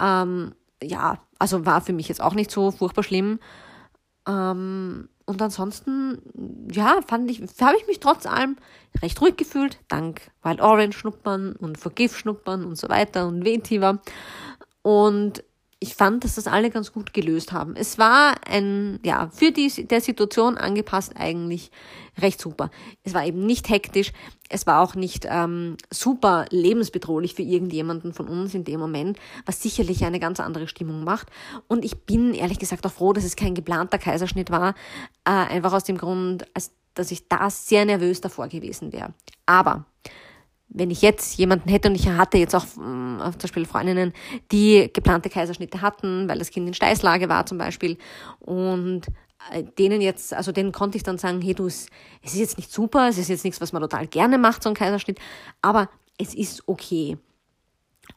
Ähm, 0.01 0.55
ja, 0.83 1.19
also 1.39 1.67
war 1.67 1.81
für 1.81 1.93
mich 1.93 2.09
jetzt 2.09 2.21
auch 2.21 2.35
nicht 2.35 2.51
so 2.51 2.71
furchtbar 2.71 3.03
schlimm. 3.03 3.39
Ähm, 4.27 5.09
und 5.27 5.43
ansonsten, 5.43 6.23
ja, 6.73 7.01
fand 7.07 7.31
ich, 7.31 7.43
habe 7.61 7.77
ich 7.79 7.87
mich 7.89 7.99
trotz 8.01 8.27
allem 8.27 8.57
recht 9.03 9.21
ruhig 9.21 9.37
gefühlt, 9.37 9.79
dank 9.89 10.31
Wild 10.43 10.61
Orange 10.61 10.97
Schnuppern 10.97 11.57
und 11.57 11.79
Forgive 11.79 12.15
Schnuppern 12.15 12.65
und 12.65 12.77
so 12.77 12.89
weiter 12.89 13.27
und 13.27 13.45
Vetiver. 13.45 14.01
Und 14.83 15.43
ich 15.79 15.95
fand, 15.95 16.25
dass 16.25 16.37
das 16.37 16.47
alle 16.47 16.71
ganz 16.71 16.93
gut 16.93 17.13
gelöst 17.13 17.53
haben. 17.53 17.77
Es 17.77 17.99
war 17.99 18.35
ein, 18.49 18.99
ja, 19.05 19.29
für 19.29 19.53
die 19.53 19.69
der 19.87 20.01
Situation 20.01 20.57
angepasst 20.57 21.13
eigentlich 21.17 21.71
recht 22.19 22.41
super. 22.41 22.71
Es 23.05 23.13
war 23.13 23.27
eben 23.27 23.45
nicht 23.45 23.69
hektisch, 23.69 24.13
es 24.49 24.67
war 24.67 24.81
auch 24.81 24.95
nicht 24.95 25.27
ähm, 25.29 25.77
super 25.91 26.47
lebensbedrohlich 26.51 27.35
für 27.35 27.43
irgendjemanden 27.43 28.15
von 28.15 28.27
uns 28.27 28.55
in 28.55 28.65
dem 28.65 28.81
Moment, 28.81 29.19
was 29.45 29.63
sicherlich 29.63 30.05
eine 30.05 30.19
ganz 30.19 30.41
andere 30.41 30.67
Stimmung 30.67 31.05
macht. 31.05 31.29
Und 31.69 31.85
ich 31.85 32.05
bin 32.05 32.33
ehrlich 32.33 32.59
gesagt 32.59 32.87
auch 32.87 32.93
froh, 32.93 33.13
dass 33.13 33.25
es 33.25 33.37
kein 33.37 33.55
geplanter 33.55 33.99
Kaiserschnitt 33.99 34.51
war, 34.51 34.71
äh, 35.27 35.31
einfach 35.31 35.75
aus 35.75 35.85
dem 35.85 35.99
Grund, 35.99 36.47
als 36.55 36.71
dass 36.95 37.11
ich 37.11 37.29
da 37.29 37.51
sehr 37.51 37.85
nervös 37.85 38.23
davor 38.23 38.49
gewesen 38.49 38.95
wäre. 38.95 39.13
Aber 39.45 39.85
wenn 40.69 40.91
ich 40.91 41.03
jetzt 41.03 41.39
jemanden 41.39 41.69
hätte 41.69 41.89
und 41.89 41.95
ich 41.95 42.09
hatte 42.09 42.39
jetzt 42.39 42.55
auch 42.55 42.65
äh, 42.65 42.67
zum 42.77 43.41
Beispiel 43.41 43.67
Freundinnen, 43.67 44.13
die 44.53 44.91
geplante 44.93 45.31
Kaiserschnitte 45.31 45.81
hatten, 45.81 46.29
weil 46.29 46.39
das 46.39 46.51
Kind 46.51 46.67
in 46.67 46.75
Steißlage 46.75 47.29
war 47.29 47.47
zum 47.47 47.59
Beispiel 47.59 47.99
und 48.41 49.03
äh, 49.53 49.65
denen 49.79 50.01
jetzt, 50.01 50.35
also 50.35 50.53
denen 50.53 50.73
konnte 50.73 50.97
ich 50.97 51.03
dann 51.03 51.19
sagen, 51.19 51.41
hey 51.41 51.55
du, 51.55 51.67
es 51.67 51.89
ist 52.23 52.37
jetzt 52.37 52.57
nicht 52.57 52.73
super, 52.73 53.09
es 53.09 53.19
ist 53.19 53.29
jetzt 53.29 53.45
nichts, 53.45 53.61
was 53.61 53.73
man 53.73 53.83
total 53.83 54.07
gerne 54.07 54.39
macht, 54.39 54.63
so 54.63 54.69
ein 54.69 54.75
Kaiserschnitt, 54.75 55.19
aber 55.63 55.89
es 56.19 56.35
ist 56.35 56.67
okay. 56.67 57.17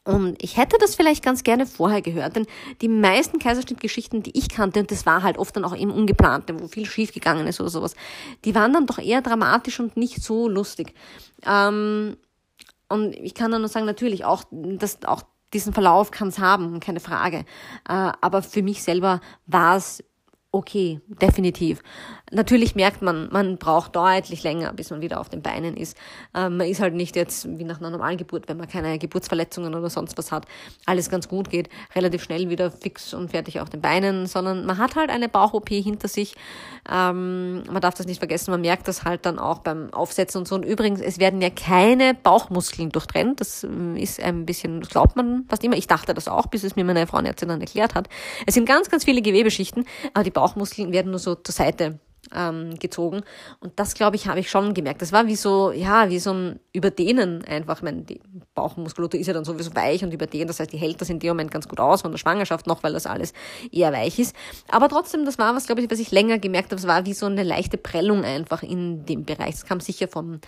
Und 0.04 0.42
ich 0.42 0.56
hätte 0.56 0.76
das 0.78 0.94
vielleicht 0.94 1.22
ganz 1.22 1.42
gerne 1.42 1.66
vorher 1.66 2.00
gehört, 2.00 2.36
denn 2.36 2.46
die 2.80 2.88
meisten 2.88 3.38
Kaiserschnittgeschichten, 3.38 4.22
die 4.22 4.36
ich 4.38 4.48
kannte, 4.48 4.80
und 4.80 4.90
das 4.90 5.04
war 5.04 5.22
halt 5.22 5.36
oft 5.36 5.54
dann 5.56 5.64
auch 5.64 5.76
eben 5.76 5.90
ungeplante, 5.90 6.58
wo 6.60 6.68
viel 6.68 6.86
schief 6.86 7.12
gegangen 7.12 7.46
ist 7.46 7.60
oder 7.60 7.70
sowas, 7.70 7.94
die 8.44 8.54
waren 8.54 8.72
dann 8.72 8.86
doch 8.86 8.98
eher 8.98 9.20
dramatisch 9.20 9.80
und 9.80 9.96
nicht 9.96 10.22
so 10.22 10.48
lustig. 10.48 10.94
Ähm, 11.44 12.16
und 12.90 13.14
ich 13.14 13.34
kann 13.34 13.52
nur 13.52 13.68
sagen, 13.68 13.86
natürlich 13.86 14.24
auch, 14.24 14.44
dass 14.50 15.04
auch 15.04 15.22
diesen 15.54 15.72
Verlauf 15.72 16.10
kann 16.10 16.28
es 16.28 16.38
haben, 16.38 16.80
keine 16.80 17.00
Frage. 17.00 17.38
Äh, 17.88 18.12
aber 18.20 18.42
für 18.42 18.62
mich 18.62 18.82
selber 18.82 19.20
war 19.46 19.76
es 19.76 20.04
okay, 20.52 21.00
definitiv. 21.06 21.82
Natürlich 22.32 22.76
merkt 22.76 23.02
man, 23.02 23.28
man 23.32 23.58
braucht 23.58 23.96
deutlich 23.96 24.44
länger, 24.44 24.72
bis 24.72 24.90
man 24.90 25.00
wieder 25.00 25.20
auf 25.20 25.28
den 25.28 25.42
Beinen 25.42 25.76
ist. 25.76 25.96
Ähm, 26.32 26.58
man 26.58 26.68
ist 26.68 26.80
halt 26.80 26.94
nicht 26.94 27.16
jetzt 27.16 27.48
wie 27.58 27.64
nach 27.64 27.80
einer 27.80 27.90
normalen 27.90 28.18
Geburt, 28.18 28.48
wenn 28.48 28.56
man 28.56 28.68
keine 28.68 28.98
Geburtsverletzungen 28.98 29.74
oder 29.74 29.90
sonst 29.90 30.16
was 30.16 30.30
hat, 30.30 30.46
alles 30.86 31.10
ganz 31.10 31.28
gut 31.28 31.50
geht, 31.50 31.68
relativ 31.94 32.22
schnell 32.22 32.48
wieder 32.48 32.70
fix 32.70 33.14
und 33.14 33.32
fertig 33.32 33.58
auf 33.58 33.68
den 33.68 33.80
Beinen, 33.80 34.26
sondern 34.26 34.64
man 34.64 34.78
hat 34.78 34.94
halt 34.94 35.10
eine 35.10 35.28
Bauch-OP 35.28 35.70
hinter 35.70 36.06
sich. 36.06 36.36
Ähm, 36.88 37.64
man 37.64 37.80
darf 37.80 37.94
das 37.94 38.06
nicht 38.06 38.18
vergessen, 38.18 38.52
man 38.52 38.60
merkt 38.60 38.86
das 38.86 39.04
halt 39.04 39.26
dann 39.26 39.40
auch 39.40 39.58
beim 39.58 39.92
Aufsetzen 39.92 40.38
und 40.38 40.46
so. 40.46 40.54
Und 40.54 40.64
übrigens, 40.64 41.00
es 41.00 41.18
werden 41.18 41.42
ja 41.42 41.50
keine 41.50 42.14
Bauchmuskeln 42.14 42.90
durchtrennt. 42.90 43.40
Das 43.40 43.64
ähm, 43.64 43.96
ist 43.96 44.22
ein 44.22 44.46
bisschen, 44.46 44.80
das 44.80 44.90
glaubt 44.90 45.16
man 45.16 45.46
fast 45.48 45.64
immer. 45.64 45.76
Ich 45.76 45.88
dachte 45.88 46.14
das 46.14 46.28
auch, 46.28 46.46
bis 46.46 46.62
es 46.62 46.76
mir 46.76 46.84
meine 46.84 47.08
Frauenärztin 47.08 47.48
dann 47.48 47.60
erklärt 47.60 47.96
hat. 47.96 48.08
Es 48.46 48.54
sind 48.54 48.66
ganz, 48.66 48.88
ganz 48.88 49.04
viele 49.04 49.20
Gewebeschichten, 49.20 49.84
aber 50.14 50.22
die 50.22 50.30
Bauchmuskeln 50.30 50.92
werden 50.92 51.10
nur 51.10 51.18
so 51.18 51.34
zur 51.34 51.52
Seite 51.52 51.98
ähm, 52.34 52.78
gezogen. 52.78 53.22
Und 53.60 53.72
das, 53.76 53.94
glaube 53.94 54.16
ich, 54.16 54.28
habe 54.28 54.40
ich 54.40 54.50
schon 54.50 54.74
gemerkt. 54.74 55.02
Das 55.02 55.12
war 55.12 55.26
wie 55.26 55.36
so, 55.36 55.72
ja, 55.72 56.08
wie 56.10 56.18
so 56.18 56.32
ein 56.32 56.60
Überdehnen 56.72 57.44
einfach. 57.44 57.78
Ich 57.78 57.82
meine, 57.82 58.02
die 58.02 58.20
Bauchmuskulatur 58.54 59.18
ist 59.18 59.26
ja 59.26 59.32
dann 59.32 59.44
sowieso 59.44 59.74
weich 59.74 60.04
und 60.04 60.12
überdehnt. 60.12 60.48
Das 60.48 60.60
heißt, 60.60 60.72
die 60.72 60.76
hält 60.76 61.00
das 61.00 61.10
in 61.10 61.18
dem 61.18 61.30
Moment 61.30 61.50
ganz 61.50 61.68
gut 61.68 61.80
aus 61.80 62.02
von 62.02 62.10
der 62.10 62.18
Schwangerschaft 62.18 62.66
noch, 62.66 62.82
weil 62.82 62.92
das 62.92 63.06
alles 63.06 63.32
eher 63.72 63.92
weich 63.92 64.18
ist. 64.18 64.34
Aber 64.68 64.88
trotzdem, 64.88 65.24
das 65.24 65.38
war 65.38 65.54
was, 65.54 65.66
glaube 65.66 65.82
ich, 65.82 65.90
was 65.90 65.98
ich 65.98 66.10
länger 66.10 66.38
gemerkt 66.38 66.70
habe. 66.70 66.80
Es 66.80 66.86
war 66.86 67.06
wie 67.06 67.14
so 67.14 67.26
eine 67.26 67.42
leichte 67.42 67.76
Prellung 67.76 68.24
einfach 68.24 68.62
in 68.62 69.04
dem 69.06 69.24
Bereich. 69.24 69.52
Das 69.52 69.66
kam 69.66 69.80
sicher 69.80 70.08
vom 70.08 70.40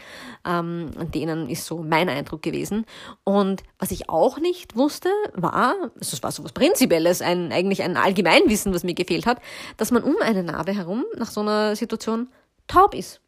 ähm, 0.47 0.91
Dehnen, 1.15 1.49
ist 1.49 1.67
so 1.67 1.79
mein 1.83 2.09
Eindruck 2.09 2.43
gewesen. 2.43 2.87
Und 3.25 3.63
was 3.79 3.91
ich 3.91 4.09
auch 4.09 4.39
nicht 4.39 4.77
wusste, 4.77 5.09
war, 5.35 5.75
also 6.01 6.17
es 6.17 6.23
war 6.23 6.31
so 6.33 6.45
was 6.45 6.53
Prinzipielles, 6.53 7.23
ein, 7.23 7.53
eigentlich 7.53 7.83
ein 7.83 7.97
Allgemeinwissen, 7.97 8.73
was 8.75 8.85
mir 8.85 8.95
gefehlt 8.95 9.27
hat, 9.27 9.39
dass 9.77 9.91
man 9.91 10.03
um 10.03 10.17
eine 10.21 10.43
Narbe 10.43 10.73
herum 10.73 11.05
nach 11.17 11.31
so 11.31 11.41
einer 11.41 11.72
Situation 11.77 12.29
taub 12.67 12.95
ist. 12.95 13.21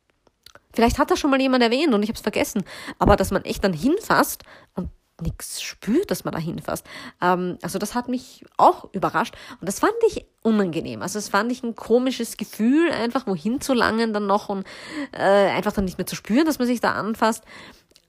Vielleicht 0.73 0.99
hat 0.99 1.11
das 1.11 1.21
schon 1.21 1.31
mal 1.31 1.41
jemand 1.41 1.63
erwähnt 1.63 1.95
und 1.95 2.03
ich 2.03 2.09
habe 2.09 2.17
es 2.17 2.23
vergessen. 2.23 2.65
Aber 2.99 3.17
dass 3.17 3.31
man 3.31 3.45
echt 3.45 3.63
dann 3.63 3.73
hinfasst 3.73 4.43
und 4.75 4.91
nichts 5.23 5.63
spürt, 5.63 6.11
dass 6.11 6.25
man 6.25 6.33
da 6.33 6.41
hinfasst. 6.41 6.85
Ähm, 7.23 7.59
also 7.63 7.79
das 7.79 7.95
hat 7.95 8.09
mich 8.09 8.45
auch 8.57 8.93
überrascht 8.93 9.37
und 9.61 9.69
das 9.69 9.79
fand 9.79 9.95
ich 10.09 10.27
unangenehm. 10.43 11.03
Also 11.03 11.19
das 11.19 11.29
fand 11.29 11.53
ich 11.53 11.63
ein 11.63 11.77
komisches 11.77 12.37
Gefühl, 12.37 12.91
einfach 12.91 13.27
wohin 13.27 13.61
zu 13.61 13.75
langen 13.75 14.13
dann 14.13 14.27
noch 14.27 14.49
und 14.49 14.67
äh, 15.13 15.23
einfach 15.23 15.73
dann 15.73 15.85
nicht 15.85 15.99
mehr 15.99 16.07
zu 16.07 16.17
spüren, 16.17 16.47
dass 16.47 16.59
man 16.59 16.67
sich 16.67 16.81
da 16.81 16.93
anfasst. 16.93 17.45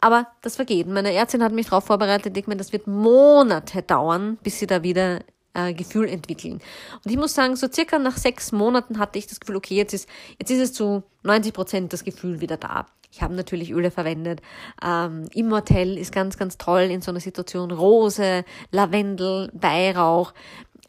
Aber 0.01 0.27
das 0.41 0.55
vergeht. 0.55 0.87
Meine 0.87 1.13
Ärztin 1.13 1.43
hat 1.43 1.51
mich 1.51 1.67
darauf 1.67 1.85
vorbereitet, 1.85 2.35
ich 2.37 2.47
meine, 2.47 2.57
das 2.57 2.73
wird 2.73 2.87
Monate 2.87 3.81
dauern, 3.81 4.37
bis 4.43 4.59
sie 4.59 4.67
da 4.67 4.83
wieder 4.83 5.21
äh, 5.55 5.73
Gefühl 5.73 6.07
entwickeln. 6.07 6.61
Und 7.03 7.11
ich 7.11 7.17
muss 7.17 7.33
sagen, 7.33 7.55
so 7.55 7.67
circa 7.71 7.97
nach 7.97 8.17
sechs 8.17 8.51
Monaten 8.51 8.99
hatte 8.99 9.17
ich 9.17 9.27
das 9.27 9.39
Gefühl, 9.39 9.55
okay, 9.55 9.75
jetzt 9.75 9.93
ist, 9.93 10.07
jetzt 10.39 10.51
ist 10.51 10.59
es 10.59 10.73
zu 10.73 11.03
90 11.23 11.53
Prozent 11.53 11.93
das 11.93 12.03
Gefühl 12.03 12.41
wieder 12.41 12.57
da. 12.57 12.85
Ich 13.11 13.21
habe 13.21 13.33
natürlich 13.33 13.71
Öle 13.71 13.91
verwendet. 13.91 14.41
Ähm, 14.83 15.29
Immortell 15.33 15.97
ist 15.97 16.11
ganz, 16.11 16.37
ganz 16.37 16.57
toll 16.57 16.81
in 16.81 17.01
so 17.01 17.11
einer 17.11 17.21
Situation. 17.21 17.71
Rose, 17.71 18.43
Lavendel, 18.71 19.49
Weihrauch. 19.53 20.33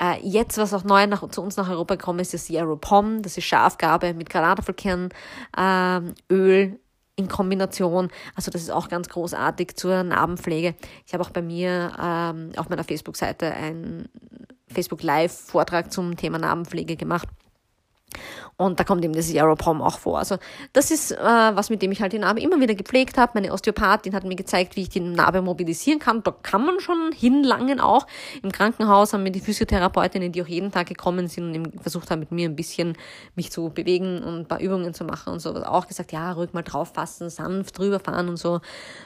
Äh, 0.01 0.19
jetzt, 0.23 0.59
was 0.59 0.75
auch 0.75 0.83
neu 0.83 1.07
nach, 1.07 1.29
zu 1.31 1.41
uns 1.41 1.57
nach 1.57 1.71
Europa 1.71 1.95
gekommen 1.95 2.19
ist, 2.19 2.35
ist 2.35 2.47
Zero 2.47 2.77
Pom. 2.77 3.23
Das 3.23 3.39
ist 3.39 3.45
Schafgarbe 3.45 4.13
mit 4.13 4.29
Granatapfelkern, 4.29 5.11
ähm, 5.57 6.15
in 7.17 7.29
Kombination. 7.29 8.11
Also 8.35 8.51
das 8.51 8.63
ist 8.63 8.71
auch 8.71 8.89
ganz 8.89 9.09
großartig 9.09 9.77
zur 9.77 10.03
Narbenpflege. 10.03 10.75
Ich 11.07 11.15
habe 11.15 11.25
auch 11.25 11.31
bei 11.31 11.43
mir 11.43 11.93
ähm, 12.01 12.53
auf 12.57 12.69
meiner 12.69 12.85
Facebook-Seite 12.85 13.53
ein 13.53 14.09
Facebook 14.69 15.03
Live-Vortrag 15.03 15.93
zum 15.93 16.17
Thema 16.17 16.39
Narbenpflege 16.39 16.97
gemacht. 16.97 17.29
Und 18.59 18.81
da 18.81 18.85
kommt 18.85 19.05
eben 19.05 19.13
das 19.13 19.31
Aeropom 19.31 19.83
auch 19.83 19.99
vor. 19.99 20.19
Also 20.19 20.39
das 20.73 20.91
ist 20.91 21.13
äh, 21.13 21.17
was, 21.19 21.69
mit 21.69 21.83
dem 21.83 21.93
ich 21.93 22.01
halt 22.01 22.15
die 22.15 22.19
Narbe 22.19 22.41
immer 22.41 22.59
wieder 22.59 22.75
gepflegt 22.75 23.19
habe. 23.19 23.33
Meine 23.35 23.53
Osteopathin 23.53 24.15
hat 24.15 24.25
mir 24.25 24.35
gezeigt, 24.35 24.77
wie 24.77 24.83
ich 24.83 24.89
die 24.89 25.01
Narbe 25.01 25.43
mobilisieren 25.43 25.99
kann. 25.99 26.23
Da 26.23 26.31
kann 26.31 26.65
man 26.65 26.81
schon 26.81 27.13
hinlangen 27.15 27.81
auch. 27.81 28.07
Im 28.43 28.51
Krankenhaus 28.51 29.13
haben 29.13 29.25
mir 29.25 29.31
die 29.31 29.41
Physiotherapeutinnen, 29.41 30.33
die 30.33 30.43
auch 30.43 30.47
jeden 30.47 30.73
Tag 30.73 30.87
gekommen 30.87 31.29
sind 31.29 31.55
und 31.55 31.83
versucht 31.83 32.11
haben, 32.11 32.21
mit 32.21 32.33
mir 32.33 32.49
ein 32.49 32.57
bisschen 32.57 32.97
mich 33.35 33.53
zu 33.53 33.69
bewegen 33.69 34.23
und 34.23 34.39
ein 34.39 34.47
paar 34.47 34.61
Übungen 34.61 34.95
zu 34.95 35.05
machen 35.05 35.35
und 35.35 35.41
so, 35.41 35.55
auch 35.55 35.87
gesagt, 35.87 36.13
ja, 36.13 36.33
ruhig 36.33 36.55
mal 36.55 36.63
drauf 36.63 36.93
fassen, 36.95 37.29
sanft 37.29 37.79
drüber 37.79 38.01
fahren 38.01 38.31
und 38.31 38.39
so. 38.39 38.63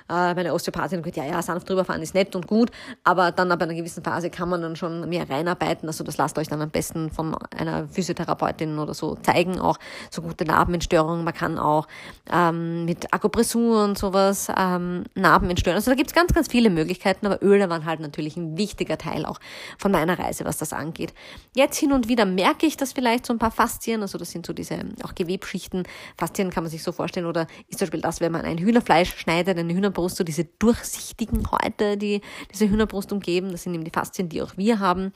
Äh, 0.09 0.35
meine 0.35 0.55
Osteopathin 0.55 0.99
hat 0.99 1.05
gesagt, 1.05 1.29
ja, 1.29 1.35
ja, 1.35 1.43
sanft 1.43 1.69
drüber 1.69 1.85
fahren 1.85 2.03
ist 2.03 2.15
nett 2.15 2.37
und 2.37 2.47
gut, 2.47 2.71
aber 3.03 3.33
dann 3.33 3.51
ab 3.51 3.61
einer 3.63 3.75
gewissen 3.75 4.05
Phase 4.05 4.31
kann 4.31 4.49
man 4.49 4.63
dann 4.63 4.77
schon 4.77 5.09
mehr 5.09 5.29
reinarbeiten. 5.29 5.89
Also 5.89 6.05
das 6.05 6.19
lasst 6.19 6.39
euch 6.39 6.47
dann 6.47 6.63
am 6.63 6.71
besten 6.71 7.11
von 7.11 7.35
einer 7.57 7.89
Physiotherapeutin 7.89 8.79
oder 8.79 8.95
so 8.95 9.17
zeigen 9.17 9.40
zeigen 9.41 9.59
auch 9.59 9.79
so 10.11 10.23
gute 10.23 10.45
Narbenentstörungen. 10.45 11.25
Man 11.25 11.35
kann 11.35 11.59
auch 11.59 11.87
ähm, 12.31 12.85
mit 12.85 13.13
Akupressur 13.13 13.85
und 13.85 13.99
sowas 13.99 14.49
ähm, 14.57 15.05
Narben 15.15 15.49
entstören. 15.51 15.77
Also 15.77 15.91
da 15.91 15.95
gibt's 15.95 16.15
ganz, 16.15 16.35
ganz 16.35 16.49
viele 16.49 16.71
Möglichkeiten, 16.71 17.27
aber 17.27 17.43
Öle 17.43 17.69
waren 17.71 17.85
halt 17.85 18.01
natürlich 18.01 18.37
ein 18.37 18.57
wichtiger 18.57 18.99
Teil 18.99 19.25
auch 19.25 19.41
von 19.79 19.93
meiner 19.93 20.19
Reise, 20.19 20.45
was 20.45 20.59
das 20.59 20.73
angeht. 20.73 21.15
Jetzt 21.55 21.79
hin 21.79 21.93
und 21.93 22.09
wieder 22.09 22.27
merke 22.27 22.67
ich 22.67 22.77
das 22.77 22.93
vielleicht 22.93 23.27
so 23.27 23.33
ein 23.33 23.39
paar 23.39 23.51
Faszien, 23.51 24.03
also 24.03 24.19
das 24.19 24.31
sind 24.31 24.47
so 24.47 24.53
diese 24.53 24.79
auch 25.03 25.15
Gewebschichten. 25.15 25.85
Faszien 26.19 26.51
kann 26.51 26.65
man 26.65 26.71
sich 26.71 26.83
so 26.83 26.93
vorstellen 26.93 27.27
oder 27.27 27.47
ist 27.69 27.79
zum 27.79 27.87
Beispiel 27.87 28.01
das, 28.01 28.21
wenn 28.21 28.33
man 28.33 28.43
ein 28.43 28.59
Hühnerfleisch 28.59 29.17
schneidet, 29.17 29.59
eine 29.59 29.73
Hühnerbrust, 29.73 30.17
so 30.17 30.25
diese 30.25 30.45
durchsichtigen 30.45 31.51
Häute, 31.51 31.97
die 31.97 32.21
diese 32.53 32.69
Hühnerbrust 32.69 33.13
umgeben, 33.13 33.51
das 33.53 33.63
sind 33.63 33.75
eben 33.75 33.85
die 33.85 33.91
Faszien, 33.91 34.29
die 34.29 34.43
auch 34.43 34.57
wir 34.57 34.81
haben 34.81 35.13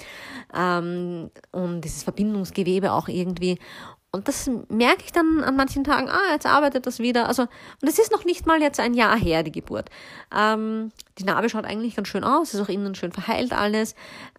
ähm, 0.54 1.30
und 1.52 1.82
dieses 1.82 2.02
Verbindungsgewebe 2.02 2.92
auch 2.92 3.08
irgendwie. 3.08 3.58
Und 4.14 4.28
das 4.28 4.48
merke 4.68 5.02
ich 5.04 5.12
dann 5.12 5.42
an 5.42 5.56
manchen 5.56 5.82
Tagen, 5.82 6.08
ah, 6.08 6.30
jetzt 6.30 6.46
arbeitet 6.46 6.86
das 6.86 7.00
wieder. 7.00 7.26
Also, 7.26 7.42
und 7.42 7.88
es 7.88 7.98
ist 7.98 8.12
noch 8.12 8.24
nicht 8.24 8.46
mal 8.46 8.62
jetzt 8.62 8.78
ein 8.78 8.94
Jahr 8.94 9.18
her, 9.18 9.42
die 9.42 9.50
Geburt. 9.50 9.90
Ähm, 10.34 10.92
die 11.18 11.24
Narbe 11.24 11.48
schaut 11.48 11.64
eigentlich 11.64 11.96
ganz 11.96 12.08
schön 12.08 12.22
aus, 12.22 12.54
ist 12.54 12.60
auch 12.60 12.68
innen 12.68 12.94
schön 12.94 13.10
verheilt 13.10 13.52
alles. 13.52 13.96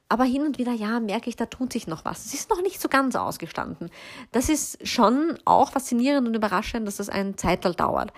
Aber 0.07 0.23
hin 0.23 0.43
und 0.43 0.57
wieder, 0.57 0.71
ja, 0.71 1.01
merke 1.01 1.29
ich, 1.29 1.35
da 1.35 1.45
tut 1.45 1.73
sich 1.73 1.87
noch 1.87 2.05
was. 2.05 2.25
Es 2.25 2.33
ist 2.33 2.49
noch 2.49 2.61
nicht 2.61 2.81
so 2.81 2.87
ganz 2.87 3.15
ausgestanden. 3.15 3.89
Das 4.31 4.47
ist 4.47 4.87
schon 4.87 5.37
auch 5.43 5.71
faszinierend 5.71 6.25
und 6.27 6.35
überraschend, 6.35 6.87
dass 6.87 6.97
das 6.97 7.09
ein 7.09 7.37
Zeital 7.37 7.73
dauert. 7.73 8.13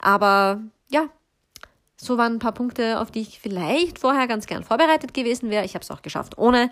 Aber 0.00 0.62
ja, 0.88 1.08
so 1.96 2.16
waren 2.16 2.34
ein 2.34 2.38
paar 2.38 2.52
Punkte, 2.52 2.98
auf 2.98 3.10
die 3.10 3.20
ich 3.20 3.40
vielleicht 3.40 3.98
vorher 3.98 4.26
ganz 4.26 4.46
gern 4.46 4.64
vorbereitet 4.64 5.12
gewesen 5.12 5.50
wäre. 5.50 5.64
Ich 5.64 5.74
habe 5.74 5.82
es 5.82 5.90
auch 5.90 6.02
geschafft 6.02 6.38
ohne. 6.38 6.70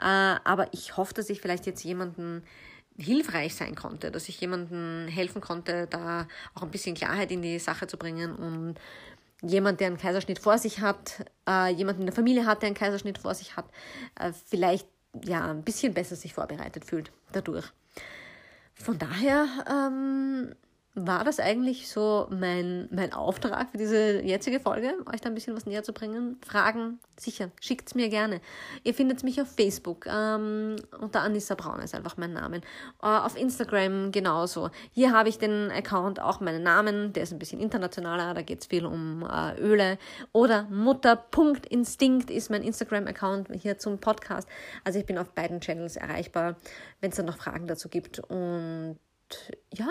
Äh, 0.00 0.36
aber 0.44 0.68
ich 0.72 0.96
hoffe, 0.96 1.12
dass 1.12 1.28
ich 1.28 1.40
vielleicht 1.40 1.66
jetzt 1.66 1.84
jemanden 1.84 2.42
hilfreich 2.96 3.54
sein 3.54 3.74
konnte, 3.74 4.10
dass 4.10 4.28
ich 4.28 4.40
jemandem 4.40 5.08
helfen 5.08 5.40
konnte, 5.40 5.86
da 5.88 6.28
auch 6.54 6.62
ein 6.62 6.70
bisschen 6.70 6.94
Klarheit 6.94 7.30
in 7.30 7.42
die 7.42 7.58
Sache 7.58 7.86
zu 7.86 7.96
bringen 7.96 8.34
und 8.34 8.76
jemand, 9.42 9.80
der 9.80 9.88
einen 9.88 9.98
Kaiserschnitt 9.98 10.38
vor 10.38 10.58
sich 10.58 10.80
hat, 10.80 11.24
äh, 11.48 11.72
jemand 11.72 11.98
in 12.00 12.06
der 12.06 12.14
Familie 12.14 12.46
hat, 12.46 12.62
der 12.62 12.68
einen 12.68 12.76
Kaiserschnitt 12.76 13.18
vor 13.18 13.34
sich 13.34 13.56
hat, 13.56 13.66
äh, 14.18 14.32
vielleicht 14.46 14.86
ja 15.22 15.50
ein 15.50 15.62
bisschen 15.62 15.94
besser 15.94 16.16
sich 16.16 16.34
vorbereitet 16.34 16.84
fühlt 16.84 17.10
dadurch. 17.32 17.66
Von 18.74 18.98
daher 18.98 19.46
ähm, 19.70 20.54
war 20.96 21.24
das 21.24 21.40
eigentlich 21.40 21.88
so 21.88 22.28
mein, 22.30 22.88
mein 22.92 23.12
Auftrag 23.12 23.70
für 23.70 23.78
diese 23.78 24.22
jetzige 24.22 24.60
Folge, 24.60 24.94
euch 25.12 25.20
da 25.20 25.28
ein 25.28 25.34
bisschen 25.34 25.56
was 25.56 25.66
näher 25.66 25.82
zu 25.82 25.92
bringen? 25.92 26.38
Fragen, 26.46 27.00
sicher, 27.18 27.50
schickt's 27.60 27.96
mir 27.96 28.08
gerne. 28.08 28.40
Ihr 28.84 28.94
findet 28.94 29.24
mich 29.24 29.40
auf 29.40 29.48
Facebook, 29.48 30.06
ähm, 30.06 30.76
unter 31.00 31.22
Anissa 31.22 31.56
Braun 31.56 31.80
ist 31.80 31.96
einfach 31.96 32.16
mein 32.16 32.32
Name. 32.32 32.58
Äh, 33.02 33.06
auf 33.06 33.36
Instagram 33.36 34.12
genauso. 34.12 34.70
Hier 34.92 35.12
habe 35.12 35.28
ich 35.28 35.38
den 35.38 35.72
Account, 35.72 36.20
auch 36.20 36.38
meinen 36.38 36.62
Namen, 36.62 37.12
der 37.12 37.24
ist 37.24 37.32
ein 37.32 37.40
bisschen 37.40 37.58
internationaler, 37.58 38.32
da 38.32 38.42
geht's 38.42 38.66
viel 38.66 38.86
um 38.86 39.28
äh, 39.28 39.60
Öle. 39.60 39.98
Oder 40.32 40.64
Mutter.instinkt 40.70 42.30
ist 42.30 42.50
mein 42.50 42.62
Instagram-Account 42.62 43.48
hier 43.60 43.78
zum 43.78 43.98
Podcast. 43.98 44.48
Also 44.84 45.00
ich 45.00 45.06
bin 45.06 45.18
auf 45.18 45.32
beiden 45.32 45.60
Channels 45.60 45.96
erreichbar, 45.96 46.54
wenn 47.00 47.10
es 47.10 47.16
dann 47.16 47.26
noch 47.26 47.38
Fragen 47.38 47.66
dazu 47.66 47.88
gibt. 47.88 48.20
Und 48.20 48.98
ja, 49.72 49.88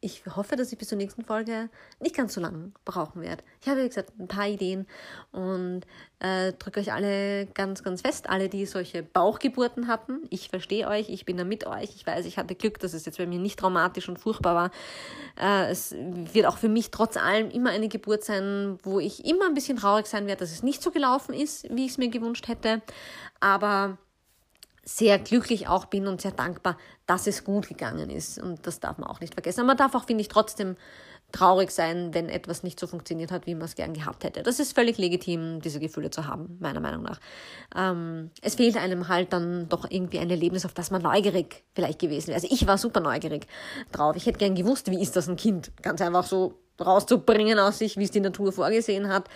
ich 0.00 0.22
hoffe, 0.36 0.54
dass 0.54 0.70
ich 0.70 0.78
bis 0.78 0.88
zur 0.88 0.98
nächsten 0.98 1.24
Folge 1.24 1.70
nicht 1.98 2.14
ganz 2.14 2.34
so 2.34 2.40
lange 2.40 2.70
brauchen 2.84 3.20
werde. 3.20 3.42
Ich 3.60 3.68
habe, 3.68 3.82
wie 3.82 3.88
gesagt, 3.88 4.12
ein 4.18 4.28
paar 4.28 4.46
Ideen 4.46 4.86
und 5.32 5.82
äh, 6.20 6.52
drücke 6.52 6.78
euch 6.80 6.92
alle 6.92 7.46
ganz, 7.46 7.82
ganz 7.82 8.02
fest, 8.02 8.28
alle, 8.28 8.48
die 8.48 8.64
solche 8.66 9.02
Bauchgeburten 9.02 9.88
hatten. 9.88 10.20
Ich 10.30 10.50
verstehe 10.50 10.86
euch, 10.86 11.08
ich 11.08 11.24
bin 11.24 11.36
da 11.36 11.42
mit 11.42 11.66
euch. 11.66 11.96
Ich 11.96 12.06
weiß, 12.06 12.26
ich 12.26 12.38
hatte 12.38 12.54
Glück, 12.54 12.78
dass 12.78 12.94
es 12.94 13.06
jetzt 13.06 13.18
bei 13.18 13.26
mir 13.26 13.40
nicht 13.40 13.58
traumatisch 13.58 14.08
und 14.08 14.18
furchtbar 14.18 14.54
war. 14.54 14.70
Äh, 15.36 15.70
es 15.70 15.92
wird 15.92 16.46
auch 16.46 16.58
für 16.58 16.68
mich 16.68 16.92
trotz 16.92 17.16
allem 17.16 17.50
immer 17.50 17.70
eine 17.70 17.88
Geburt 17.88 18.22
sein, 18.22 18.78
wo 18.84 19.00
ich 19.00 19.24
immer 19.24 19.46
ein 19.46 19.54
bisschen 19.54 19.78
traurig 19.78 20.06
sein 20.06 20.28
werde, 20.28 20.40
dass 20.40 20.52
es 20.52 20.62
nicht 20.62 20.80
so 20.80 20.92
gelaufen 20.92 21.34
ist, 21.34 21.68
wie 21.74 21.86
ich 21.86 21.92
es 21.92 21.98
mir 21.98 22.08
gewünscht 22.08 22.46
hätte. 22.46 22.82
Aber 23.40 23.98
sehr 24.88 25.18
glücklich 25.18 25.68
auch 25.68 25.84
bin 25.84 26.06
und 26.06 26.22
sehr 26.22 26.32
dankbar, 26.32 26.78
dass 27.04 27.26
es 27.26 27.44
gut 27.44 27.68
gegangen 27.68 28.08
ist. 28.08 28.40
Und 28.40 28.66
das 28.66 28.80
darf 28.80 28.96
man 28.96 29.10
auch 29.10 29.20
nicht 29.20 29.34
vergessen. 29.34 29.60
Aber 29.60 29.68
man 29.68 29.76
darf 29.76 29.94
auch, 29.94 30.04
finde 30.04 30.22
ich, 30.22 30.28
trotzdem 30.28 30.76
traurig 31.30 31.70
sein, 31.70 32.14
wenn 32.14 32.30
etwas 32.30 32.62
nicht 32.62 32.80
so 32.80 32.86
funktioniert 32.86 33.30
hat, 33.30 33.46
wie 33.46 33.54
man 33.54 33.66
es 33.66 33.74
gern 33.74 33.92
gehabt 33.92 34.24
hätte. 34.24 34.42
Das 34.42 34.58
ist 34.58 34.72
völlig 34.72 34.96
legitim, 34.96 35.60
diese 35.60 35.78
Gefühle 35.78 36.08
zu 36.08 36.26
haben, 36.26 36.56
meiner 36.58 36.80
Meinung 36.80 37.02
nach. 37.02 37.20
Ähm, 37.76 38.30
es 38.40 38.54
fehlt 38.54 38.78
einem 38.78 39.08
halt 39.08 39.34
dann 39.34 39.68
doch 39.68 39.90
irgendwie 39.90 40.20
ein 40.20 40.30
Erlebnis, 40.30 40.64
auf 40.64 40.72
das 40.72 40.90
man 40.90 41.02
neugierig 41.02 41.64
vielleicht 41.74 41.98
gewesen 41.98 42.28
wäre. 42.28 42.36
Also 42.36 42.48
ich 42.50 42.66
war 42.66 42.78
super 42.78 43.00
neugierig 43.00 43.46
drauf. 43.92 44.16
Ich 44.16 44.24
hätte 44.24 44.38
gern 44.38 44.54
gewusst, 44.54 44.90
wie 44.90 45.02
ist 45.02 45.16
das 45.16 45.28
ein 45.28 45.36
Kind? 45.36 45.70
Ganz 45.82 46.00
einfach 46.00 46.24
so 46.24 46.54
rauszubringen 46.80 47.58
aus 47.58 47.78
sich, 47.78 47.96
wie 47.96 48.04
es 48.04 48.10
die 48.10 48.20
Natur 48.20 48.52
vorgesehen 48.52 49.08
hat. 49.08 49.28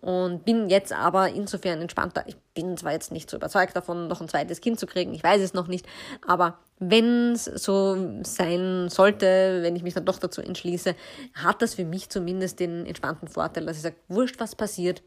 Und 0.00 0.44
bin 0.44 0.68
jetzt 0.68 0.92
aber 0.92 1.28
insofern 1.28 1.80
entspannter. 1.80 2.24
Ich 2.26 2.36
bin 2.54 2.76
zwar 2.76 2.92
jetzt 2.92 3.12
nicht 3.12 3.30
so 3.30 3.36
überzeugt 3.36 3.76
davon, 3.76 4.08
noch 4.08 4.20
ein 4.20 4.28
zweites 4.28 4.60
Kind 4.60 4.80
zu 4.80 4.86
kriegen, 4.86 5.14
ich 5.14 5.22
weiß 5.22 5.42
es 5.42 5.52
noch 5.52 5.68
nicht, 5.68 5.86
aber 6.26 6.58
wenn 6.78 7.32
es 7.32 7.44
so 7.44 7.96
sein 8.22 8.88
sollte, 8.88 9.60
wenn 9.62 9.76
ich 9.76 9.82
mich 9.82 9.94
dann 9.94 10.04
doch 10.04 10.18
dazu 10.18 10.40
entschließe, 10.40 10.94
hat 11.34 11.62
das 11.62 11.74
für 11.74 11.84
mich 11.84 12.08
zumindest 12.08 12.60
den 12.60 12.86
entspannten 12.86 13.28
Vorteil, 13.28 13.66
dass 13.66 13.76
ich 13.76 13.82
sage, 13.82 13.96
wurscht, 14.08 14.40
was 14.40 14.54
passiert, 14.54 15.02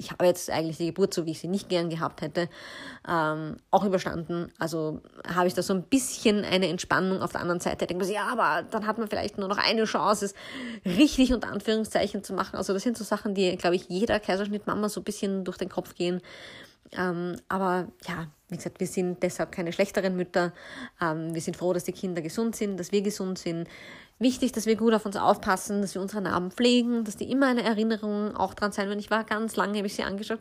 ich 0.00 0.10
habe 0.10 0.24
jetzt 0.24 0.50
eigentlich 0.50 0.78
die 0.78 0.86
Geburt, 0.86 1.12
so 1.12 1.26
wie 1.26 1.32
ich 1.32 1.40
sie 1.40 1.46
nicht 1.46 1.68
gern 1.68 1.90
gehabt 1.90 2.22
hätte, 2.22 2.48
ähm, 3.06 3.56
auch 3.70 3.84
überstanden. 3.84 4.50
Also 4.58 5.02
habe 5.28 5.46
ich 5.46 5.54
da 5.54 5.62
so 5.62 5.74
ein 5.74 5.82
bisschen 5.82 6.44
eine 6.44 6.68
Entspannung 6.68 7.20
auf 7.20 7.32
der 7.32 7.42
anderen 7.42 7.60
Seite. 7.60 7.86
Denke 7.86 8.06
mir, 8.06 8.12
ja, 8.12 8.26
aber 8.26 8.66
dann 8.70 8.86
hat 8.86 8.96
man 8.96 9.08
vielleicht 9.08 9.36
nur 9.36 9.48
noch 9.48 9.58
eine 9.58 9.84
Chance, 9.84 10.24
es 10.24 10.34
richtig 10.84 11.34
unter 11.34 11.48
Anführungszeichen 11.48 12.24
zu 12.24 12.32
machen. 12.32 12.56
Also 12.56 12.72
das 12.72 12.82
sind 12.82 12.96
so 12.96 13.04
Sachen, 13.04 13.34
die, 13.34 13.56
glaube 13.56 13.76
ich, 13.76 13.88
jeder 13.88 14.18
Kaiserschnittmama 14.18 14.88
so 14.88 15.00
ein 15.00 15.04
bisschen 15.04 15.44
durch 15.44 15.58
den 15.58 15.68
Kopf 15.68 15.94
gehen. 15.94 16.22
Ähm, 16.92 17.36
aber 17.48 17.88
ja, 18.08 18.26
wie 18.48 18.56
gesagt, 18.56 18.80
wir 18.80 18.86
sind 18.86 19.22
deshalb 19.22 19.52
keine 19.52 19.72
schlechteren 19.72 20.16
Mütter. 20.16 20.52
Ähm, 21.00 21.34
wir 21.34 21.40
sind 21.42 21.56
froh, 21.56 21.72
dass 21.72 21.84
die 21.84 21.92
Kinder 21.92 22.22
gesund 22.22 22.56
sind, 22.56 22.80
dass 22.80 22.90
wir 22.90 23.02
gesund 23.02 23.38
sind. 23.38 23.68
Wichtig, 24.22 24.52
dass 24.52 24.66
wir 24.66 24.76
gut 24.76 24.92
auf 24.92 25.06
uns 25.06 25.16
aufpassen, 25.16 25.80
dass 25.80 25.94
wir 25.94 26.02
unsere 26.02 26.20
Narben 26.20 26.50
pflegen, 26.50 27.04
dass 27.04 27.16
die 27.16 27.30
immer 27.30 27.46
eine 27.46 27.62
Erinnerung 27.62 28.36
auch 28.36 28.52
dran 28.52 28.70
sein. 28.70 28.90
Wenn 28.90 28.98
ich 28.98 29.10
war 29.10 29.24
ganz 29.24 29.56
lange, 29.56 29.78
habe 29.78 29.86
ich 29.86 29.94
sie 29.94 30.02
angeschaut, 30.02 30.40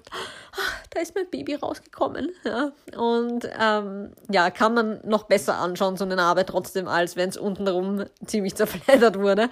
ach, 0.52 0.84
da 0.90 1.00
ist 1.00 1.16
mein 1.16 1.30
Baby 1.30 1.56
rausgekommen. 1.56 2.30
Ja. 2.44 2.74
Und 2.98 3.48
ähm, 3.58 4.12
ja, 4.30 4.52
kann 4.52 4.74
man 4.74 5.00
noch 5.06 5.24
besser 5.24 5.60
anschauen, 5.60 5.96
so 5.96 6.04
eine 6.04 6.18
Narbe 6.18 6.46
trotzdem, 6.46 6.90
als 6.90 7.16
wenn 7.16 7.30
es 7.30 7.38
untenrum 7.38 8.04
ziemlich 8.26 8.54
zerfleddert 8.56 9.18
wurde, 9.18 9.44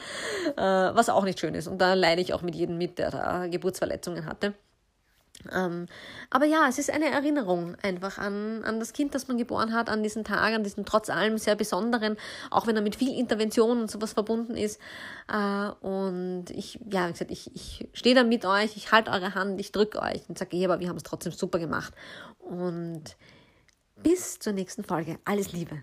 äh, 0.58 0.62
was 0.62 1.08
auch 1.08 1.24
nicht 1.24 1.40
schön 1.40 1.56
ist. 1.56 1.68
Und 1.68 1.78
da 1.78 1.94
leide 1.94 2.22
ich 2.22 2.34
auch 2.34 2.42
mit 2.42 2.54
jedem 2.54 2.78
mit, 2.78 3.00
der 3.00 3.12
da 3.12 3.48
Geburtsverletzungen 3.48 4.26
hatte. 4.26 4.54
Ähm, 5.52 5.86
aber 6.30 6.46
ja, 6.46 6.68
es 6.68 6.80
ist 6.80 6.90
eine 6.90 7.10
Erinnerung 7.12 7.76
einfach 7.82 8.18
an, 8.18 8.64
an 8.64 8.80
das 8.80 8.94
Kind, 8.94 9.16
das 9.16 9.28
man 9.28 9.38
geboren 9.38 9.74
hat, 9.74 9.90
an 9.90 10.04
diesen 10.04 10.24
Tag, 10.24 10.54
an 10.54 10.64
diesen 10.64 10.86
trotz 10.86 11.10
allem 11.10 11.38
sehr 11.38 11.56
besonderen, 11.56 12.18
auch 12.50 12.68
wenn 12.68 12.76
er 12.76 12.82
mit 12.82 12.96
viel 12.96 13.18
Intervention 13.18 13.82
und 13.82 13.92
sowas 13.92 14.14
verbunden 14.14 14.56
ist. 14.56 14.80
Äh, 15.32 15.70
und 15.86 16.46
ich, 16.50 16.80
ja, 16.90 17.08
wie 17.08 17.12
gesagt, 17.14 17.32
ich, 17.32 17.54
ich 17.56 17.88
stehe 17.94 18.16
da 18.16 18.24
mit 18.24 18.46
euch, 18.46 18.76
ich 18.78 18.92
halte 18.92 19.12
eure 19.12 19.36
Hand, 19.36 19.60
ich 19.60 19.72
drücke 19.72 20.02
euch 20.02 20.22
und 20.28 20.38
sage, 20.38 20.58
ja, 20.58 20.68
aber 20.70 20.80
wir 20.80 20.90
haben 20.90 20.98
es 20.98 21.04
trotzdem 21.04 21.32
super 21.32 21.60
gemacht. 21.60 21.94
Und 22.40 23.16
bis 23.96 24.40
zur 24.40 24.54
nächsten 24.54 24.84
Folge. 24.84 25.20
Alles 25.26 25.52
Liebe. 25.52 25.82